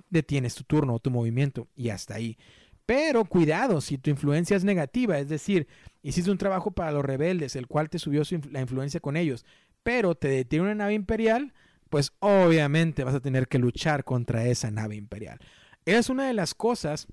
detienes 0.10 0.56
tu 0.56 0.64
turno 0.64 0.96
o 0.96 1.00
tu 1.00 1.12
movimiento 1.12 1.68
y 1.76 1.90
hasta 1.90 2.16
ahí. 2.16 2.38
Pero 2.86 3.26
cuidado, 3.26 3.82
si 3.82 3.98
tu 3.98 4.10
influencia 4.10 4.58
es 4.58 4.64
negativa, 4.64 5.18
es 5.18 5.30
decir, 5.30 5.68
hiciste 6.02 6.32
un 6.32 6.38
trabajo 6.38 6.72
para 6.72 6.92
los 6.92 7.04
rebeldes, 7.04 7.56
el 7.56 7.68
cual 7.68 7.90
te 7.90 8.00
subió 8.00 8.24
la 8.52 8.62
influencia 8.62 9.00
con 9.00 9.16
ellos, 9.16 9.46
pero 9.84 10.16
te 10.16 10.28
detiene 10.28 10.66
una 10.66 10.76
nave 10.76 10.94
imperial, 10.94 11.54
pues 11.94 12.12
obviamente 12.22 13.04
vas 13.04 13.14
a 13.14 13.20
tener 13.20 13.48
que 13.48 13.60
luchar 13.60 14.04
contra 14.04 14.48
esa 14.48 14.72
nave 14.72 14.96
imperial. 14.96 15.38
Es 15.86 16.10
una 16.10 16.26
de 16.26 16.34
las 16.34 16.56
cosas 16.56 17.06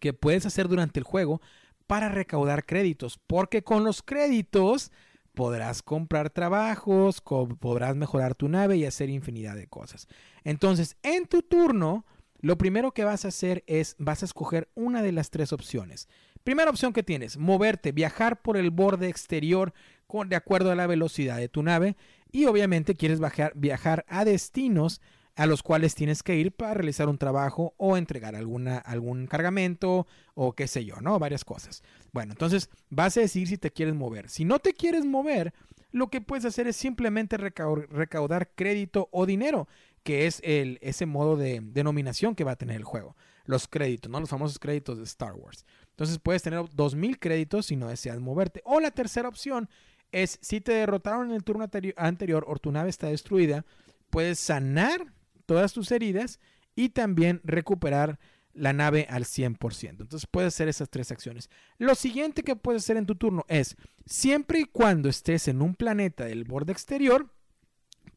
que 0.00 0.12
puedes 0.12 0.44
hacer 0.44 0.66
durante 0.66 0.98
el 0.98 1.04
juego 1.04 1.40
para 1.86 2.08
recaudar 2.08 2.66
créditos, 2.66 3.20
porque 3.28 3.62
con 3.62 3.84
los 3.84 4.02
créditos 4.02 4.90
podrás 5.34 5.84
comprar 5.84 6.30
trabajos, 6.30 7.20
podrás 7.20 7.94
mejorar 7.94 8.34
tu 8.34 8.48
nave 8.48 8.76
y 8.76 8.86
hacer 8.86 9.08
infinidad 9.08 9.54
de 9.54 9.68
cosas. 9.68 10.08
Entonces, 10.42 10.96
en 11.04 11.28
tu 11.28 11.42
turno, 11.42 12.04
lo 12.40 12.58
primero 12.58 12.94
que 12.94 13.04
vas 13.04 13.24
a 13.24 13.28
hacer 13.28 13.62
es, 13.68 13.94
vas 14.00 14.22
a 14.22 14.26
escoger 14.26 14.68
una 14.74 15.02
de 15.02 15.12
las 15.12 15.30
tres 15.30 15.52
opciones. 15.52 16.08
Primera 16.42 16.70
opción 16.70 16.92
que 16.92 17.04
tienes, 17.04 17.36
moverte, 17.36 17.92
viajar 17.92 18.42
por 18.42 18.56
el 18.56 18.72
borde 18.72 19.08
exterior 19.08 19.72
con, 20.08 20.28
de 20.28 20.34
acuerdo 20.34 20.72
a 20.72 20.74
la 20.74 20.88
velocidad 20.88 21.36
de 21.36 21.48
tu 21.48 21.62
nave 21.62 21.96
y 22.32 22.46
obviamente 22.46 22.96
quieres 22.96 23.20
viajar 23.54 24.04
a 24.08 24.24
destinos 24.24 25.00
a 25.34 25.46
los 25.46 25.62
cuales 25.62 25.94
tienes 25.94 26.22
que 26.22 26.36
ir 26.36 26.52
para 26.52 26.74
realizar 26.74 27.08
un 27.08 27.18
trabajo 27.18 27.74
o 27.78 27.96
entregar 27.96 28.34
alguna, 28.34 28.78
algún 28.78 29.26
cargamento 29.26 30.06
o 30.34 30.52
qué 30.54 30.66
sé 30.66 30.84
yo, 30.84 30.96
¿no? 31.00 31.18
Varias 31.18 31.44
cosas. 31.44 31.82
Bueno, 32.12 32.32
entonces 32.32 32.68
vas 32.90 33.16
a 33.16 33.20
decir 33.20 33.48
si 33.48 33.56
te 33.56 33.70
quieres 33.70 33.94
mover. 33.94 34.28
Si 34.28 34.44
no 34.44 34.58
te 34.58 34.74
quieres 34.74 35.04
mover, 35.04 35.54
lo 35.90 36.08
que 36.08 36.20
puedes 36.20 36.44
hacer 36.44 36.66
es 36.66 36.76
simplemente 36.76 37.36
recaudar 37.36 38.50
crédito 38.54 39.08
o 39.10 39.24
dinero, 39.24 39.68
que 40.02 40.26
es 40.26 40.40
el, 40.44 40.78
ese 40.82 41.06
modo 41.06 41.36
de 41.36 41.60
denominación 41.62 42.34
que 42.34 42.44
va 42.44 42.52
a 42.52 42.56
tener 42.56 42.76
el 42.76 42.84
juego. 42.84 43.16
Los 43.44 43.68
créditos, 43.68 44.10
¿no? 44.10 44.20
Los 44.20 44.30
famosos 44.30 44.58
créditos 44.58 44.98
de 44.98 45.04
Star 45.04 45.34
Wars. 45.34 45.64
Entonces 45.90 46.18
puedes 46.18 46.42
tener 46.42 46.60
2.000 46.60 47.18
créditos 47.18 47.66
si 47.66 47.76
no 47.76 47.88
deseas 47.88 48.20
moverte. 48.20 48.62
O 48.64 48.80
la 48.80 48.90
tercera 48.90 49.28
opción 49.28 49.68
es 50.12 50.38
si 50.42 50.60
te 50.60 50.72
derrotaron 50.72 51.30
en 51.30 51.36
el 51.36 51.44
turno 51.44 51.68
anterior 51.96 52.44
o 52.46 52.56
tu 52.56 52.70
nave 52.70 52.90
está 52.90 53.08
destruida, 53.08 53.64
puedes 54.10 54.38
sanar 54.38 55.12
todas 55.46 55.72
tus 55.72 55.90
heridas 55.90 56.38
y 56.74 56.90
también 56.90 57.40
recuperar 57.44 58.18
la 58.54 58.72
nave 58.72 59.06
al 59.08 59.24
100%. 59.24 59.88
Entonces 59.88 60.26
puedes 60.30 60.54
hacer 60.54 60.68
esas 60.68 60.90
tres 60.90 61.10
acciones. 61.10 61.50
Lo 61.78 61.94
siguiente 61.94 62.42
que 62.42 62.56
puedes 62.56 62.82
hacer 62.82 62.96
en 62.96 63.06
tu 63.06 63.14
turno 63.14 63.44
es, 63.48 63.76
siempre 64.04 64.60
y 64.60 64.64
cuando 64.64 65.08
estés 65.08 65.48
en 65.48 65.62
un 65.62 65.74
planeta 65.74 66.26
del 66.26 66.44
borde 66.44 66.72
exterior, 66.72 67.32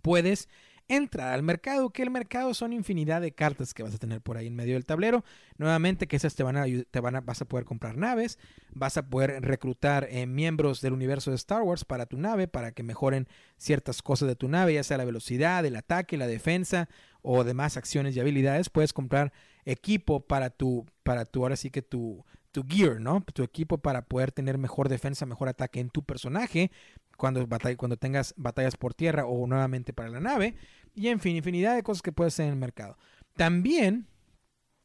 puedes 0.02 0.50
entrar 0.88 1.34
al 1.34 1.44
mercado, 1.44 1.90
que 1.90 2.04
el 2.04 2.12
mercado 2.12 2.54
son 2.54 2.74
infinidad 2.74 3.22
de 3.22 3.32
cartas 3.32 3.74
que 3.74 3.84
vas 3.84 3.96
a 3.96 3.98
tener 3.98 4.22
por 4.22 4.38
ahí 4.38 4.48
en 4.48 4.56
medio 4.56 4.76
del 4.76 4.86
tablero. 4.86 5.24
Nuevamente 5.58 6.08
que 6.08 6.16
esas 6.16 6.36
te 6.36 6.44
van 6.44 6.58
a, 6.58 6.66
te 6.66 7.00
van 7.00 7.16
a, 7.16 7.22
vas 7.22 7.42
a 7.42 7.46
poder 7.46 7.66
comprar 7.66 7.98
naves, 7.98 8.38
vas 8.72 8.98
a 8.98 9.08
poder 9.10 9.42
reclutar 9.42 10.08
eh, 10.10 10.26
miembros 10.26 10.82
del 10.82 10.94
universo 10.94 11.32
de 11.32 11.38
Star 11.38 11.64
Wars 11.64 11.86
para 11.86 12.06
tu 12.06 12.18
nave, 12.18 12.48
para 12.48 12.72
que 12.72 12.84
mejoren 12.84 13.28
ciertas 13.58 14.02
cosas 14.02 14.28
de 14.28 14.36
tu 14.36 14.48
nave, 14.48 14.74
ya 14.74 14.84
sea 14.84 14.98
la 14.98 15.06
velocidad, 15.06 15.66
el 15.66 15.76
ataque, 15.76 16.18
la 16.18 16.28
defensa 16.28 16.90
o 17.22 17.44
demás 17.44 17.78
acciones 17.78 18.16
y 18.16 18.20
habilidades. 18.20 18.70
Puedes 18.70 18.94
comprar 18.94 19.34
equipo 19.66 20.22
para 20.22 20.52
tu, 20.52 20.86
para 21.04 21.26
tu, 21.26 21.42
ahora 21.42 21.56
sí 21.56 21.72
que 21.72 21.82
tu, 21.82 22.24
tu 22.56 22.66
gear, 22.66 23.02
¿no? 23.02 23.22
Tu 23.34 23.44
equipo 23.44 23.80
para 23.80 24.06
poder 24.06 24.32
tener 24.32 24.58
mejor 24.58 24.88
defensa, 24.88 25.26
mejor 25.26 25.50
ataque 25.50 25.82
en 25.82 25.90
tu 25.90 26.04
personaje 26.04 26.72
cuando, 27.18 27.46
cuando 27.76 27.98
tengas 27.98 28.34
batallas 28.38 28.78
por 28.78 28.94
tierra 28.94 29.26
o 29.26 29.46
nuevamente 29.46 29.92
para 29.92 30.08
la 30.08 30.22
nave. 30.22 30.56
Y 30.94 31.10
en 31.10 31.20
fin, 31.20 31.36
infinidad 31.36 31.76
de 31.76 31.84
cosas 31.84 32.02
que 32.02 32.14
puedes 32.14 32.34
hacer 32.34 32.46
en 32.46 32.54
el 32.54 32.58
mercado. 32.58 32.98
También 33.36 34.08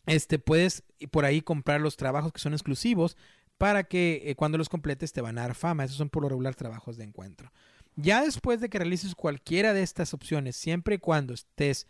este, 0.07 0.41
puedes 0.41 0.83
por 1.13 1.25
ahí 1.25 1.43
comprar 1.43 1.81
los 1.81 1.97
trabajos 1.97 2.33
que 2.33 2.41
son 2.41 2.55
exclusivos 2.55 3.17
para 3.57 3.85
que 3.85 4.23
eh, 4.25 4.35
cuando 4.35 4.59
los 4.59 4.69
completes 4.69 5.13
te 5.13 5.21
van 5.21 5.39
a 5.39 5.43
dar 5.43 5.55
fama. 5.55 5.85
Esos 5.85 5.97
son 5.97 6.11
por 6.11 6.25
lo 6.25 6.29
regular 6.29 6.57
trabajos 6.57 6.97
de 6.97 7.05
encuentro. 7.05 7.53
Ya 7.95 8.21
después 8.25 8.61
de 8.61 8.69
que 8.69 8.79
realices 8.79 9.15
cualquiera 9.15 9.75
de 9.75 9.85
estas 9.85 10.13
opciones, 10.13 10.57
siempre 10.57 10.97
y 10.97 10.99
cuando 10.99 11.35
estés 11.35 11.87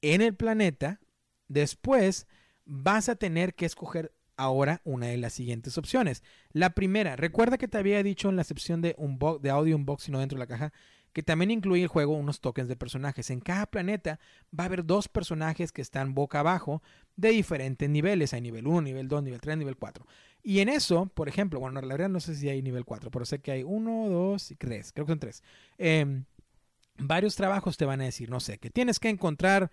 en 0.00 0.20
el 0.20 0.34
planeta, 0.34 0.98
después 1.46 2.26
vas 2.64 3.08
a 3.08 3.14
tener 3.14 3.54
que 3.54 3.66
escoger 3.66 4.12
ahora 4.36 4.80
una 4.84 5.06
de 5.06 5.16
las 5.16 5.32
siguientes 5.32 5.78
opciones. 5.78 6.22
La 6.52 6.70
primera, 6.70 7.16
recuerda 7.16 7.58
que 7.58 7.68
te 7.68 7.78
había 7.78 8.02
dicho 8.02 8.28
en 8.28 8.36
la 8.36 8.44
sección 8.44 8.82
de, 8.82 8.96
de 9.40 9.50
audio 9.50 9.76
unboxing 9.76 10.14
o 10.14 10.20
dentro 10.20 10.36
de 10.36 10.44
la 10.44 10.46
caja 10.46 10.72
que 11.12 11.22
también 11.22 11.50
incluye 11.50 11.82
el 11.82 11.88
juego 11.88 12.14
unos 12.14 12.40
tokens 12.40 12.68
de 12.68 12.76
personajes. 12.76 13.30
En 13.30 13.40
cada 13.40 13.66
planeta 13.66 14.18
va 14.58 14.64
a 14.64 14.66
haber 14.66 14.84
dos 14.84 15.08
personajes 15.08 15.72
que 15.72 15.82
están 15.82 16.14
boca 16.14 16.40
abajo 16.40 16.82
de 17.16 17.30
diferentes 17.30 17.88
niveles. 17.88 18.32
Hay 18.32 18.40
nivel 18.40 18.66
1, 18.66 18.80
nivel 18.82 19.08
2, 19.08 19.22
nivel 19.22 19.40
3, 19.40 19.58
nivel 19.58 19.76
4. 19.76 20.06
Y 20.42 20.60
en 20.60 20.68
eso, 20.68 21.06
por 21.14 21.28
ejemplo, 21.28 21.60
bueno, 21.60 21.80
la 21.80 21.86
verdad 21.86 22.08
no 22.08 22.20
sé 22.20 22.34
si 22.34 22.48
hay 22.48 22.62
nivel 22.62 22.84
4, 22.84 23.10
pero 23.10 23.24
sé 23.24 23.40
que 23.40 23.52
hay 23.52 23.62
1, 23.62 24.08
2 24.08 24.50
y 24.50 24.56
3. 24.56 24.92
Creo 24.92 25.06
que 25.06 25.12
son 25.12 25.20
3. 25.20 25.42
Em, 25.78 26.24
varios 26.98 27.36
trabajos 27.36 27.76
te 27.76 27.84
van 27.84 28.00
a 28.00 28.04
decir, 28.04 28.30
no 28.30 28.40
sé, 28.40 28.58
que 28.58 28.70
tienes 28.70 28.98
que 28.98 29.10
encontrar 29.10 29.70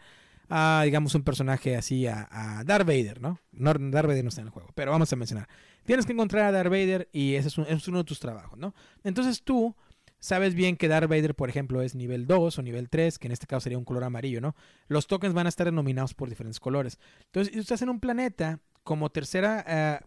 digamos, 0.84 1.14
un 1.14 1.24
personaje 1.24 1.76
así, 1.76 2.08
a, 2.08 2.28
a 2.32 2.64
Darth 2.64 2.88
Vader, 2.88 3.22
¿no? 3.22 3.40
¿no? 3.52 3.74
Darth 3.74 4.08
Vader 4.08 4.24
no 4.24 4.30
está 4.30 4.42
en 4.42 4.48
el 4.48 4.54
juego, 4.54 4.70
pero 4.74 4.92
vamos 4.92 5.12
a 5.14 5.16
mencionar. 5.16 5.48
Tienes 5.86 6.06
que 6.06 6.14
encontrar 6.14 6.46
a 6.46 6.52
Darth 6.52 6.70
Vader 6.70 7.10
y 7.12 7.36
ese 7.36 7.50
es, 7.68 7.88
uno 7.88 8.00
de 8.00 8.04
tus 8.04 8.20
trabajos, 8.20 8.58
¿no? 8.58 8.74
Entonces 9.04 9.44
tú 9.44 9.76
sabes 10.20 10.56
bien 10.56 10.76
que 10.76 10.88
Darth 10.88 11.10
Vader, 11.10 11.36
por 11.36 11.50
ejemplo, 11.50 11.82
es 11.82 11.96
nivel 11.96 12.26
2 12.26 12.58
o 12.58 12.62
nivel 12.62 12.90
3, 12.90 13.20
que 13.20 13.28
en 13.28 13.32
este 13.32 13.48
caso 13.48 13.62
sería 13.62 13.78
un 13.78 13.86
color 13.86 14.04
amarillo, 14.04 14.42
¿no? 14.42 14.56
Los 14.88 15.08
tokens 15.08 15.34
van 15.34 15.46
a 15.46 15.50
estar 15.50 15.66
denominados 15.66 16.14
por 16.14 16.30
diferentes 16.30 16.60
colores. 16.60 17.00
Entonces, 17.26 17.54
si 17.54 17.60
estás 17.60 17.82
en 17.82 17.90
un 17.90 18.00
planeta, 18.00 18.60
como 18.84 19.12
tercera 19.12 19.64
eh, 19.68 20.00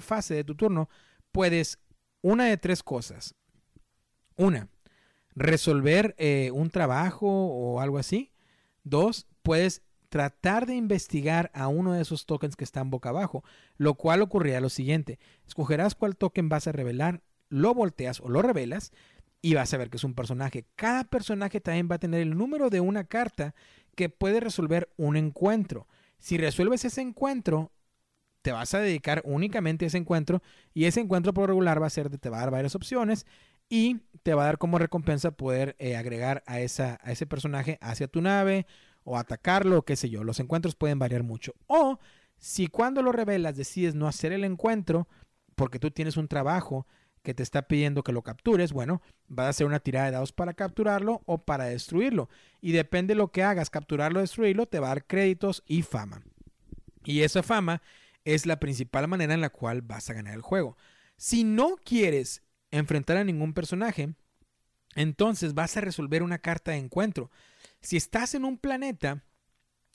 fase 0.00 0.34
de 0.34 0.44
tu 0.44 0.54
turno, 0.54 0.88
puedes 1.32 1.78
una 2.22 2.46
de 2.46 2.56
tres 2.56 2.82
cosas. 2.82 3.34
Una, 4.36 4.68
resolver 5.34 6.14
eh, 6.18 6.50
un 6.52 6.70
trabajo 6.70 7.28
o 7.28 7.80
algo 7.80 7.98
así. 7.98 8.32
Dos, 8.84 9.26
puedes 9.42 9.82
tratar 10.08 10.66
de 10.66 10.74
investigar 10.74 11.50
a 11.54 11.68
uno 11.68 11.92
de 11.92 12.02
esos 12.02 12.26
tokens 12.26 12.56
que 12.56 12.64
están 12.64 12.90
boca 12.90 13.10
abajo, 13.10 13.44
lo 13.76 13.94
cual 13.94 14.22
ocurrirá 14.22 14.60
lo 14.60 14.70
siguiente. 14.70 15.18
Escogerás 15.46 15.94
cuál 15.94 16.16
token 16.16 16.48
vas 16.48 16.66
a 16.66 16.72
revelar, 16.72 17.22
lo 17.48 17.74
volteas 17.74 18.20
o 18.20 18.28
lo 18.28 18.42
revelas 18.42 18.92
y 19.40 19.54
vas 19.54 19.72
a 19.72 19.76
ver 19.76 19.90
que 19.90 19.96
es 19.96 20.04
un 20.04 20.14
personaje. 20.14 20.66
Cada 20.76 21.04
personaje 21.04 21.60
también 21.60 21.88
va 21.90 21.96
a 21.96 22.00
tener 22.00 22.20
el 22.20 22.36
número 22.36 22.70
de 22.70 22.80
una 22.80 23.04
carta 23.04 23.54
que 23.94 24.08
puede 24.08 24.40
resolver 24.40 24.90
un 24.96 25.16
encuentro. 25.16 25.86
Si 26.18 26.38
resuelves 26.38 26.84
ese 26.84 27.00
encuentro, 27.00 27.72
te 28.42 28.52
vas 28.52 28.74
a 28.74 28.80
dedicar 28.80 29.22
únicamente 29.24 29.84
a 29.84 29.88
ese 29.88 29.98
encuentro 29.98 30.42
y 30.74 30.84
ese 30.84 31.00
encuentro 31.00 31.34
por 31.34 31.48
regular 31.48 31.82
va 31.82 31.86
a 31.86 31.90
ser 31.90 32.10
de 32.10 32.18
te 32.18 32.30
va 32.30 32.38
a 32.38 32.40
dar 32.40 32.50
varias 32.50 32.74
opciones 32.74 33.26
y 33.68 33.98
te 34.22 34.34
va 34.34 34.44
a 34.44 34.46
dar 34.46 34.58
como 34.58 34.78
recompensa 34.78 35.32
poder 35.32 35.76
eh, 35.78 35.96
agregar 35.96 36.42
a, 36.46 36.60
esa, 36.60 36.98
a 37.02 37.12
ese 37.12 37.26
personaje 37.26 37.78
hacia 37.80 38.08
tu 38.08 38.22
nave 38.22 38.66
o 39.08 39.16
atacarlo, 39.16 39.78
o 39.78 39.82
qué 39.82 39.96
sé 39.96 40.10
yo. 40.10 40.22
Los 40.22 40.38
encuentros 40.38 40.74
pueden 40.74 40.98
variar 40.98 41.22
mucho. 41.22 41.54
O 41.66 41.98
si 42.36 42.66
cuando 42.66 43.02
lo 43.02 43.10
revelas 43.10 43.56
decides 43.56 43.94
no 43.94 44.06
hacer 44.06 44.32
el 44.32 44.44
encuentro 44.44 45.08
porque 45.54 45.78
tú 45.78 45.90
tienes 45.90 46.16
un 46.16 46.28
trabajo 46.28 46.86
que 47.22 47.34
te 47.34 47.42
está 47.42 47.62
pidiendo 47.62 48.02
que 48.02 48.12
lo 48.12 48.22
captures, 48.22 48.72
bueno, 48.72 49.02
vas 49.26 49.46
a 49.46 49.50
hacer 49.50 49.66
una 49.66 49.80
tirada 49.80 50.06
de 50.06 50.12
dados 50.12 50.32
para 50.32 50.54
capturarlo 50.54 51.22
o 51.24 51.38
para 51.44 51.64
destruirlo. 51.64 52.28
Y 52.60 52.72
depende 52.72 53.14
de 53.14 53.18
lo 53.18 53.32
que 53.32 53.42
hagas, 53.42 53.70
capturarlo 53.70 54.18
o 54.18 54.22
destruirlo, 54.22 54.66
te 54.66 54.78
va 54.78 54.88
a 54.88 54.90
dar 54.90 55.06
créditos 55.06 55.62
y 55.66 55.82
fama. 55.82 56.22
Y 57.04 57.22
esa 57.22 57.42
fama 57.42 57.82
es 58.24 58.44
la 58.44 58.60
principal 58.60 59.08
manera 59.08 59.32
en 59.32 59.40
la 59.40 59.50
cual 59.50 59.80
vas 59.82 60.10
a 60.10 60.14
ganar 60.14 60.34
el 60.34 60.42
juego. 60.42 60.76
Si 61.16 61.44
no 61.44 61.76
quieres 61.82 62.42
enfrentar 62.70 63.16
a 63.16 63.24
ningún 63.24 63.54
personaje, 63.54 64.14
entonces 64.94 65.54
vas 65.54 65.76
a 65.76 65.80
resolver 65.80 66.22
una 66.22 66.38
carta 66.38 66.72
de 66.72 66.78
encuentro. 66.78 67.30
Si 67.80 67.96
estás 67.96 68.34
en 68.34 68.44
un 68.44 68.58
planeta, 68.58 69.24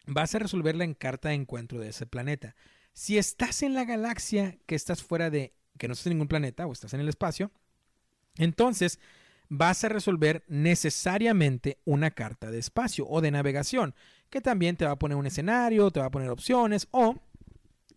vas 0.05 0.35
a 0.35 0.39
resolverla 0.39 0.83
en 0.83 0.93
carta 0.93 1.29
de 1.29 1.35
encuentro 1.35 1.79
de 1.79 1.89
ese 1.89 2.05
planeta. 2.05 2.55
Si 2.93 3.17
estás 3.17 3.63
en 3.63 3.73
la 3.73 3.85
galaxia 3.85 4.57
que 4.65 4.75
estás 4.75 5.03
fuera 5.03 5.29
de, 5.29 5.53
que 5.77 5.87
no 5.87 5.93
estás 5.93 6.07
en 6.07 6.13
ningún 6.13 6.27
planeta 6.27 6.65
o 6.65 6.71
estás 6.71 6.93
en 6.93 6.99
el 6.99 7.09
espacio, 7.09 7.51
entonces 8.37 8.99
vas 9.49 9.83
a 9.83 9.89
resolver 9.89 10.43
necesariamente 10.47 11.79
una 11.85 12.11
carta 12.11 12.51
de 12.51 12.59
espacio 12.59 13.07
o 13.07 13.21
de 13.21 13.31
navegación, 13.31 13.93
que 14.29 14.41
también 14.41 14.75
te 14.75 14.85
va 14.85 14.91
a 14.91 14.99
poner 14.99 15.17
un 15.17 15.27
escenario, 15.27 15.91
te 15.91 15.99
va 15.99 16.07
a 16.07 16.11
poner 16.11 16.29
opciones 16.29 16.87
o 16.91 17.21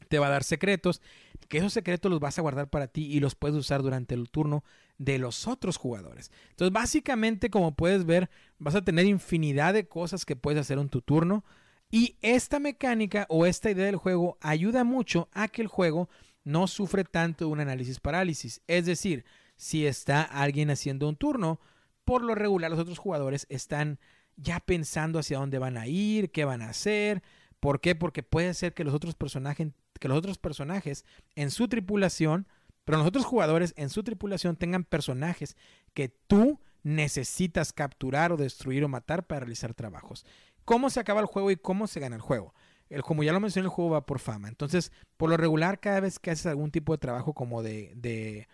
te 0.09 0.19
va 0.19 0.27
a 0.27 0.31
dar 0.31 0.45
secretos, 0.45 1.01
que 1.47 1.59
esos 1.59 1.73
secretos 1.73 2.11
los 2.11 2.21
vas 2.21 2.39
a 2.39 2.43
guardar 2.43 2.69
para 2.69 2.89
ti 2.89 3.07
y 3.07 3.21
los 3.21 3.35
puedes 3.35 3.57
usar 3.57 3.83
durante 3.83 4.15
el 4.15 4.31
turno 4.31 4.65
de 4.99 5.19
los 5.19 5.47
otros 5.47 5.77
jugadores. 5.77 6.31
Entonces, 6.51 6.73
básicamente, 6.73 7.51
como 7.51 7.75
puedes 7.75 8.05
ver, 8.05 8.31
vas 8.59 8.75
a 8.75 8.85
tener 8.85 9.07
infinidad 9.07 9.75
de 9.75 9.89
cosas 9.89 10.25
que 10.25 10.37
puedes 10.37 10.61
hacer 10.61 10.79
en 10.79 10.89
tu 10.89 11.03
turno. 11.03 11.45
Y 11.91 12.17
esta 12.23 12.59
mecánica 12.59 13.27
o 13.29 13.47
esta 13.47 13.71
idea 13.71 13.87
del 13.87 13.97
juego 13.97 14.39
ayuda 14.41 14.85
mucho 14.85 15.29
a 15.33 15.49
que 15.49 15.63
el 15.63 15.69
juego 15.69 16.09
no 16.45 16.67
sufre 16.67 17.05
tanto 17.05 17.49
un 17.49 17.61
análisis 17.61 18.01
parálisis. 18.01 18.61
Es 18.67 18.87
decir, 18.87 19.25
si 19.57 19.87
está 19.87 20.23
alguien 20.23 20.71
haciendo 20.71 21.09
un 21.09 21.17
turno, 21.17 21.61
por 22.05 22.23
lo 22.23 22.35
regular 22.35 22.71
los 22.71 22.81
otros 22.81 22.99
jugadores 22.99 23.47
están 23.49 23.99
ya 24.37 24.61
pensando 24.61 25.19
hacia 25.19 25.39
dónde 25.39 25.59
van 25.59 25.77
a 25.77 25.87
ir, 25.87 26.31
qué 26.31 26.45
van 26.45 26.63
a 26.63 26.71
hacer. 26.71 27.23
¿Por 27.61 27.81
qué? 27.81 27.95
Porque 27.95 28.23
puede 28.23 28.55
ser 28.55 28.75
que 28.75 28.85
los 28.85 28.95
otros 28.95 29.15
personajes, 29.15 29.69
que 29.99 30.09
los 30.09 30.19
otros 30.19 30.39
personajes 30.39 31.05
en 31.35 31.51
su 31.51 31.69
tripulación 31.69 32.47
pero 32.87 32.99
los 32.99 33.07
otros 33.09 33.25
jugadores 33.25 33.75
en 33.77 33.91
su 33.91 34.05
tripulación 34.05 34.55
tengan 34.55 34.85
personajes 34.85 35.57
que 35.93 36.09
tú 36.09 36.61
necesitas 36.85 37.73
capturar 37.73 38.31
o 38.31 38.37
destruir 38.37 38.85
o 38.85 38.89
matar 38.89 39.27
para 39.27 39.41
realizar 39.41 39.75
trabajos. 39.75 40.25
¿Cómo 40.65 40.89
se 40.89 41.01
acaba 41.01 41.21
el 41.21 41.27
juego 41.27 41.51
y 41.51 41.57
cómo 41.57 41.89
se 41.89 41.99
gana 41.99 42.15
el 42.15 42.23
juego? 42.23 42.55
El, 42.89 43.03
como 43.03 43.25
ya 43.25 43.33
lo 43.33 43.41
mencioné, 43.41 43.67
el 43.67 43.73
juego 43.73 43.91
va 43.91 44.07
por 44.07 44.21
fama. 44.21 44.47
Entonces, 44.47 44.93
por 45.17 45.29
lo 45.29 45.37
regular, 45.37 45.81
cada 45.81 45.99
vez 45.99 46.21
que 46.21 46.31
haces 46.31 46.47
algún 46.47 46.71
tipo 46.71 46.93
de 46.93 46.99
trabajo 46.99 47.35
como 47.35 47.61
de, 47.61 47.93
de, 47.97 48.47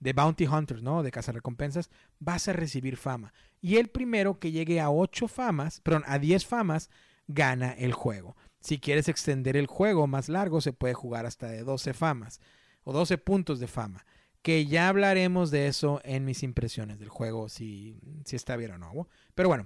de 0.00 0.12
Bounty 0.12 0.46
Hunters, 0.46 0.82
¿no? 0.82 1.02
De 1.02 1.10
recompensas, 1.10 1.88
vas 2.18 2.46
a 2.46 2.52
recibir 2.52 2.98
fama. 2.98 3.32
Y 3.62 3.76
el 3.76 3.88
primero 3.88 4.38
que 4.38 4.52
llegue 4.52 4.82
a 4.82 4.90
8 4.90 5.28
famas, 5.28 5.80
perdón, 5.80 6.04
a 6.06 6.18
10 6.18 6.44
famas, 6.44 6.90
gana 7.26 7.72
el 7.72 7.94
juego. 7.94 8.36
Si 8.60 8.78
quieres 8.78 9.08
extender 9.08 9.56
el 9.56 9.66
juego 9.66 10.06
más 10.06 10.28
largo, 10.28 10.60
se 10.60 10.72
puede 10.72 10.94
jugar 10.94 11.26
hasta 11.26 11.48
de 11.48 11.62
12 11.62 11.94
famas 11.94 12.40
o 12.84 12.92
12 12.92 13.18
puntos 13.18 13.60
de 13.60 13.68
fama. 13.68 14.04
Que 14.42 14.66
ya 14.66 14.88
hablaremos 14.88 15.50
de 15.50 15.66
eso 15.66 16.00
en 16.04 16.24
mis 16.24 16.42
impresiones 16.42 16.98
del 16.98 17.08
juego, 17.08 17.48
si, 17.48 18.00
si 18.24 18.36
está 18.36 18.56
bien 18.56 18.72
o 18.72 18.78
no. 18.78 19.08
Pero 19.34 19.48
bueno, 19.48 19.64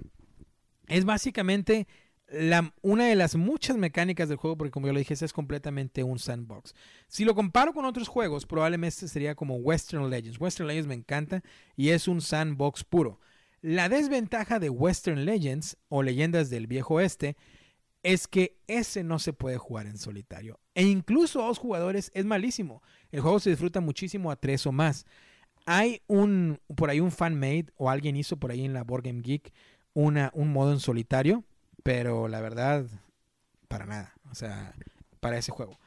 es 0.87 1.05
básicamente 1.05 1.87
la, 2.27 2.73
una 2.81 3.05
de 3.05 3.15
las 3.15 3.35
muchas 3.35 3.77
mecánicas 3.77 4.27
del 4.29 4.37
juego, 4.37 4.57
porque 4.57 4.71
como 4.71 4.87
yo 4.87 4.93
lo 4.93 4.99
dije, 4.99 5.13
es 5.13 5.33
completamente 5.33 6.03
un 6.03 6.19
sandbox. 6.19 6.73
Si 7.07 7.25
lo 7.25 7.35
comparo 7.35 7.73
con 7.73 7.85
otros 7.85 8.07
juegos, 8.07 8.45
probablemente 8.45 9.07
sería 9.07 9.35
como 9.35 9.55
Western 9.57 10.09
Legends. 10.09 10.39
Western 10.39 10.67
Legends 10.67 10.87
me 10.87 10.95
encanta 10.95 11.43
y 11.75 11.89
es 11.89 12.07
un 12.07 12.21
sandbox 12.21 12.83
puro. 12.83 13.19
La 13.61 13.87
desventaja 13.87 14.59
de 14.59 14.69
Western 14.69 15.25
Legends 15.25 15.77
o 15.89 16.03
leyendas 16.03 16.49
del 16.49 16.67
viejo 16.67 16.95
oeste 16.95 17.37
es 18.03 18.27
que 18.27 18.57
ese 18.67 19.03
no 19.03 19.17
se 19.17 19.33
puede 19.33 19.57
jugar 19.57 19.87
en 19.87 19.97
solitario. 19.97 20.59
E 20.75 20.83
incluso 20.83 21.41
a 21.41 21.47
dos 21.47 21.57
jugadores 21.57 22.11
es 22.13 22.25
malísimo. 22.25 22.83
El 23.11 23.21
juego 23.21 23.39
se 23.39 23.49
disfruta 23.49 23.79
muchísimo 23.79 24.29
a 24.29 24.35
tres 24.35 24.67
o 24.67 24.71
más. 24.71 25.05
Hay 25.65 26.01
un, 26.07 26.59
por 26.75 26.89
ahí 26.89 26.99
un 26.99 27.11
fan 27.11 27.35
made 27.35 27.67
o 27.77 27.89
alguien 27.89 28.17
hizo 28.17 28.37
por 28.37 28.51
ahí 28.51 28.65
en 28.65 28.73
la 28.73 28.83
Board 28.83 29.03
Game 29.05 29.21
Geek 29.21 29.53
una, 29.93 30.31
un 30.33 30.51
modo 30.51 30.73
en 30.73 30.79
solitario, 30.79 31.45
pero 31.83 32.27
la 32.27 32.41
verdad, 32.41 32.85
para 33.69 33.85
nada. 33.85 34.13
O 34.29 34.35
sea, 34.35 34.73
para 35.21 35.37
ese 35.37 35.51
juego. 35.51 35.79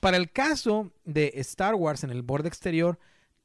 Para 0.00 0.16
el 0.16 0.32
caso 0.32 0.90
de 1.04 1.32
Star 1.36 1.74
Wars 1.74 2.02
en 2.02 2.10
el 2.10 2.22
borde 2.22 2.48
exterior, 2.48 2.98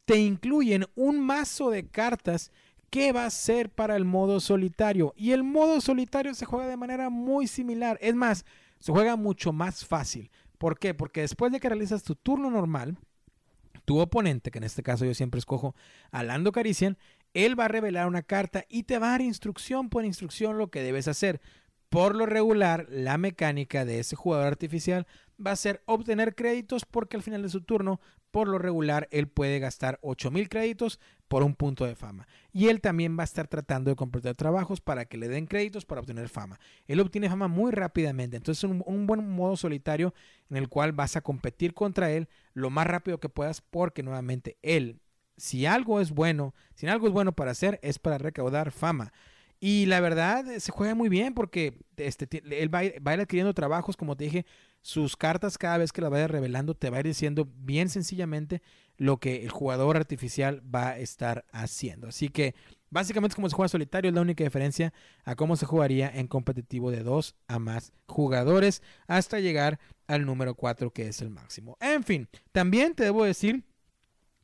te 0.05 0.17
incluyen 0.17 0.85
un 0.95 1.19
mazo 1.19 1.69
de 1.69 1.87
cartas 1.87 2.51
¿qué 2.95 3.11
va 3.11 3.25
a 3.25 3.29
ser 3.29 3.69
para 3.69 3.97
el 3.97 4.05
modo 4.05 4.39
solitario? 4.39 5.13
Y 5.17 5.33
el 5.33 5.43
modo 5.43 5.81
solitario 5.81 6.33
se 6.33 6.45
juega 6.45 6.65
de 6.65 6.77
manera 6.77 7.09
muy 7.09 7.45
similar. 7.45 7.97
Es 7.99 8.15
más, 8.15 8.45
se 8.79 8.93
juega 8.93 9.17
mucho 9.17 9.51
más 9.51 9.83
fácil. 9.85 10.31
¿Por 10.57 10.79
qué? 10.79 10.93
Porque 10.93 11.19
después 11.19 11.51
de 11.51 11.59
que 11.59 11.67
realizas 11.67 12.03
tu 12.03 12.15
turno 12.15 12.49
normal, 12.49 12.97
tu 13.83 13.99
oponente, 13.99 14.49
que 14.49 14.59
en 14.59 14.63
este 14.63 14.81
caso 14.81 15.03
yo 15.03 15.13
siempre 15.13 15.39
escojo 15.39 15.75
a 16.09 16.23
Lando 16.23 16.53
Carician, 16.53 16.97
él 17.33 17.59
va 17.59 17.65
a 17.65 17.67
revelar 17.67 18.07
una 18.07 18.21
carta 18.21 18.63
y 18.69 18.83
te 18.83 18.97
va 18.97 19.07
a 19.07 19.11
dar 19.11 19.21
instrucción 19.21 19.89
por 19.89 20.05
instrucción 20.05 20.57
lo 20.57 20.69
que 20.69 20.81
debes 20.81 21.09
hacer. 21.09 21.41
Por 21.89 22.15
lo 22.15 22.25
regular, 22.25 22.87
la 22.89 23.17
mecánica 23.17 23.83
de 23.83 23.99
ese 23.99 24.15
jugador 24.15 24.47
artificial 24.47 25.05
va 25.45 25.51
a 25.51 25.57
ser 25.57 25.83
obtener 25.85 26.33
créditos 26.33 26.85
porque 26.85 27.17
al 27.17 27.23
final 27.23 27.41
de 27.41 27.49
su 27.49 27.59
turno, 27.59 27.99
por 28.35 28.49
lo 28.49 28.57
regular, 28.57 29.07
él 29.11 29.29
puede 29.29 29.59
gastar 29.59 29.97
8000 30.01 30.49
créditos 30.49 30.99
por 31.29 31.41
un 31.41 31.55
punto 31.55 31.85
de 31.85 31.95
fama. 31.95 32.27
Y 32.51 32.67
él 32.67 32.81
también 32.81 33.17
va 33.17 33.21
a 33.21 33.23
estar 33.23 33.47
tratando 33.47 33.89
de 33.89 33.95
completar 33.95 34.35
trabajos 34.35 34.81
para 34.81 35.05
que 35.05 35.15
le 35.15 35.29
den 35.29 35.45
créditos 35.45 35.85
para 35.85 36.01
obtener 36.01 36.27
fama. 36.27 36.59
Él 36.85 36.99
obtiene 36.99 37.29
fama 37.29 37.47
muy 37.47 37.71
rápidamente. 37.71 38.35
Entonces 38.35 38.61
es 38.61 38.69
un, 38.69 39.07
buen 39.07 39.25
modo 39.29 39.55
solitario 39.55 40.13
en 40.49 40.57
el 40.57 40.67
cual 40.67 40.91
vas 40.91 41.15
a 41.15 41.21
competir 41.21 41.73
contra 41.73 42.11
él 42.11 42.27
lo 42.53 42.69
más 42.69 42.85
rápido 42.87 43.21
que 43.21 43.29
puedas 43.29 43.61
porque 43.61 44.03
nuevamente 44.03 44.57
él, 44.61 44.99
si 45.37 45.65
algo 45.65 46.01
es 46.01 46.11
bueno, 46.11 46.53
si 46.73 46.87
algo 46.87 47.07
es 47.07 47.13
bueno 47.13 47.31
para 47.31 47.51
hacer, 47.51 47.79
es 47.83 47.99
para 47.99 48.17
recaudar 48.17 48.71
fama. 48.71 49.13
Y 49.61 49.85
la 49.85 50.01
verdad, 50.01 50.43
se 50.57 50.73
juega 50.73 50.93
muy 50.93 51.07
bien 51.07 51.33
porque 51.35 51.79
este, 51.95 52.27
él 52.61 52.67
va 52.67 52.81
va 52.99 53.11
a 53.11 53.13
ir 53.13 53.21
adquiriendo 53.21 53.53
trabajos, 53.53 53.95
como 53.95 54.17
te 54.17 54.25
dije, 54.25 54.45
sus 54.85 55.17
cartas 55.17 55.57
cada 55.57 55.79
vez 55.79 55.91
que 55.91 55.99
las 55.99 56.11
vaya 56.11 56.27
revelando 56.27 56.75
te 56.75 56.91
va 56.91 56.97
a 56.97 56.99
ir 56.99 57.07
diciendo 57.07 57.49
bien 57.57 57.89
sencillamente 57.89 58.61
lo 58.97 59.17
que 59.17 59.41
el 59.41 59.49
jugador 59.49 59.97
artificial 59.97 60.61
va 60.73 60.89
a 60.89 60.99
estar 60.99 61.43
haciendo. 61.51 62.09
Así 62.09 62.29
que 62.29 62.53
básicamente 62.91 63.35
como 63.35 63.49
se 63.49 63.55
juega 63.55 63.67
solitario, 63.67 64.09
es 64.09 64.15
la 64.15 64.21
única 64.21 64.43
diferencia 64.43 64.93
a 65.23 65.35
cómo 65.35 65.55
se 65.55 65.65
jugaría 65.65 66.11
en 66.13 66.27
competitivo 66.27 66.91
de 66.91 67.01
dos 67.01 67.33
a 67.47 67.57
más 67.57 67.93
jugadores 68.05 68.83
hasta 69.07 69.39
llegar 69.39 69.79
al 70.05 70.23
número 70.23 70.53
4 70.53 70.91
que 70.91 71.07
es 71.07 71.19
el 71.19 71.31
máximo. 71.31 71.77
En 71.81 72.03
fin, 72.03 72.29
también 72.51 72.93
te 72.93 73.05
debo 73.05 73.25
decir 73.25 73.63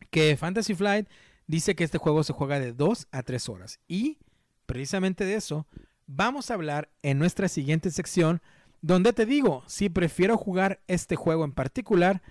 que 0.09 0.35
Fantasy 0.37 0.73
Flight 0.73 1.07
dice 1.45 1.75
que 1.75 1.83
este 1.83 1.99
juego 1.99 2.23
se 2.23 2.33
juega 2.33 2.59
de 2.59 2.73
2 2.73 3.09
a 3.11 3.21
3 3.21 3.47
horas 3.47 3.79
y 3.87 4.17
precisamente 4.65 5.23
de 5.23 5.35
eso 5.35 5.67
vamos 6.07 6.49
a 6.49 6.55
hablar 6.55 6.89
en 7.03 7.19
nuestra 7.19 7.47
siguiente 7.47 7.91
sección 7.91 8.41
donde 8.81 9.13
te 9.13 9.25
digo 9.25 9.63
si 9.67 9.89
prefiero 9.89 10.37
jugar 10.37 10.81
este 10.87 11.15
juego 11.15 11.45
en 11.45 11.53
particular 11.53 12.21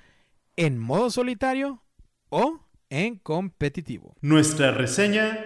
en 0.56 0.78
modo 0.78 1.10
solitario 1.10 1.82
o 2.28 2.66
en 2.90 3.16
competitivo. 3.16 4.16
Nuestra 4.20 4.72
reseña 4.72 5.38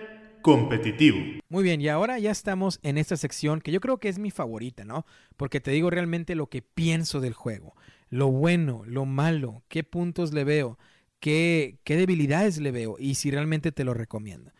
competitivo. 0.42 1.18
Muy 1.48 1.62
bien, 1.62 1.80
y 1.80 1.88
ahora 1.88 2.18
ya 2.18 2.30
estamos 2.30 2.78
en 2.82 2.98
esta 2.98 3.16
sección 3.16 3.60
que 3.60 3.72
yo 3.72 3.80
creo 3.80 3.98
que 3.98 4.08
es 4.08 4.18
mi 4.18 4.30
favorita, 4.30 4.84
¿no? 4.84 5.06
Porque 5.36 5.60
te 5.60 5.70
digo 5.70 5.88
realmente 5.88 6.34
lo 6.34 6.48
que 6.48 6.62
pienso 6.62 7.20
del 7.20 7.32
juego, 7.32 7.74
lo 8.08 8.30
bueno, 8.30 8.82
lo 8.86 9.06
malo, 9.06 9.62
qué 9.68 9.84
puntos 9.84 10.32
le 10.34 10.44
veo, 10.44 10.78
qué, 11.20 11.78
qué 11.84 11.96
debilidades 11.96 12.58
le 12.58 12.72
veo 12.72 12.96
y 12.98 13.14
si 13.14 13.30
realmente 13.30 13.72
te 13.72 13.84
lo 13.84 13.94
recomiendo. 13.94 14.52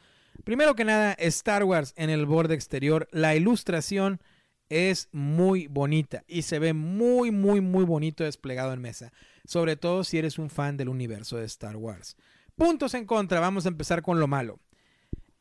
Primero 0.44 0.74
que 0.74 0.84
nada, 0.84 1.12
Star 1.14 1.64
Wars 1.64 1.92
en 1.96 2.10
el 2.10 2.26
borde 2.26 2.54
exterior, 2.54 3.08
la 3.12 3.34
ilustración 3.34 4.20
es 4.68 5.08
muy 5.12 5.66
bonita 5.66 6.24
y 6.26 6.42
se 6.42 6.58
ve 6.58 6.72
muy, 6.72 7.30
muy, 7.30 7.60
muy 7.60 7.84
bonito 7.84 8.24
desplegado 8.24 8.72
en 8.72 8.80
mesa. 8.80 9.12
Sobre 9.44 9.76
todo 9.76 10.04
si 10.04 10.18
eres 10.18 10.38
un 10.38 10.50
fan 10.50 10.76
del 10.76 10.88
universo 10.88 11.36
de 11.36 11.44
Star 11.44 11.76
Wars. 11.76 12.16
Puntos 12.56 12.94
en 12.94 13.04
contra, 13.04 13.40
vamos 13.40 13.66
a 13.66 13.68
empezar 13.68 14.02
con 14.02 14.20
lo 14.20 14.26
malo. 14.26 14.60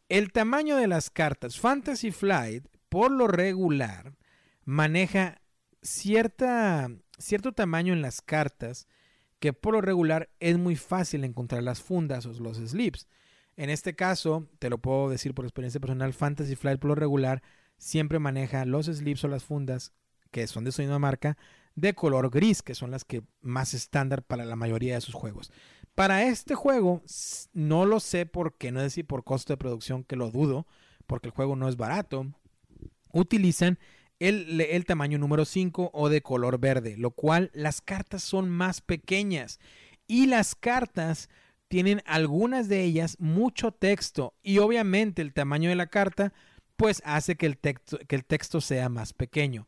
El 0.09 0.32
tamaño 0.32 0.76
de 0.78 0.88
las 0.88 1.09
cartas. 1.09 1.59
Fantasy 1.59 2.11
Flight, 2.11 2.65
por 2.89 3.11
lo 3.11 3.28
regular, 3.28 4.15
maneja 4.65 5.41
cierta, 5.82 6.89
cierto 7.17 7.51
tamaño 7.53 7.93
en 7.93 8.01
las 8.01 8.21
cartas 8.21 8.88
que 9.39 9.53
por 9.53 9.74
lo 9.74 9.82
regular 9.82 10.30
es 10.39 10.57
muy 10.57 10.76
fácil 10.76 11.24
encontrar 11.24 11.63
las 11.63 11.82
fundas 11.82 12.26
o 12.26 12.34
los 12.34 12.57
slips. 12.57 13.07
En 13.55 13.69
este 13.69 13.95
caso, 13.95 14.47
te 14.59 14.69
lo 14.69 14.78
puedo 14.78 15.09
decir 15.09 15.34
por 15.34 15.45
experiencia 15.45 15.80
personal, 15.82 16.13
Fantasy 16.13 16.55
Flight 16.55 16.80
por 16.80 16.89
lo 16.89 16.95
regular 16.95 17.43
siempre 17.84 18.19
maneja 18.19 18.65
los 18.65 18.86
slips 18.86 19.25
o 19.25 19.27
las 19.27 19.43
fundas 19.43 19.91
que 20.31 20.47
son 20.47 20.63
de 20.63 20.71
su 20.71 20.81
misma 20.81 20.99
marca 20.99 21.38
de 21.75 21.93
color 21.93 22.29
gris, 22.29 22.61
que 22.61 22.75
son 22.75 22.91
las 22.91 23.03
que 23.03 23.23
más 23.41 23.73
estándar 23.73 24.23
para 24.23 24.45
la 24.45 24.55
mayoría 24.55 24.95
de 24.95 25.01
sus 25.01 25.15
juegos. 25.15 25.51
Para 25.95 26.23
este 26.23 26.55
juego, 26.55 27.01
no 27.53 27.86
lo 27.86 27.99
sé 27.99 28.25
por 28.25 28.57
qué, 28.57 28.71
no 28.71 28.79
es 28.79 28.86
decir 28.86 29.05
por 29.05 29.23
costo 29.23 29.53
de 29.53 29.57
producción, 29.57 30.03
que 30.03 30.15
lo 30.15 30.31
dudo, 30.31 30.65
porque 31.05 31.27
el 31.27 31.34
juego 31.34 31.55
no 31.55 31.67
es 31.67 31.77
barato, 31.77 32.31
utilizan 33.11 33.77
el, 34.19 34.59
el 34.61 34.86
tamaño 34.86 35.17
número 35.17 35.45
5 35.45 35.91
o 35.93 36.09
de 36.09 36.21
color 36.21 36.59
verde, 36.59 36.95
lo 36.97 37.11
cual 37.11 37.51
las 37.53 37.81
cartas 37.81 38.23
son 38.23 38.49
más 38.49 38.81
pequeñas 38.81 39.59
y 40.07 40.27
las 40.27 40.55
cartas 40.55 41.29
tienen 41.67 42.01
algunas 42.05 42.69
de 42.69 42.84
ellas 42.84 43.17
mucho 43.19 43.71
texto 43.71 44.36
y 44.41 44.59
obviamente 44.59 45.21
el 45.21 45.34
tamaño 45.34 45.69
de 45.69 45.75
la 45.75 45.88
carta 45.88 46.34
pues 46.76 47.01
hace 47.05 47.36
que 47.36 47.45
el, 47.45 47.57
texto, 47.57 47.97
que 48.07 48.15
el 48.15 48.26
texto 48.26 48.61
sea 48.61 48.89
más 48.89 49.13
pequeño. 49.13 49.67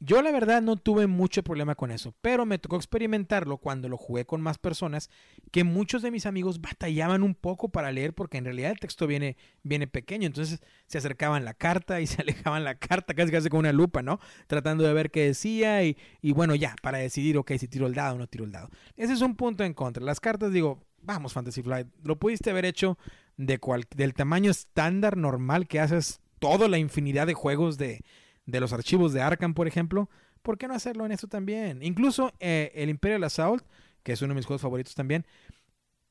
Yo 0.00 0.22
la 0.22 0.30
verdad 0.30 0.62
no 0.62 0.76
tuve 0.76 1.08
mucho 1.08 1.42
problema 1.42 1.74
con 1.74 1.90
eso, 1.90 2.14
pero 2.20 2.46
me 2.46 2.60
tocó 2.60 2.76
experimentarlo 2.76 3.58
cuando 3.58 3.88
lo 3.88 3.96
jugué 3.96 4.24
con 4.24 4.40
más 4.40 4.56
personas, 4.56 5.10
que 5.50 5.64
muchos 5.64 6.02
de 6.02 6.12
mis 6.12 6.24
amigos 6.24 6.60
batallaban 6.60 7.24
un 7.24 7.34
poco 7.34 7.70
para 7.70 7.90
leer 7.90 8.14
porque 8.14 8.38
en 8.38 8.44
realidad 8.44 8.70
el 8.70 8.78
texto 8.78 9.08
viene, 9.08 9.36
viene 9.64 9.88
pequeño, 9.88 10.28
entonces 10.28 10.60
se 10.86 10.98
acercaban 10.98 11.44
la 11.44 11.52
carta 11.52 12.00
y 12.00 12.06
se 12.06 12.22
alejaban 12.22 12.62
la 12.62 12.76
carta 12.76 13.12
casi 13.12 13.32
casi 13.32 13.48
con 13.48 13.58
una 13.58 13.72
lupa, 13.72 14.00
¿no? 14.00 14.20
Tratando 14.46 14.84
de 14.84 14.92
ver 14.92 15.10
qué 15.10 15.24
decía 15.24 15.82
y, 15.82 15.96
y 16.22 16.30
bueno, 16.30 16.54
ya, 16.54 16.76
para 16.80 16.98
decidir, 16.98 17.36
ok, 17.36 17.54
si 17.58 17.66
tiro 17.66 17.88
el 17.88 17.94
dado 17.94 18.14
o 18.14 18.18
no 18.18 18.28
tiro 18.28 18.44
el 18.44 18.52
dado. 18.52 18.70
Ese 18.96 19.14
es 19.14 19.20
un 19.20 19.34
punto 19.34 19.64
en 19.64 19.74
contra. 19.74 20.04
Las 20.04 20.20
cartas, 20.20 20.52
digo, 20.52 20.86
vamos 21.02 21.32
Fantasy 21.32 21.60
Flight, 21.60 21.88
lo 22.04 22.20
pudiste 22.20 22.50
haber 22.50 22.66
hecho 22.66 22.98
de 23.38 23.58
cual, 23.58 23.86
del 23.94 24.12
tamaño 24.12 24.50
estándar 24.50 25.16
normal 25.16 25.66
que 25.66 25.80
haces 25.80 26.20
toda 26.38 26.68
la 26.68 26.76
infinidad 26.76 27.26
de 27.26 27.34
juegos 27.34 27.78
de, 27.78 28.04
de 28.44 28.60
los 28.60 28.72
archivos 28.72 29.12
de 29.12 29.22
Arkham, 29.22 29.54
por 29.54 29.66
ejemplo, 29.66 30.10
¿por 30.42 30.58
qué 30.58 30.68
no 30.68 30.74
hacerlo 30.74 31.06
en 31.06 31.12
esto 31.12 31.28
también? 31.28 31.82
Incluso 31.82 32.32
eh, 32.40 32.72
el 32.74 32.90
Imperial 32.90 33.24
Assault, 33.24 33.64
que 34.02 34.12
es 34.12 34.22
uno 34.22 34.34
de 34.34 34.36
mis 34.36 34.46
juegos 34.46 34.60
favoritos 34.60 34.94
también, 34.94 35.24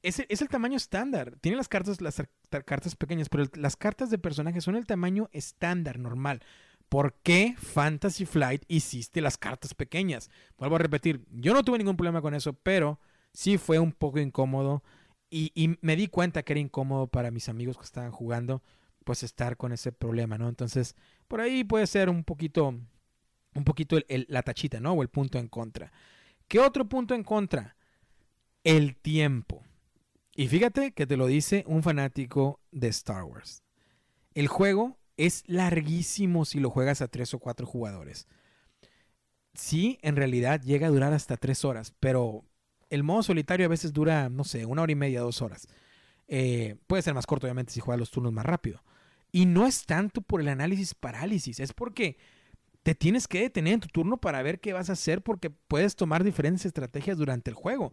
es, 0.01 0.23
es 0.30 0.41
el 0.41 0.47
tamaño 0.47 0.78
estándar. 0.78 1.36
Tiene 1.41 1.57
las 1.57 1.67
cartas, 1.67 1.99
las 2.01 2.23
cartas 2.65 2.95
pequeñas, 2.95 3.30
pero 3.30 3.45
las 3.55 3.75
cartas 3.75 4.09
de 4.09 4.17
personajes 4.17 4.63
son 4.63 4.75
el 4.75 4.88
tamaño 4.88 5.30
estándar, 5.34 5.99
normal. 5.99 6.41
¿Por 6.88 7.15
qué 7.23 7.55
Fantasy 7.57 8.25
Flight 8.25 8.63
hiciste 8.69 9.19
las 9.19 9.38
cartas 9.38 9.73
pequeñas? 9.73 10.30
Vuelvo 10.57 10.78
a 10.78 10.80
repetir, 10.80 11.25
yo 11.32 11.53
no 11.53 11.63
tuve 11.63 11.78
ningún 11.78 11.97
problema 11.97 12.21
con 12.21 12.34
eso, 12.34 12.53
pero 12.53 13.01
sí 13.34 13.57
fue 13.57 13.80
un 13.80 13.91
poco 13.91 14.19
incómodo 14.19 14.82
y, 15.30 15.78
me 15.82 15.95
di 15.95 16.07
cuenta 16.07 16.43
que 16.43 16.53
era 16.53 16.59
incómodo 16.59 17.07
para 17.07 17.32
mis 17.32 17.49
amigos 17.49 17.78
que 17.78 17.84
estaban 17.84 18.11
jugando 18.11 18.63
pues 19.03 19.23
estar 19.23 19.55
con 19.57 19.71
ese 19.71 19.91
problema, 19.91 20.38
¿no? 20.38 20.49
Entonces, 20.49 20.95
por 21.28 21.39
ahí 21.39 21.63
puede 21.63 21.88
ser 21.88 22.09
un 22.09 22.23
poquito, 22.23 22.67
un 23.55 23.63
poquito 23.63 23.97
la 24.07 24.43
tachita, 24.43 24.80
¿no? 24.80 24.93
O 24.93 25.01
el 25.01 25.07
punto 25.07 25.39
en 25.39 25.47
contra. 25.47 25.91
¿Qué 26.47 26.59
otro 26.59 26.88
punto 26.88 27.13
en 27.13 27.23
contra? 27.23 27.78
El 28.63 28.97
tiempo. 28.97 29.63
Y 30.36 30.47
fíjate 30.47 30.91
que 30.91 31.07
te 31.07 31.17
lo 31.17 31.25
dice 31.25 31.63
un 31.67 31.84
fanático 31.84 32.59
de 32.71 32.89
Star 32.89 33.23
Wars. 33.23 33.63
El 34.34 34.47
juego 34.47 34.97
es 35.15 35.43
larguísimo 35.47 36.45
si 36.45 36.59
lo 36.59 36.69
juegas 36.69 37.01
a 37.01 37.07
tres 37.07 37.34
o 37.34 37.39
cuatro 37.39 37.65
jugadores. 37.65 38.28
Sí, 39.53 39.97
en 40.01 40.15
realidad 40.15 40.61
llega 40.61 40.88
a 40.88 40.91
durar 40.91 41.13
hasta 41.13 41.38
tres 41.38 41.65
horas, 41.65 41.93
pero 41.99 42.45
el 42.90 43.04
modo 43.04 43.24
solitario 43.24 43.66
a 43.66 43.70
veces 43.70 43.94
dura, 43.94 44.30
no 44.30 44.44
sé, 44.44 44.66
una 44.66 44.82
hora 44.82 44.92
y 44.92 44.96
media, 44.96 45.22
dos 45.22 45.42
horas. 45.42 45.68
Eh, 46.28 46.76
puede 46.88 47.04
ser 47.04 47.14
más 47.14 47.26
corto, 47.26 47.48
obviamente, 47.48 47.74
si 47.74 47.80
juegas 47.80 48.00
los 48.00 48.12
turnos 48.12 48.34
más 48.34 48.46
rápido. 48.46 48.84
Y 49.32 49.46
no 49.46 49.66
es 49.66 49.86
tanto 49.86 50.22
por 50.22 50.42
el 50.42 50.48
análisis 50.48 50.94
parálisis, 50.94 51.60
es 51.60 51.74
porque 51.74 52.18
te 52.84 52.96
tienes 52.96 53.28
que 53.28 53.42
detener 53.42 53.74
en 53.74 53.80
tu 53.82 53.88
turno 53.90 54.18
para 54.18 54.42
ver 54.42 54.60
qué 54.60 54.72
vas 54.72 54.90
a 54.90 54.94
hacer 54.94 55.22
porque 55.22 55.50
puedes 55.50 55.96
tomar 55.96 56.24
diferentes 56.24 56.66
estrategias 56.66 57.18
durante 57.18 57.50
el 57.50 57.56
juego. 57.56 57.92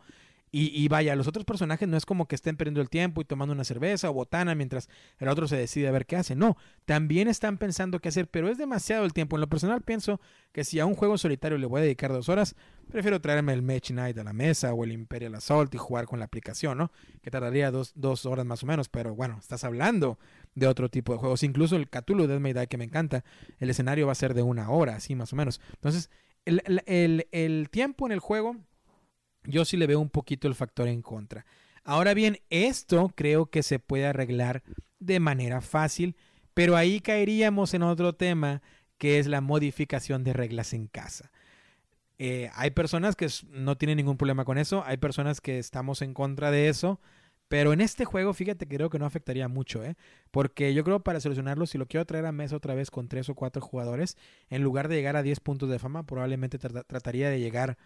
Y, 0.57 0.71
y, 0.73 0.87
vaya, 0.87 1.17
los 1.17 1.27
otros 1.27 1.45
personajes 1.45 1.89
no 1.89 1.97
es 1.97 2.07
como 2.07 2.29
que 2.29 2.37
estén 2.37 2.57
perdiendo 2.57 2.81
el 2.81 2.89
tiempo 2.89 3.21
y 3.21 3.25
tomando 3.25 3.53
una 3.53 3.65
cerveza 3.65 4.09
o 4.09 4.13
botana 4.13 4.55
mientras 4.55 4.89
el 5.19 5.27
otro 5.27 5.49
se 5.49 5.57
decide 5.57 5.89
a 5.89 5.91
ver 5.91 6.07
qué 6.07 6.15
hace. 6.15 6.37
No, 6.37 6.57
también 6.85 7.27
están 7.27 7.59
pensando 7.59 7.99
qué 7.99 8.11
hacer, 8.11 8.29
pero 8.29 8.49
es 8.49 8.57
demasiado 8.57 9.05
el 9.05 9.13
tiempo. 9.13 9.35
En 9.37 9.41
lo 9.41 9.49
personal 9.49 9.83
pienso 9.83 10.21
que 10.53 10.63
si 10.63 10.79
a 10.79 10.87
un 10.87 10.95
juego 10.95 11.19
solitario 11.19 11.59
le 11.59 11.67
voy 11.67 11.81
a 11.81 11.83
dedicar 11.83 12.13
dos 12.13 12.29
horas, 12.29 12.55
prefiero 12.89 13.21
traerme 13.21 13.53
el 13.53 13.63
Match 13.63 13.91
Night 13.91 14.17
a 14.17 14.23
la 14.23 14.33
mesa 14.33 14.73
o 14.73 14.85
el 14.85 14.93
Imperial 14.93 15.35
Assault 15.35 15.75
y 15.75 15.79
jugar 15.79 16.07
con 16.07 16.21
la 16.21 16.27
aplicación, 16.27 16.79
¿no? 16.79 16.93
Que 17.21 17.33
tardaría 17.33 17.73
dos, 17.73 17.91
dos 17.97 18.25
horas 18.25 18.47
más 18.47 18.63
o 18.63 18.67
menos, 18.67 18.89
pero 18.89 19.13
bueno, 19.13 19.39
estás 19.41 19.65
hablando 19.65 20.21
de 20.55 20.69
otro 20.69 20.89
tipo 20.89 21.15
de 21.15 21.19
juegos. 21.19 21.43
Incluso 21.43 21.75
el 21.75 21.89
Cthulhu 21.91 22.29
Death 22.29 22.39
May 22.39 22.53
Die 22.53 22.69
que 22.69 22.79
me 22.79 22.85
encanta, 22.85 23.25
el 23.59 23.71
escenario 23.71 24.07
va 24.07 24.13
a 24.13 24.15
ser 24.15 24.35
de 24.35 24.43
una 24.43 24.71
hora, 24.71 24.95
así 24.95 25.17
más 25.17 25.33
o 25.33 25.37
menos. 25.37 25.61
Entonces, 25.73 26.11
el, 26.45 26.63
el, 26.87 27.27
el 27.33 27.71
tiempo 27.71 28.07
en 28.07 28.13
el 28.13 28.21
juego 28.21 28.57
yo 29.45 29.65
sí 29.65 29.77
le 29.77 29.87
veo 29.87 30.01
un 30.01 30.11
poquito 30.11 30.49
el 30.49 30.55
factor 30.55 30.89
en 30.89 31.03
contra. 31.03 31.47
Ahora 31.85 32.15
bien, 32.15 32.39
esto 32.51 33.13
creo 33.15 33.47
que 33.47 33.63
se 33.63 33.79
puede 33.79 34.07
arreglar 34.07 34.63
de 34.99 35.21
manera 35.21 35.61
fácil, 35.61 36.17
pero 36.55 36.77
ahí 36.77 37.01
caeríamos 37.01 37.75
en 37.75 37.83
otro 37.83 38.15
tema 38.15 38.63
que 38.97 39.19
es 39.19 39.27
la 39.27 39.41
modificación 39.41 40.25
de 40.25 40.33
reglas 40.33 40.73
en 40.73 40.87
casa. 40.87 41.31
Eh, 42.19 42.49
hay 42.55 42.71
personas 42.71 43.17
que 43.17 43.29
no 43.51 43.77
tienen 43.77 43.97
ningún 43.97 44.17
problema 44.17 44.45
con 44.45 44.57
eso, 44.57 44.85
hay 44.87 44.97
personas 44.97 45.41
que 45.41 45.59
estamos 45.59 46.01
en 46.01 46.15
contra 46.15 46.51
de 46.51 46.69
eso, 46.69 47.01
pero 47.49 47.73
en 47.73 47.81
este 47.81 48.05
juego, 48.05 48.33
fíjate 48.33 48.67
creo 48.67 48.89
que 48.89 48.99
no 48.99 49.05
afectaría 49.05 49.49
mucho, 49.49 49.85
¿eh? 49.85 49.97
Porque 50.31 50.73
yo 50.75 50.85
creo 50.85 51.01
para 51.01 51.21
solucionarlo, 51.21 51.67
si 51.67 51.77
lo 51.77 51.87
quiero 51.87 52.07
traer 52.07 52.25
a 52.27 52.33
mesa 52.33 52.57
otra 52.57 52.75
vez 52.75 52.91
con 52.91 53.09
tres 53.09 53.29
o 53.29 53.35
cuatro 53.35 53.61
jugadores, 53.61 54.17
en 54.49 54.63
lugar 54.63 54.89
de 54.89 54.97
llegar 54.97 55.17
a 55.17 55.23
10 55.23 55.41
puntos 55.41 55.69
de 55.69 55.79
fama, 55.79 56.05
probablemente 56.05 56.59
trataría 56.59 57.29
de 57.31 57.41
llegar 57.41 57.77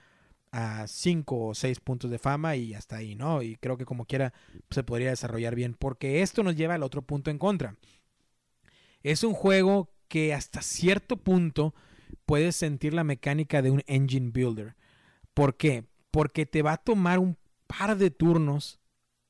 5 0.86 1.46
o 1.46 1.54
6 1.54 1.80
puntos 1.80 2.10
de 2.10 2.18
fama 2.18 2.56
y 2.56 2.74
hasta 2.74 2.96
ahí, 2.96 3.14
¿no? 3.14 3.42
Y 3.42 3.56
creo 3.56 3.76
que 3.76 3.84
como 3.84 4.04
quiera 4.04 4.32
se 4.70 4.82
podría 4.82 5.10
desarrollar 5.10 5.54
bien, 5.54 5.74
porque 5.74 6.22
esto 6.22 6.42
nos 6.42 6.56
lleva 6.56 6.74
al 6.74 6.82
otro 6.82 7.02
punto 7.02 7.30
en 7.30 7.38
contra. 7.38 7.76
Es 9.02 9.24
un 9.24 9.34
juego 9.34 9.90
que 10.08 10.34
hasta 10.34 10.62
cierto 10.62 11.16
punto 11.16 11.74
puedes 12.26 12.56
sentir 12.56 12.94
la 12.94 13.04
mecánica 13.04 13.62
de 13.62 13.70
un 13.70 13.82
engine 13.86 14.30
builder. 14.30 14.74
¿Por 15.34 15.56
qué? 15.56 15.84
Porque 16.10 16.46
te 16.46 16.62
va 16.62 16.72
a 16.72 16.78
tomar 16.78 17.18
un 17.18 17.36
par 17.66 17.96
de 17.96 18.10
turnos 18.10 18.80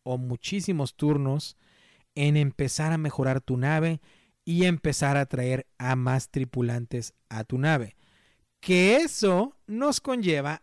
o 0.05 0.17
muchísimos 0.17 0.97
turnos 0.97 1.57
en 2.15 2.37
empezar 2.37 2.93
a 2.93 2.99
mejorar 2.99 3.41
tu 3.41 3.57
nave 3.57 4.01
y 4.45 4.65
empezar 4.65 5.17
a 5.17 5.27
traer 5.27 5.67
a 5.77 5.95
más 5.97 6.31
tripulantes 6.31 7.13
a 7.29 7.45
tu 7.45 7.59
nave. 7.59 7.97
Que 8.61 8.97
eso 8.97 9.57
nos 9.67 10.01
conlleva, 10.01 10.63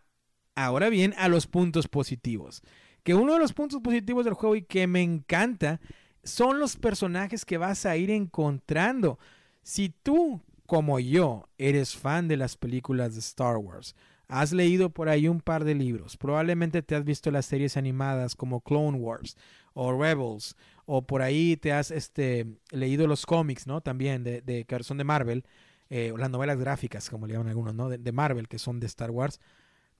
ahora 0.56 0.88
bien, 0.88 1.14
a 1.16 1.28
los 1.28 1.46
puntos 1.46 1.86
positivos. 1.86 2.62
Que 3.04 3.14
uno 3.14 3.34
de 3.34 3.38
los 3.38 3.52
puntos 3.52 3.80
positivos 3.80 4.24
del 4.24 4.34
juego 4.34 4.56
y 4.56 4.62
que 4.62 4.88
me 4.88 5.02
encanta 5.02 5.80
son 6.24 6.58
los 6.58 6.76
personajes 6.76 7.44
que 7.44 7.58
vas 7.58 7.86
a 7.86 7.96
ir 7.96 8.10
encontrando. 8.10 9.20
Si 9.62 9.90
tú, 10.02 10.42
como 10.66 10.98
yo, 10.98 11.48
eres 11.58 11.94
fan 11.96 12.26
de 12.26 12.36
las 12.36 12.56
películas 12.56 13.14
de 13.14 13.20
Star 13.20 13.58
Wars, 13.58 13.94
has 14.28 14.52
leído 14.52 14.90
por 14.90 15.08
ahí 15.08 15.28
un 15.28 15.40
par 15.40 15.64
de 15.64 15.74
libros, 15.74 16.16
probablemente 16.16 16.82
te 16.82 16.96
has 16.96 17.04
visto 17.04 17.30
las 17.30 17.46
series 17.46 17.76
animadas 17.76 18.34
como 18.34 18.60
Clone 18.60 18.98
Wars 18.98 19.36
o 19.72 19.92
Rebels, 19.92 20.56
o 20.84 21.06
por 21.06 21.22
ahí 21.22 21.56
te 21.56 21.72
has 21.72 21.90
este, 21.90 22.46
leído 22.70 23.06
los 23.06 23.26
cómics, 23.26 23.66
¿no? 23.66 23.82
También 23.82 24.24
de, 24.24 24.40
de 24.40 24.64
que 24.64 24.82
son 24.82 24.98
de 24.98 25.04
Marvel, 25.04 25.44
eh, 25.90 26.12
o 26.12 26.16
las 26.16 26.30
novelas 26.30 26.58
gráficas, 26.58 27.10
como 27.10 27.26
le 27.26 27.34
llaman 27.34 27.48
algunos, 27.48 27.74
¿no? 27.74 27.88
De, 27.88 27.98
de 27.98 28.12
Marvel, 28.12 28.48
que 28.48 28.58
son 28.58 28.80
de 28.80 28.86
Star 28.86 29.10
Wars. 29.10 29.38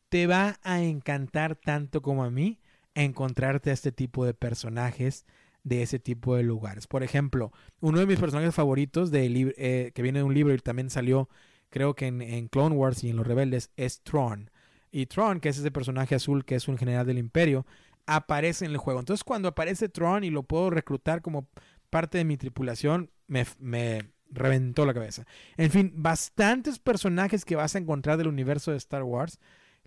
Te 0.08 0.26
va 0.26 0.58
a 0.62 0.82
encantar 0.82 1.56
tanto 1.56 2.02
como 2.02 2.24
a 2.24 2.30
mí 2.30 2.60
encontrarte 2.94 3.70
a 3.70 3.74
este 3.74 3.92
tipo 3.92 4.24
de 4.24 4.34
personajes 4.34 5.26
de 5.66 5.82
ese 5.82 5.98
tipo 5.98 6.36
de 6.36 6.44
lugares. 6.44 6.86
Por 6.86 7.02
ejemplo, 7.02 7.52
uno 7.80 7.98
de 7.98 8.06
mis 8.06 8.20
personajes 8.20 8.54
favoritos 8.54 9.10
de, 9.10 9.54
eh, 9.58 9.90
que 9.92 10.02
viene 10.02 10.20
de 10.20 10.24
un 10.24 10.32
libro 10.32 10.54
y 10.54 10.58
también 10.58 10.90
salió, 10.90 11.28
creo 11.70 11.94
que 11.94 12.06
en, 12.06 12.48
Clone 12.48 12.76
Wars 12.76 13.02
y 13.02 13.10
en 13.10 13.16
Los 13.16 13.26
Rebeldes, 13.26 13.70
es 13.76 14.00
Tron. 14.02 14.50
Y 14.92 15.06
Tron, 15.06 15.40
que 15.40 15.48
es 15.48 15.58
ese 15.58 15.72
personaje 15.72 16.14
azul 16.14 16.44
que 16.44 16.54
es 16.54 16.68
un 16.68 16.78
general 16.78 17.04
del 17.04 17.18
imperio, 17.18 17.66
aparece 18.06 18.64
en 18.64 18.70
el 18.70 18.76
juego. 18.76 19.00
Entonces 19.00 19.24
cuando 19.24 19.48
aparece 19.48 19.88
Tron 19.88 20.22
y 20.22 20.30
lo 20.30 20.44
puedo 20.44 20.70
reclutar 20.70 21.20
como 21.20 21.48
parte 21.90 22.18
de 22.18 22.24
mi 22.24 22.36
tripulación, 22.36 23.10
me, 23.26 23.44
me 23.58 24.12
reventó 24.30 24.86
la 24.86 24.94
cabeza. 24.94 25.26
En 25.56 25.72
fin, 25.72 25.92
bastantes 25.96 26.78
personajes 26.78 27.44
que 27.44 27.56
vas 27.56 27.74
a 27.74 27.78
encontrar 27.78 28.18
del 28.18 28.28
universo 28.28 28.70
de 28.70 28.76
Star 28.76 29.02
Wars 29.02 29.40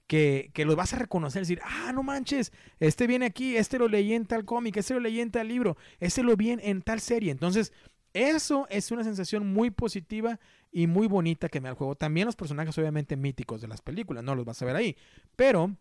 que, 0.09 0.49
que 0.55 0.65
los 0.65 0.75
vas 0.75 0.91
a 0.95 0.97
reconocer, 0.97 1.43
decir, 1.43 1.61
ah, 1.63 1.91
no 1.93 2.01
manches, 2.01 2.51
este 2.79 3.05
viene 3.05 3.27
aquí, 3.27 3.55
este 3.55 3.77
lo 3.77 3.87
leí 3.87 4.13
en 4.13 4.25
tal 4.25 4.43
cómic, 4.43 4.75
este 4.77 4.95
lo 4.95 4.99
leí 4.99 5.19
en 5.19 5.29
tal 5.29 5.47
libro, 5.47 5.77
este 5.99 6.23
lo 6.23 6.35
vi 6.35 6.49
en, 6.49 6.81
tal 6.81 6.99
serie. 6.99 7.31
Entonces, 7.31 7.71
eso 8.11 8.65
es 8.71 8.89
una 8.89 9.03
sensación 9.03 9.53
muy 9.53 9.69
positiva 9.69 10.39
y 10.71 10.87
muy 10.87 11.05
bonita 11.05 11.47
que 11.47 11.61
me 11.61 11.65
da 11.65 11.73
el 11.73 11.77
juego. 11.77 11.93
También 11.93 12.25
los 12.25 12.35
personajes 12.35 12.75
obviamente 12.79 13.15
míticos 13.17 13.61
de 13.61 13.67
las 13.67 13.81
películas, 13.81 14.23
no 14.23 14.33
los 14.33 14.45
vas 14.45 14.59
a 14.63 14.65
ver 14.65 14.77
ahí. 14.77 14.97
Pero 15.35 15.75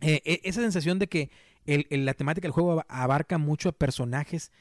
eh, 0.00 0.22
e, 0.24 0.40
esa 0.44 0.62
sensación 0.62 0.98
de 0.98 1.08
que 1.08 1.30
la 1.66 2.14
temática 2.14 2.46
del 2.46 2.52
juego 2.52 2.82
abarca 2.88 3.36
mucho 3.36 3.68
a 3.68 3.72
personajes 3.72 4.52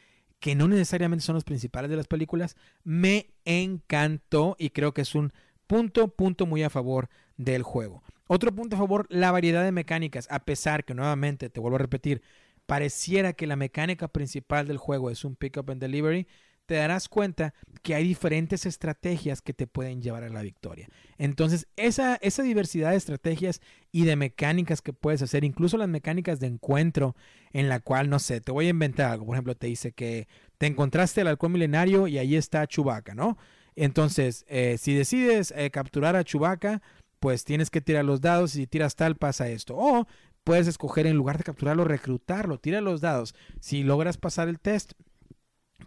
que 0.41 0.55
no 0.55 0.67
necesariamente 0.67 1.23
son 1.23 1.35
los 1.35 1.45
principales 1.45 1.89
de 1.89 1.95
las 1.95 2.07
películas, 2.07 2.57
me 2.83 3.29
encantó 3.45 4.57
y 4.59 4.71
creo 4.71 4.93
que 4.93 5.01
es 5.01 5.15
un 5.15 5.31
punto, 5.69 6.07
punto 6.07 6.47
muy 6.47 6.63
a 6.63 6.71
favor 6.71 7.09
del 7.37 7.61
juego. 7.61 8.01
Otro 8.25 8.51
punto 8.51 8.75
a 8.75 8.79
favor, 8.79 9.05
la 9.11 9.31
variedad 9.31 9.63
de 9.63 9.71
mecánicas, 9.71 10.27
a 10.31 10.39
pesar 10.39 10.83
que 10.83 10.95
nuevamente, 10.95 11.51
te 11.51 11.59
vuelvo 11.59 11.75
a 11.75 11.79
repetir, 11.79 12.23
pareciera 12.65 13.33
que 13.33 13.45
la 13.45 13.55
mecánica 13.55 14.07
principal 14.07 14.67
del 14.67 14.77
juego 14.77 15.11
es 15.11 15.23
un 15.23 15.35
pick 15.35 15.57
up 15.57 15.69
and 15.69 15.79
delivery, 15.79 16.27
te 16.65 16.73
darás 16.73 17.07
cuenta 17.07 17.53
que 17.83 17.93
hay 17.93 18.03
diferentes 18.03 18.65
estrategias 18.65 19.43
que 19.43 19.53
te 19.53 19.67
pueden 19.67 20.01
llevar 20.01 20.23
a 20.23 20.29
la 20.29 20.41
victoria. 20.41 20.87
Entonces, 21.19 21.67
esa, 21.75 22.15
esa 22.15 22.41
diversidad 22.41 22.89
de 22.89 22.97
estrategias 22.97 23.61
y 23.91 24.05
de 24.05 24.15
mecánicas 24.15 24.81
que 24.81 24.93
puedes 24.93 25.21
hacer, 25.21 25.43
incluso 25.43 25.77
las 25.77 25.87
mecánicas 25.87 26.39
de 26.39 26.47
encuentro, 26.47 27.15
en 27.51 27.69
la 27.69 27.79
cual, 27.79 28.09
no 28.09 28.17
sé, 28.17 28.41
te 28.41 28.51
voy 28.51 28.65
a 28.65 28.69
inventar 28.69 29.11
algo. 29.11 29.27
Por 29.27 29.35
ejemplo, 29.35 29.55
te 29.55 29.67
dice 29.67 29.91
que 29.91 30.27
te 30.57 30.65
encontraste 30.65 31.21
al 31.21 31.27
halcón 31.27 31.51
milenario 31.51 32.07
y 32.07 32.17
ahí 32.17 32.35
está 32.35 32.65
Chubaca, 32.65 33.13
¿no? 33.13 33.37
Entonces, 33.83 34.45
eh, 34.47 34.77
si 34.77 34.93
decides 34.93 35.53
eh, 35.55 35.71
capturar 35.71 36.15
a 36.15 36.23
Chubaca, 36.23 36.81
pues 37.19 37.45
tienes 37.45 37.69
que 37.69 37.81
tirar 37.81 38.03
los 38.03 38.19
dados 38.19 38.55
y 38.55 38.59
si 38.59 38.67
tiras 38.67 38.95
tal 38.95 39.15
pasa 39.15 39.47
esto. 39.49 39.75
O 39.77 40.07
puedes 40.43 40.67
escoger 40.67 41.07
en 41.07 41.15
lugar 41.15 41.37
de 41.37 41.45
capturarlo, 41.45 41.85
reclutarlo, 41.85 42.59
tira 42.59 42.81
los 42.81 43.01
dados. 43.01 43.35
Si 43.59 43.83
logras 43.83 44.17
pasar 44.17 44.49
el 44.49 44.59
test, 44.59 44.93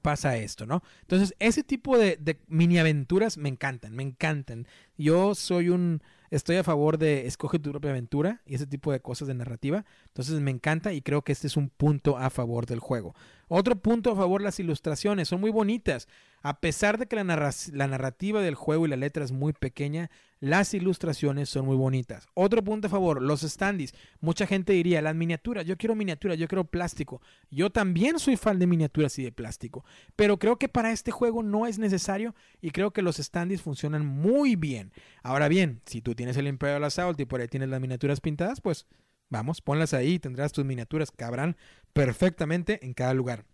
pasa 0.00 0.36
esto, 0.38 0.64
¿no? 0.64 0.82
Entonces, 1.02 1.34
ese 1.38 1.62
tipo 1.62 1.98
de 1.98 2.40
mini 2.48 2.78
aventuras 2.78 3.36
me 3.36 3.50
encantan, 3.50 3.94
me 3.94 4.02
encantan. 4.02 4.66
Yo 4.96 5.34
soy 5.34 5.68
un 5.68 6.02
estoy 6.32 6.56
a 6.56 6.64
favor 6.64 6.96
de 6.96 7.26
escoge 7.26 7.58
tu 7.58 7.70
propia 7.70 7.90
aventura 7.90 8.40
y 8.46 8.54
ese 8.54 8.66
tipo 8.66 8.90
de 8.90 9.00
cosas 9.00 9.28
de 9.28 9.34
narrativa. 9.34 9.84
Entonces 10.06 10.40
me 10.40 10.50
encanta 10.50 10.94
y 10.94 11.02
creo 11.02 11.22
que 11.22 11.32
este 11.32 11.46
es 11.46 11.58
un 11.58 11.68
punto 11.68 12.16
a 12.16 12.30
favor 12.30 12.64
del 12.64 12.80
juego. 12.80 13.14
Otro 13.48 13.76
punto 13.76 14.10
a 14.10 14.16
favor, 14.16 14.40
las 14.40 14.58
ilustraciones 14.58 15.28
son 15.28 15.42
muy 15.42 15.50
bonitas. 15.50 16.08
A 16.40 16.58
pesar 16.58 16.96
de 16.96 17.06
que 17.06 17.16
la, 17.16 17.24
narrativa 17.24 18.40
del 18.40 18.54
juego 18.54 18.86
y 18.86 18.88
la 18.88 18.96
letra 18.96 19.24
es 19.24 19.30
muy 19.30 19.52
pequeña, 19.52 20.10
las 20.42 20.74
ilustraciones 20.74 21.48
son 21.48 21.66
muy 21.66 21.76
bonitas. 21.76 22.26
Otro 22.34 22.64
punto 22.64 22.88
a 22.88 22.90
favor, 22.90 23.22
los 23.22 23.42
standees. 23.42 23.94
Mucha 24.20 24.44
gente 24.44 24.72
diría, 24.72 25.00
las 25.00 25.14
miniaturas, 25.14 25.64
yo 25.64 25.76
quiero 25.76 25.94
miniaturas, 25.94 26.36
yo 26.36 26.48
quiero 26.48 26.64
plástico. 26.64 27.22
Yo 27.48 27.70
también 27.70 28.18
soy 28.18 28.36
fan 28.36 28.58
de 28.58 28.66
miniaturas 28.66 29.16
y 29.20 29.22
de 29.22 29.30
plástico. 29.30 29.84
Pero 30.16 30.40
creo 30.40 30.58
que 30.58 30.68
para 30.68 30.90
este 30.90 31.12
juego 31.12 31.44
no 31.44 31.68
es 31.68 31.78
necesario 31.78 32.34
y 32.60 32.72
creo 32.72 32.92
que 32.92 33.02
los 33.02 33.18
standees 33.18 33.62
funcionan 33.62 34.04
muy 34.04 34.56
bien. 34.56 34.92
Ahora 35.22 35.46
bien, 35.46 35.80
si 35.86 36.02
tú 36.02 36.16
tienes 36.16 36.36
el 36.36 36.48
Imperial 36.48 36.82
Assault 36.82 37.20
y 37.20 37.24
por 37.24 37.40
ahí 37.40 37.46
tienes 37.46 37.68
las 37.68 37.80
miniaturas 37.80 38.20
pintadas, 38.20 38.60
pues 38.60 38.88
vamos, 39.28 39.60
ponlas 39.60 39.94
ahí 39.94 40.14
y 40.14 40.18
tendrás 40.18 40.50
tus 40.50 40.64
miniaturas 40.64 41.12
que 41.12 41.22
habrán 41.22 41.56
perfectamente 41.92 42.84
en 42.84 42.94
cada 42.94 43.14
lugar. 43.14 43.44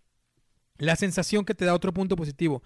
La 0.79 0.95
sensación 0.95 1.45
que 1.45 1.53
te 1.53 1.65
da 1.65 1.75
otro 1.75 1.93
punto 1.93 2.15
positivo 2.15 2.63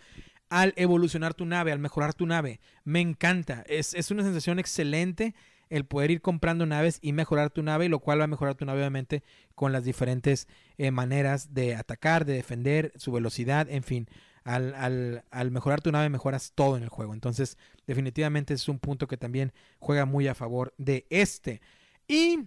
al 0.53 0.75
evolucionar 0.75 1.33
tu 1.33 1.47
nave, 1.47 1.71
al 1.71 1.79
mejorar 1.79 2.13
tu 2.13 2.27
nave, 2.27 2.59
me 2.83 3.01
encanta. 3.01 3.63
Es, 3.67 4.11
una 4.11 4.21
sensación 4.21 4.59
excelente 4.59 5.33
el 5.71 5.83
poder 5.83 6.11
ir 6.11 6.21
comprando 6.21 6.67
naves 6.67 6.99
y 7.01 7.11
mejorar 7.11 7.49
tu 7.49 7.63
nave, 7.63 7.89
lo 7.89 7.97
cual 7.97 8.19
va 8.19 8.25
a 8.25 8.27
mejorar 8.27 8.53
tu 8.53 8.63
nave 8.63 8.81
obviamente 8.81 9.23
con 9.55 9.71
las 9.71 9.83
diferentes 9.83 10.47
eh, 10.77 10.91
maneras 10.91 11.55
de 11.55 11.73
atacar, 11.73 12.25
de 12.25 12.33
defender, 12.33 12.91
su 12.97 13.11
velocidad, 13.11 13.67
en 13.67 13.81
fin. 13.81 14.07
Al, 14.43 14.75
al, 14.75 15.23
al, 15.31 15.49
mejorar 15.49 15.81
tu 15.81 15.91
nave 15.91 16.09
mejoras 16.09 16.51
todo 16.53 16.77
en 16.77 16.83
el 16.83 16.89
juego. 16.89 17.15
Entonces, 17.15 17.57
definitivamente 17.87 18.53
es 18.53 18.69
un 18.69 18.77
punto 18.77 19.07
que 19.07 19.17
también 19.17 19.53
juega 19.79 20.05
muy 20.05 20.27
a 20.27 20.35
favor 20.35 20.75
de 20.77 21.07
este. 21.09 21.61
Y 22.07 22.41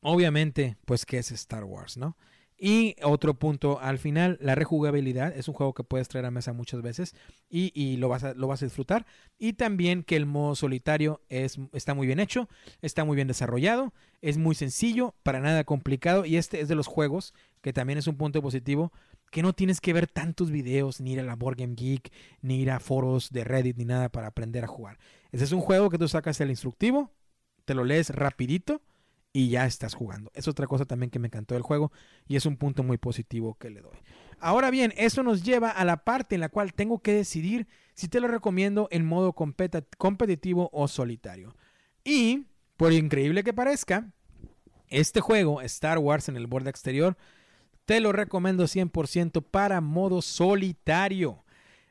obviamente, 0.00 0.78
pues 0.86 1.04
que 1.04 1.18
es 1.18 1.32
Star 1.32 1.64
Wars, 1.64 1.98
¿no? 1.98 2.16
Y 2.62 2.94
otro 3.02 3.38
punto 3.38 3.80
al 3.80 3.96
final, 3.96 4.36
la 4.38 4.54
rejugabilidad. 4.54 5.34
Es 5.34 5.48
un 5.48 5.54
juego 5.54 5.72
que 5.72 5.82
puedes 5.82 6.08
traer 6.08 6.26
a 6.26 6.30
mesa 6.30 6.52
muchas 6.52 6.82
veces 6.82 7.14
y, 7.48 7.96
lo, 7.96 8.10
vas 8.10 8.22
a, 8.22 8.34
lo 8.34 8.48
vas 8.48 8.60
a 8.60 8.66
disfrutar. 8.66 9.06
Y 9.38 9.54
también 9.54 10.02
que 10.02 10.14
el 10.14 10.26
modo 10.26 10.54
solitario 10.54 11.22
es, 11.30 11.58
está 11.72 11.94
muy 11.94 12.06
bien 12.06 12.20
hecho, 12.20 12.50
está 12.82 13.06
muy 13.06 13.16
bien 13.16 13.28
desarrollado, 13.28 13.94
es 14.20 14.36
muy 14.36 14.54
sencillo, 14.54 15.14
para 15.22 15.40
nada 15.40 15.64
complicado. 15.64 16.26
Y 16.26 16.36
este 16.36 16.60
es 16.60 16.68
de 16.68 16.74
los 16.74 16.86
juegos, 16.86 17.32
que 17.62 17.72
también 17.72 17.98
es 17.98 18.06
un 18.06 18.18
punto 18.18 18.42
positivo, 18.42 18.92
que 19.30 19.42
no 19.42 19.54
tienes 19.54 19.80
que 19.80 19.94
ver 19.94 20.06
tantos 20.06 20.50
videos, 20.50 21.00
ni 21.00 21.12
ir 21.12 21.20
a 21.20 21.22
la 21.22 21.36
Board 21.36 21.56
Game 21.56 21.74
Geek, 21.74 22.12
ni 22.42 22.60
ir 22.60 22.72
a 22.72 22.78
foros 22.78 23.30
de 23.30 23.42
Reddit, 23.42 23.78
ni 23.78 23.86
nada 23.86 24.10
para 24.10 24.26
aprender 24.26 24.64
a 24.64 24.68
jugar. 24.68 24.98
Este 25.32 25.44
es 25.44 25.52
un 25.52 25.62
juego 25.62 25.88
que 25.88 25.96
tú 25.96 26.08
sacas 26.08 26.38
el 26.42 26.50
instructivo, 26.50 27.10
te 27.64 27.72
lo 27.72 27.84
lees 27.84 28.10
rapidito 28.10 28.82
y 29.32 29.48
ya 29.48 29.66
estás 29.66 29.94
jugando. 29.94 30.30
Es 30.34 30.48
otra 30.48 30.66
cosa 30.66 30.84
también 30.84 31.10
que 31.10 31.18
me 31.18 31.28
encantó 31.28 31.54
del 31.54 31.62
juego 31.62 31.92
y 32.26 32.36
es 32.36 32.46
un 32.46 32.56
punto 32.56 32.82
muy 32.82 32.98
positivo 32.98 33.56
que 33.58 33.70
le 33.70 33.80
doy. 33.80 33.96
Ahora 34.40 34.70
bien, 34.70 34.92
eso 34.96 35.22
nos 35.22 35.42
lleva 35.42 35.70
a 35.70 35.84
la 35.84 36.04
parte 36.04 36.34
en 36.34 36.40
la 36.40 36.48
cual 36.48 36.72
tengo 36.72 37.00
que 37.00 37.12
decidir 37.12 37.66
si 37.94 38.08
te 38.08 38.20
lo 38.20 38.28
recomiendo 38.28 38.88
en 38.90 39.04
modo 39.04 39.34
competitivo 39.34 40.70
o 40.72 40.88
solitario. 40.88 41.54
Y, 42.02 42.46
por 42.76 42.92
increíble 42.92 43.44
que 43.44 43.52
parezca, 43.52 44.10
este 44.88 45.20
juego, 45.20 45.60
Star 45.62 45.98
Wars 45.98 46.28
en 46.28 46.36
el 46.36 46.46
borde 46.46 46.70
exterior, 46.70 47.16
te 47.84 48.00
lo 48.00 48.12
recomiendo 48.12 48.64
100% 48.64 49.44
para 49.44 49.80
modo 49.80 50.22
solitario. 50.22 51.44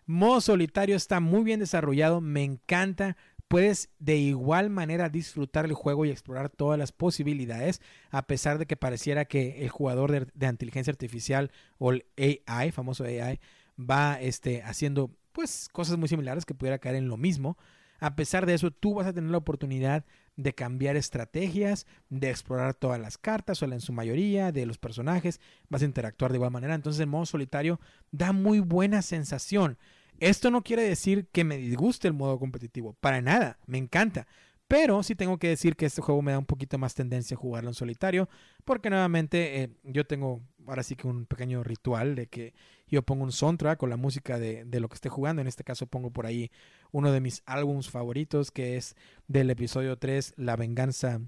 Modo 0.06 0.42
solitario 0.42 0.96
está 0.96 1.20
muy 1.20 1.44
bien 1.44 1.60
desarrollado, 1.60 2.20
me 2.20 2.44
encanta. 2.44 3.16
Puedes 3.50 3.90
de 3.98 4.16
igual 4.16 4.70
manera 4.70 5.10
disfrutar 5.10 5.66
el 5.66 5.74
juego 5.74 6.06
y 6.06 6.12
explorar 6.12 6.50
todas 6.50 6.78
las 6.78 6.92
posibilidades, 6.92 7.82
a 8.12 8.28
pesar 8.28 8.60
de 8.60 8.68
que 8.68 8.78
pareciera 8.78 9.26
que 9.26 9.64
el 9.64 9.70
jugador 9.70 10.32
de, 10.32 10.48
inteligencia 10.48 10.92
artificial 10.92 11.52
o 11.80 11.92
el 11.92 12.06
AI, 12.46 12.72
famoso 12.72 13.06
AI, 13.06 13.40
va 13.78 14.22
este, 14.22 14.62
haciendo 14.62 15.12
pues 15.32 15.68
cosas 15.72 15.98
muy 15.98 16.08
similares 16.08 16.46
que 16.46 16.54
pudiera 16.54 16.78
caer 16.78 16.96
en 16.96 17.08
lo 17.08 17.18
mismo. 17.18 17.58
A 18.00 18.16
pesar 18.16 18.46
de 18.46 18.54
eso, 18.54 18.70
tú 18.70 18.94
vas 18.94 19.08
a 19.08 19.14
tener 19.14 19.32
la 19.32 19.40
oportunidad 19.40 20.06
de 20.36 20.54
cambiar 20.54 20.96
estrategias, 20.96 21.88
de 22.10 22.30
explorar 22.30 22.76
todas 22.76 23.00
las 23.00 23.18
cartas 23.18 23.64
o 23.64 23.66
en 23.66 23.82
su 23.82 23.94
mayoría 23.94 24.52
de 24.52 24.68
los 24.68 24.78
personajes, 24.78 25.42
vas 25.70 25.82
a 25.82 25.86
interactuar 25.86 26.32
de 26.32 26.38
igual 26.38 26.52
manera. 26.52 26.76
Entonces, 26.76 27.00
el 27.00 27.08
modo 27.08 27.26
solitario 27.26 27.80
da 28.12 28.32
muy 28.32 28.60
buena 28.60 29.02
sensación. 29.02 29.80
Esto 30.20 30.52
no 30.52 30.64
quiere 30.64 30.84
decir 30.84 31.28
que 31.32 31.44
me 31.44 31.58
disguste 31.58 32.08
el 32.08 32.14
modo 32.14 32.40
competitivo, 32.40 32.94
para 33.00 33.22
nada, 33.22 33.60
me 33.66 33.78
encanta. 33.78 34.28
Pero 34.68 35.02
sí 35.02 35.16
tengo 35.16 35.40
que 35.40 35.48
decir 35.48 35.76
que 35.76 35.88
este 35.88 36.02
juego 36.02 36.22
me 36.22 36.32
da 36.32 36.38
un 36.38 36.46
poquito 36.46 36.78
más 36.78 36.94
tendencia 36.94 37.36
a 37.36 37.40
jugarlo 37.40 37.72
en 37.72 37.74
solitario, 37.74 38.30
porque 38.66 38.92
nuevamente 38.92 39.64
eh, 39.64 39.70
yo 39.84 40.06
tengo 40.06 40.42
ahora 40.68 40.84
sí 40.84 40.96
que 40.96 41.08
un 41.08 41.26
pequeño 41.26 41.64
ritual 41.64 42.14
de 42.14 42.28
que 42.28 42.54
yo 42.88 43.02
pongo 43.02 43.24
un 43.24 43.32
soundtrack 43.32 43.80
con 43.80 43.90
la 43.90 43.98
música 43.98 44.38
de, 44.38 44.66
de, 44.66 44.80
lo 44.80 44.88
que 44.88 44.94
esté 44.94 45.10
jugando. 45.10 45.42
En 45.42 45.48
este 45.48 45.64
caso 45.64 45.88
pongo 45.88 46.12
por 46.12 46.28
ahí 46.28 46.52
uno 46.92 47.12
de 47.12 47.20
mis 47.20 47.42
álbums 47.48 47.90
favoritos, 47.90 48.52
que 48.52 48.78
es 48.78 48.96
del 49.28 49.50
episodio 49.50 49.98
3, 49.98 50.36
La 50.38 50.56
venganza 50.56 51.20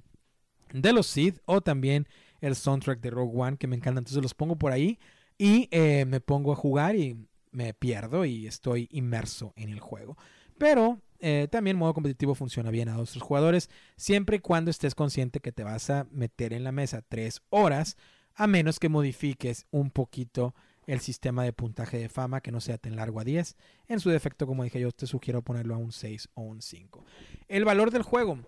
de 0.72 0.94
los 0.94 1.08
Sith, 1.08 1.40
o 1.46 1.62
también 1.62 2.08
el 2.42 2.56
soundtrack 2.56 3.02
de 3.02 3.10
Rogue 3.10 3.34
One, 3.36 3.58
que 3.58 3.66
me 3.66 3.76
encanta. 3.76 4.00
Entonces 4.00 4.22
los 4.22 4.36
pongo 4.36 4.56
por 4.56 4.72
ahí 4.72 5.00
y 5.38 5.68
eh, 5.72 6.06
me 6.06 6.20
pongo 6.20 6.52
a 6.52 6.56
jugar 6.56 6.96
y 6.96 7.18
me 7.52 7.74
pierdo 7.74 8.26
y 8.26 8.48
estoy 8.48 8.88
inmerso 8.92 9.54
en 9.56 9.70
el 9.70 9.80
juego. 9.80 10.18
Pero 10.58 11.02
eh, 11.20 11.48
también 11.52 11.78
modo 11.78 11.94
competitivo 11.94 12.36
funciona 12.36 12.72
bien 12.72 12.90
a 12.90 12.98
otros 12.98 13.22
jugadores, 13.22 13.70
siempre 13.96 14.38
y 14.38 14.40
cuando 14.40 14.72
estés 14.72 14.96
consciente 14.96 15.40
que 15.40 15.52
te 15.52 15.64
vas 15.64 15.90
a 15.90 16.08
meter 16.12 16.54
en 16.54 16.64
la 16.64 16.72
mesa 16.72 17.04
tres 17.08 17.42
horas, 17.50 17.98
a 18.36 18.48
menos 18.48 18.80
que 18.80 18.90
modifiques 18.90 19.66
un 19.72 19.92
poquito 19.92 20.56
el 20.88 21.00
sistema 21.00 21.44
de 21.44 21.54
puntaje 21.54 21.98
de 21.98 22.10
fama 22.10 22.42
que 22.42 22.52
no 22.52 22.60
sea 22.60 22.78
tan 22.78 22.96
largo 22.96 23.20
a 23.20 23.24
10. 23.24 23.56
En 23.88 24.00
su 24.00 24.10
defecto, 24.10 24.48
como 24.48 24.64
dije 24.64 24.80
yo, 24.80 24.92
te 24.92 25.08
sugiero 25.08 25.42
ponerlo 25.42 25.76
a 25.76 25.78
un 25.78 25.92
6 25.92 26.30
o 26.34 26.42
un 26.42 26.62
5. 26.62 27.06
El 27.48 27.66
valor 27.66 27.92
del 27.92 28.02
juego. 28.02 28.40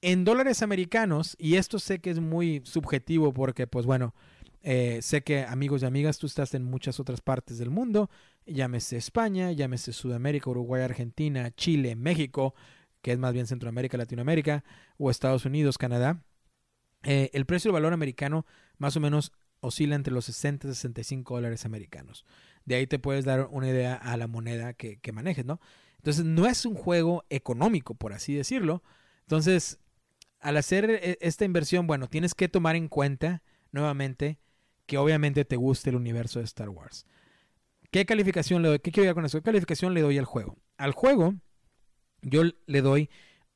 En 0.00 0.24
dólares 0.24 0.62
americanos, 0.62 1.34
y 1.40 1.56
esto 1.56 1.78
sé 1.80 1.98
que 1.98 2.10
es 2.10 2.20
muy 2.20 2.60
subjetivo 2.64 3.32
porque, 3.32 3.66
pues 3.66 3.84
bueno, 3.84 4.14
eh, 4.62 5.00
sé 5.02 5.22
que 5.22 5.44
amigos 5.44 5.82
y 5.82 5.86
amigas, 5.86 6.18
tú 6.18 6.26
estás 6.26 6.54
en 6.54 6.64
muchas 6.64 7.00
otras 7.00 7.20
partes 7.20 7.58
del 7.58 7.70
mundo, 7.70 8.10
llámese 8.46 8.96
España, 8.96 9.52
llámese 9.52 9.92
Sudamérica, 9.92 10.50
Uruguay, 10.50 10.82
Argentina, 10.82 11.50
Chile, 11.52 11.96
México, 11.96 12.54
que 13.02 13.12
es 13.12 13.18
más 13.18 13.32
bien 13.32 13.46
Centroamérica, 13.46 13.96
Latinoamérica, 13.96 14.64
o 14.96 15.10
Estados 15.10 15.44
Unidos, 15.44 15.78
Canadá. 15.78 16.22
Eh, 17.04 17.30
el 17.32 17.46
precio 17.46 17.68
del 17.68 17.74
valor 17.74 17.92
americano 17.92 18.44
más 18.78 18.96
o 18.96 19.00
menos 19.00 19.32
oscila 19.60 19.94
entre 19.94 20.12
los 20.12 20.24
60 20.24 20.66
y 20.66 20.70
65 20.70 21.34
dólares 21.34 21.64
americanos. 21.64 22.24
De 22.64 22.74
ahí 22.74 22.86
te 22.86 22.98
puedes 22.98 23.24
dar 23.24 23.48
una 23.50 23.68
idea 23.68 23.94
a 23.94 24.16
la 24.16 24.26
moneda 24.26 24.72
que, 24.72 24.98
que 24.98 25.12
manejes, 25.12 25.44
¿no? 25.44 25.60
Entonces, 25.96 26.24
no 26.24 26.46
es 26.46 26.64
un 26.64 26.74
juego 26.74 27.24
económico, 27.28 27.94
por 27.94 28.12
así 28.12 28.34
decirlo. 28.34 28.82
Entonces, 29.22 29.78
al 30.40 30.56
hacer 30.56 30.88
e, 30.90 31.18
esta 31.20 31.44
inversión, 31.44 31.86
bueno, 31.86 32.08
tienes 32.08 32.34
que 32.34 32.48
tomar 32.48 32.76
en 32.76 32.88
cuenta 32.88 33.42
nuevamente 33.72 34.38
que 34.88 34.96
obviamente 34.96 35.44
te 35.44 35.56
guste 35.56 35.90
el 35.90 35.96
universo 35.96 36.38
de 36.38 36.46
Star 36.46 36.70
Wars. 36.70 37.04
¿Qué 37.90 38.06
calificación 38.06 38.62
le 38.62 38.68
doy? 38.68 38.78
¿Qué 38.78 38.90
quiero 38.90 39.14
con 39.14 39.26
eso? 39.26 39.38
¿Qué 39.38 39.44
calificación 39.44 39.92
le 39.92 40.00
doy 40.00 40.16
al 40.16 40.24
juego? 40.24 40.56
Al 40.78 40.92
juego 40.92 41.34
yo 42.22 42.42
le 42.66 42.80
doy 42.80 43.10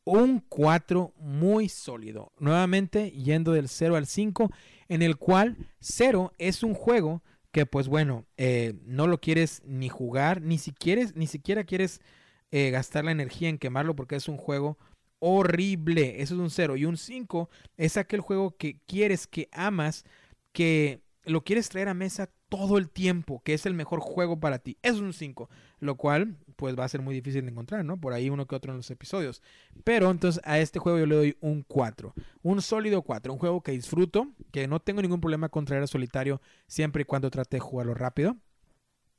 un 0.05 0.45
4 0.47 1.14
muy 1.16 1.70
sólido. 1.70 2.33
Nuevamente 2.39 3.11
yendo 3.12 3.53
del 3.53 3.68
0 3.68 3.97
al 3.97 4.07
5, 4.07 4.51
en 4.89 5.01
el 5.01 5.16
cual 5.16 5.57
0 5.80 6.35
es 6.37 6.62
un 6.62 6.74
juego 6.74 7.22
que 7.51 7.64
pues 7.64 7.89
bueno, 7.89 8.26
eh, 8.37 8.74
no 8.85 9.07
lo 9.07 9.18
quieres 9.18 9.62
ni 9.64 9.89
jugar, 9.89 10.43
ni, 10.43 10.59
si 10.59 10.72
quieres, 10.72 11.16
ni 11.16 11.26
siquiera 11.26 11.64
quieres 11.64 12.03
eh, 12.51 12.70
gastar 12.70 13.07
la 13.07 13.12
energía 13.12 13.49
en 13.49 13.57
quemarlo 13.57 13.97
porque 13.97 14.16
es 14.16 14.28
un 14.28 14.37
juego 14.37 14.76
horrible. 15.18 16.20
Eso 16.20 16.35
es 16.35 16.41
un 16.41 16.51
0. 16.51 16.76
Y 16.76 16.85
un 16.85 16.99
5 16.99 17.49
es 17.78 17.97
aquel 17.97 18.20
juego 18.20 18.55
que 18.55 18.80
quieres, 18.87 19.26
que 19.26 19.49
amas, 19.51 20.05
que 20.53 21.01
lo 21.25 21.45
quieres 21.45 21.68
traer 21.68 21.89
a 21.89 21.95
mesa 21.95 22.31
todo 22.49 22.79
el 22.79 22.91
tiempo, 22.91 23.43
que 23.45 23.55
es 23.55 23.66
el 23.66 23.75
mejor 23.75 24.01
juego 24.01 24.41
para 24.41 24.59
ti. 24.59 24.77
Es 24.83 24.97
un 24.97 25.12
5, 25.12 25.49
lo 25.81 25.97
cual 25.97 26.37
pues 26.57 26.79
va 26.79 26.85
a 26.85 26.89
ser 26.89 27.01
muy 27.01 27.14
difícil 27.14 27.43
de 27.43 27.51
encontrar, 27.51 27.85
¿no? 27.85 28.01
Por 28.01 28.12
ahí 28.12 28.31
uno 28.31 28.47
que 28.47 28.55
otro 28.55 28.73
en 28.73 28.79
los 28.79 28.91
episodios. 28.91 29.43
Pero 29.85 30.11
entonces 30.11 30.41
a 30.45 30.59
este 30.59 30.79
juego 30.79 30.99
yo 30.99 31.07
le 31.07 31.14
doy 31.14 31.37
un 31.41 31.62
4, 31.62 32.14
un 32.43 32.61
sólido 32.61 33.03
4, 33.03 33.33
un 33.33 33.39
juego 33.39 33.62
que 33.62 33.73
disfruto, 33.73 34.29
que 34.51 34.66
no 34.66 34.81
tengo 34.81 35.03
ningún 35.03 35.20
problema 35.20 35.49
con 35.49 35.64
traer 35.64 35.83
a 35.83 35.87
solitario 35.87 36.41
siempre 36.66 37.03
y 37.03 37.05
cuando 37.05 37.31
trate 37.31 37.57
de 37.57 37.61
jugarlo 37.61 37.95
rápido. 37.95 38.37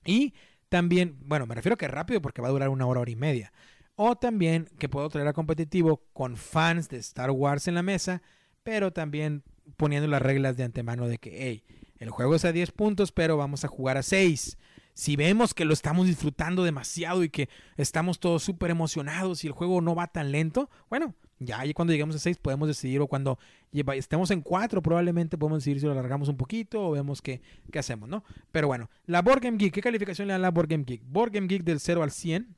Y 0.06 0.34
también, 0.70 1.18
bueno, 1.26 1.46
me 1.46 1.56
refiero 1.56 1.76
a 1.76 1.78
que 1.78 1.88
rápido 1.88 2.22
porque 2.22 2.42
va 2.42 2.50
a 2.50 2.52
durar 2.52 2.70
una 2.70 2.86
hora, 2.86 3.02
hora 3.02 3.12
y 3.12 3.16
media. 3.16 3.54
O 3.96 4.16
también 4.16 4.70
que 4.80 4.90
puedo 4.90 5.08
traer 5.10 5.28
a 5.28 5.34
competitivo 5.34 6.04
con 6.14 6.36
fans 6.36 6.90
de 6.90 6.98
Star 6.98 7.32
Wars 7.32 7.68
en 7.68 7.76
la 7.76 7.84
mesa, 7.84 8.22
pero 8.64 8.92
también 8.92 9.44
poniendo 9.78 10.08
las 10.08 10.22
reglas 10.22 10.58
de 10.58 10.64
antemano 10.64 11.08
de 11.08 11.20
que, 11.20 11.48
hey, 11.48 11.64
el 12.00 12.10
juego 12.10 12.36
es 12.36 12.46
a 12.46 12.52
10 12.52 12.72
puntos, 12.72 13.12
pero 13.12 13.38
vamos 13.38 13.64
a 13.66 13.68
jugar 13.68 13.98
a 13.98 14.04
6. 14.04 14.58
Si 14.94 15.16
vemos 15.16 15.54
que 15.54 15.66
lo 15.66 15.74
estamos 15.74 16.06
disfrutando 16.06 16.64
demasiado 16.64 17.24
y 17.24 17.30
que 17.30 17.50
estamos 17.78 18.20
todos 18.20 18.44
súper 18.44 18.70
emocionados 18.70 19.44
y 19.44 19.48
el 19.48 19.54
juego 19.54 19.82
no 19.82 19.96
va 19.96 20.08
tan 20.08 20.32
lento, 20.32 20.70
bueno, 20.90 21.16
ya 21.40 21.62
cuando 21.74 21.94
lleguemos 21.94 22.16
a 22.16 22.20
6 22.20 22.38
podemos 22.38 22.68
decidir 22.68 23.02
o 23.02 23.08
cuando 23.08 23.40
estemos 23.72 24.30
en 24.30 24.42
4 24.42 24.82
probablemente 24.82 25.38
podemos 25.38 25.60
decidir 25.60 25.80
si 25.80 25.88
lo 25.88 25.94
alargamos 25.94 26.30
un 26.30 26.38
poquito 26.38 26.90
o 26.90 26.92
vemos 26.92 27.22
qué, 27.22 27.42
qué 27.72 27.80
hacemos, 27.80 28.08
¿no? 28.08 28.24
Pero 28.52 28.68
bueno, 28.68 28.90
la 29.06 29.22
Board 29.22 29.42
Game 29.42 29.58
Geek, 29.58 29.74
¿qué 29.74 29.82
calificación 29.82 30.28
le 30.28 30.34
da 30.34 30.40
la 30.40 30.52
Board 30.52 30.70
Game 30.70 30.84
Geek? 30.84 31.02
Board 31.06 31.32
Game 31.34 31.48
Geek 31.48 31.64
del 31.64 31.80
0 31.80 32.04
al 32.04 32.12
100 32.12 32.56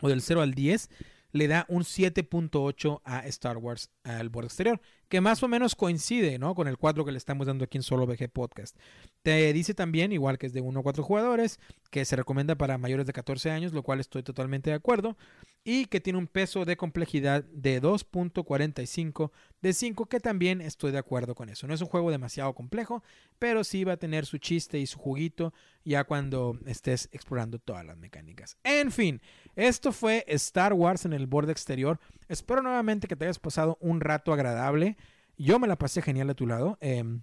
o 0.00 0.08
del 0.08 0.22
0 0.22 0.40
al 0.40 0.54
10 0.54 0.88
le 1.32 1.46
da 1.46 1.66
un 1.68 1.82
7.8 1.82 3.02
a 3.04 3.26
Star 3.26 3.58
Wars 3.58 3.90
al 4.02 4.30
borde 4.30 4.46
exterior, 4.46 4.80
que 5.10 5.20
más 5.20 5.42
o 5.42 5.48
menos 5.48 5.74
coincide 5.74 6.38
¿no? 6.38 6.54
con 6.54 6.68
el 6.68 6.78
4 6.78 7.04
que 7.04 7.10
le 7.10 7.18
estamos 7.18 7.48
dando 7.48 7.64
aquí 7.64 7.76
en 7.76 7.82
Solo 7.82 8.06
VG 8.06 8.30
Podcast. 8.30 8.76
Te 9.22 9.52
dice 9.52 9.74
también, 9.74 10.12
igual 10.12 10.38
que 10.38 10.46
es 10.46 10.52
de 10.52 10.60
1 10.60 10.78
a 10.78 10.82
4 10.84 11.02
jugadores, 11.02 11.58
que 11.90 12.04
se 12.04 12.14
recomienda 12.14 12.54
para 12.54 12.78
mayores 12.78 13.06
de 13.06 13.12
14 13.12 13.50
años, 13.50 13.72
lo 13.72 13.82
cual 13.82 13.98
estoy 13.98 14.22
totalmente 14.22 14.70
de 14.70 14.76
acuerdo, 14.76 15.16
y 15.64 15.86
que 15.86 16.00
tiene 16.00 16.18
un 16.20 16.28
peso 16.28 16.64
de 16.64 16.76
complejidad 16.76 17.42
de 17.42 17.82
2.45 17.82 19.32
de 19.60 19.72
5, 19.72 20.06
que 20.06 20.20
también 20.20 20.60
estoy 20.60 20.92
de 20.92 20.98
acuerdo 20.98 21.34
con 21.34 21.48
eso. 21.48 21.66
No 21.66 21.74
es 21.74 21.80
un 21.80 21.88
juego 21.88 22.12
demasiado 22.12 22.54
complejo, 22.54 23.02
pero 23.40 23.64
sí 23.64 23.82
va 23.82 23.94
a 23.94 23.98
tener 23.98 24.26
su 24.26 24.38
chiste 24.38 24.78
y 24.78 24.86
su 24.86 25.00
juguito 25.00 25.52
ya 25.84 26.04
cuando 26.04 26.56
estés 26.66 27.08
explorando 27.10 27.58
todas 27.58 27.84
las 27.84 27.98
mecánicas. 27.98 28.56
En 28.62 28.92
fin, 28.92 29.20
esto 29.56 29.90
fue 29.90 30.24
Star 30.28 30.72
Wars 30.72 31.04
en 31.04 31.14
el 31.14 31.26
borde 31.26 31.50
exterior. 31.50 31.98
Espero 32.30 32.62
nuevamente 32.62 33.08
que 33.08 33.16
te 33.16 33.24
hayas 33.24 33.40
pasado 33.40 33.76
un 33.80 34.00
rato 34.00 34.32
agradable. 34.32 34.96
Yo 35.36 35.58
me 35.58 35.66
la 35.66 35.74
pasé 35.74 36.00
genial 36.00 36.30
a 36.30 36.34
tu 36.34 36.46
lado. 36.46 36.78
Em, 36.80 37.22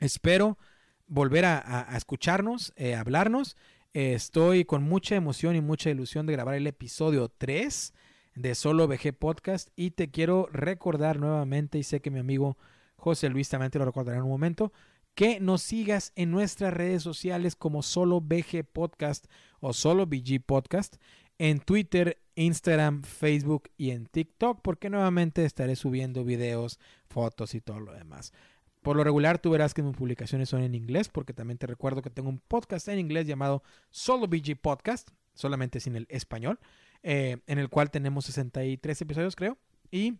espero 0.00 0.58
volver 1.06 1.44
a, 1.44 1.86
escucharnos, 1.96 2.72
eh, 2.74 2.96
hablarnos. 2.96 3.56
estoy 3.92 4.64
con 4.64 4.82
mucha 4.82 5.14
emoción 5.14 5.54
y 5.54 5.60
mucha 5.60 5.88
ilusión 5.88 6.26
de 6.26 6.32
grabar 6.32 6.56
el 6.56 6.66
episodio 6.66 7.28
3 7.28 7.94
de 8.34 8.56
Solo 8.56 8.88
VG 8.88 9.12
Podcast 9.16 9.68
y 9.76 9.92
te 9.92 10.10
quiero 10.10 10.48
recordar 10.50 11.20
nuevamente, 11.20 11.78
y 11.78 11.84
sé 11.84 12.00
que 12.00 12.10
mi 12.10 12.18
amigo 12.18 12.58
José 12.96 13.28
Luis 13.28 13.48
también 13.48 13.70
te 13.70 13.78
lo 13.78 13.84
recordará 13.84 14.16
en 14.16 14.24
un 14.24 14.30
momento, 14.30 14.72
que 15.14 15.38
nos 15.38 15.62
sigas 15.62 16.12
en 16.16 16.32
nuestras 16.32 16.74
redes 16.74 17.04
sociales 17.04 17.54
como 17.54 17.84
Solo 17.84 18.20
VG 18.20 18.64
Podcast 18.64 19.26
o 19.60 19.72
Solo 19.72 20.06
VG 20.06 20.40
Podcast 20.44 20.96
en 21.44 21.60
Twitter, 21.60 22.16
Instagram, 22.36 23.02
Facebook 23.02 23.64
y 23.76 23.90
en 23.90 24.06
TikTok, 24.06 24.62
porque 24.62 24.88
nuevamente 24.88 25.44
estaré 25.44 25.76
subiendo 25.76 26.24
videos, 26.24 26.80
fotos 27.06 27.54
y 27.54 27.60
todo 27.60 27.80
lo 27.80 27.92
demás. 27.92 28.32
Por 28.80 28.96
lo 28.96 29.04
regular, 29.04 29.38
tú 29.38 29.50
verás 29.50 29.74
que 29.74 29.82
mis 29.82 29.94
publicaciones 29.94 30.48
son 30.48 30.62
en 30.62 30.74
inglés, 30.74 31.10
porque 31.10 31.34
también 31.34 31.58
te 31.58 31.66
recuerdo 31.66 32.00
que 32.00 32.08
tengo 32.08 32.30
un 32.30 32.38
podcast 32.38 32.88
en 32.88 32.98
inglés 32.98 33.26
llamado 33.26 33.62
Solo 33.90 34.26
BG 34.26 34.56
Podcast, 34.58 35.10
solamente 35.34 35.80
sin 35.80 35.96
el 35.96 36.06
español, 36.08 36.58
eh, 37.02 37.36
en 37.46 37.58
el 37.58 37.68
cual 37.68 37.90
tenemos 37.90 38.24
63 38.24 39.02
episodios, 39.02 39.36
creo. 39.36 39.58
Y 39.90 40.14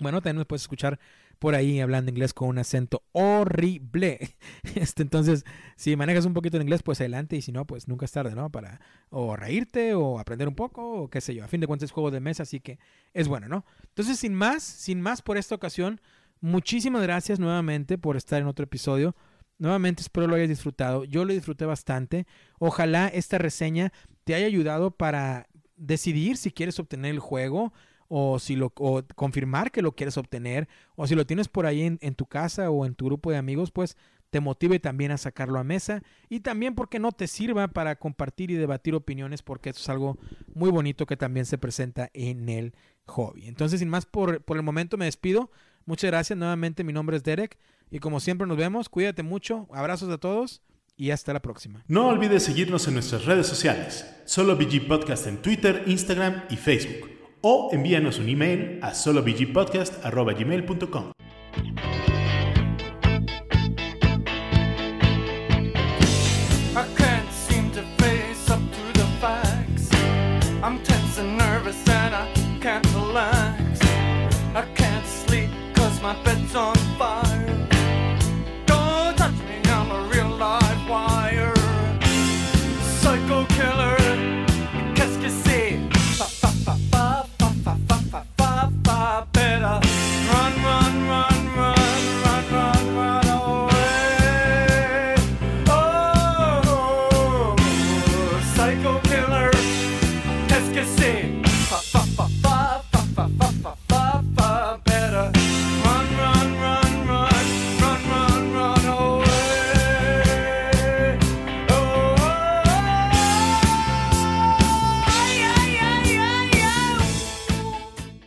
bueno, 0.00 0.20
también 0.20 0.44
puedes 0.46 0.62
escuchar 0.62 0.98
por 1.40 1.56
ahí 1.56 1.80
hablando 1.80 2.10
inglés 2.12 2.32
con 2.32 2.48
un 2.48 2.58
acento 2.58 3.02
horrible. 3.12 4.36
Este, 4.76 5.02
entonces, 5.02 5.44
si 5.76 5.96
manejas 5.96 6.24
un 6.26 6.32
poquito 6.32 6.56
de 6.56 6.62
inglés, 6.62 6.82
pues 6.84 7.00
adelante. 7.00 7.36
Y 7.36 7.42
si 7.42 7.50
no, 7.50 7.66
pues 7.66 7.88
nunca 7.88 8.04
es 8.04 8.12
tarde, 8.12 8.36
¿no? 8.36 8.50
Para 8.50 8.80
o 9.08 9.34
reírte 9.34 9.94
o 9.94 10.20
aprender 10.20 10.46
un 10.46 10.54
poco 10.54 11.02
o 11.02 11.10
qué 11.10 11.20
sé 11.20 11.34
yo. 11.34 11.44
A 11.44 11.48
fin 11.48 11.60
de 11.60 11.66
cuentas 11.66 11.88
es 11.88 11.92
juego 11.92 12.12
de 12.12 12.20
mesa, 12.20 12.44
así 12.44 12.60
que 12.60 12.78
es 13.12 13.26
bueno, 13.26 13.48
¿no? 13.48 13.64
Entonces, 13.88 14.20
sin 14.20 14.34
más, 14.34 14.62
sin 14.62 15.00
más 15.00 15.22
por 15.22 15.36
esta 15.36 15.56
ocasión, 15.56 16.00
muchísimas 16.40 17.02
gracias 17.02 17.40
nuevamente 17.40 17.98
por 17.98 18.16
estar 18.16 18.40
en 18.40 18.46
otro 18.46 18.64
episodio 18.64 19.16
Nuevamente 19.60 20.00
espero 20.00 20.26
lo 20.26 20.36
hayas 20.36 20.48
disfrutado. 20.48 21.04
Yo 21.04 21.26
lo 21.26 21.34
disfruté 21.34 21.66
bastante. 21.66 22.26
Ojalá 22.58 23.08
esta 23.08 23.36
reseña 23.36 23.92
te 24.24 24.34
haya 24.34 24.46
ayudado 24.46 24.90
para 24.90 25.48
decidir 25.76 26.38
si 26.38 26.50
quieres 26.50 26.78
obtener 26.78 27.10
el 27.10 27.18
juego 27.18 27.74
o 28.12 28.40
si 28.40 28.56
lo 28.56 28.70
confirmar 28.70 29.70
que 29.70 29.82
lo 29.82 29.92
quieres 29.92 30.16
obtener 30.16 30.68
o 30.96 31.06
si 31.06 31.14
lo 31.14 31.26
tienes 31.26 31.46
por 31.46 31.64
ahí 31.64 31.82
en, 31.82 31.98
en, 32.02 32.16
tu 32.16 32.26
casa 32.26 32.68
o 32.68 32.84
en 32.84 32.96
tu 32.96 33.06
grupo 33.06 33.30
de 33.30 33.36
amigos 33.36 33.70
pues 33.70 33.96
te 34.30 34.40
motive 34.40 34.80
también 34.80 35.12
a 35.12 35.16
sacarlo 35.16 35.60
a 35.60 35.64
mesa 35.64 36.02
y 36.28 36.40
también 36.40 36.74
porque 36.74 36.98
no 36.98 37.12
te 37.12 37.28
sirva 37.28 37.68
para 37.68 37.96
compartir 37.96 38.50
y 38.50 38.54
debatir 38.54 38.96
opiniones 38.96 39.42
porque 39.42 39.70
eso 39.70 39.80
es 39.80 39.88
algo 39.88 40.18
muy 40.54 40.70
bonito 40.70 41.06
que 41.06 41.16
también 41.16 41.46
se 41.46 41.56
presenta 41.56 42.10
en 42.12 42.48
el 42.48 42.74
hobby. 43.06 43.46
Entonces 43.46 43.78
sin 43.78 43.88
más 43.88 44.06
por, 44.06 44.42
por 44.42 44.56
el 44.56 44.64
momento 44.64 44.96
me 44.96 45.04
despido. 45.04 45.50
Muchas 45.86 46.10
gracias 46.10 46.36
nuevamente. 46.36 46.84
Mi 46.84 46.92
nombre 46.92 47.16
es 47.16 47.22
Derek 47.22 47.58
y 47.90 48.00
como 48.00 48.18
siempre 48.18 48.46
nos 48.46 48.56
vemos. 48.56 48.88
Cuídate 48.88 49.22
mucho. 49.22 49.68
Abrazos 49.72 50.08
a 50.10 50.18
todos 50.18 50.62
y 50.96 51.12
hasta 51.12 51.32
la 51.32 51.40
próxima. 51.40 51.84
No 51.88 52.08
olvides 52.08 52.42
seguirnos 52.42 52.86
en 52.86 52.94
nuestras 52.94 53.24
redes 53.24 53.46
sociales, 53.46 54.06
solo 54.26 54.56
BG 54.56 54.86
Podcast 54.86 55.26
en 55.26 55.40
Twitter, 55.40 55.84
Instagram 55.86 56.42
y 56.50 56.56
Facebook, 56.56 57.19
o 57.40 57.70
envíanos 57.72 58.18
un 58.18 58.28
email 58.28 58.78
a 58.82 58.92
solobgpodcast.gmail.com. 58.94 61.12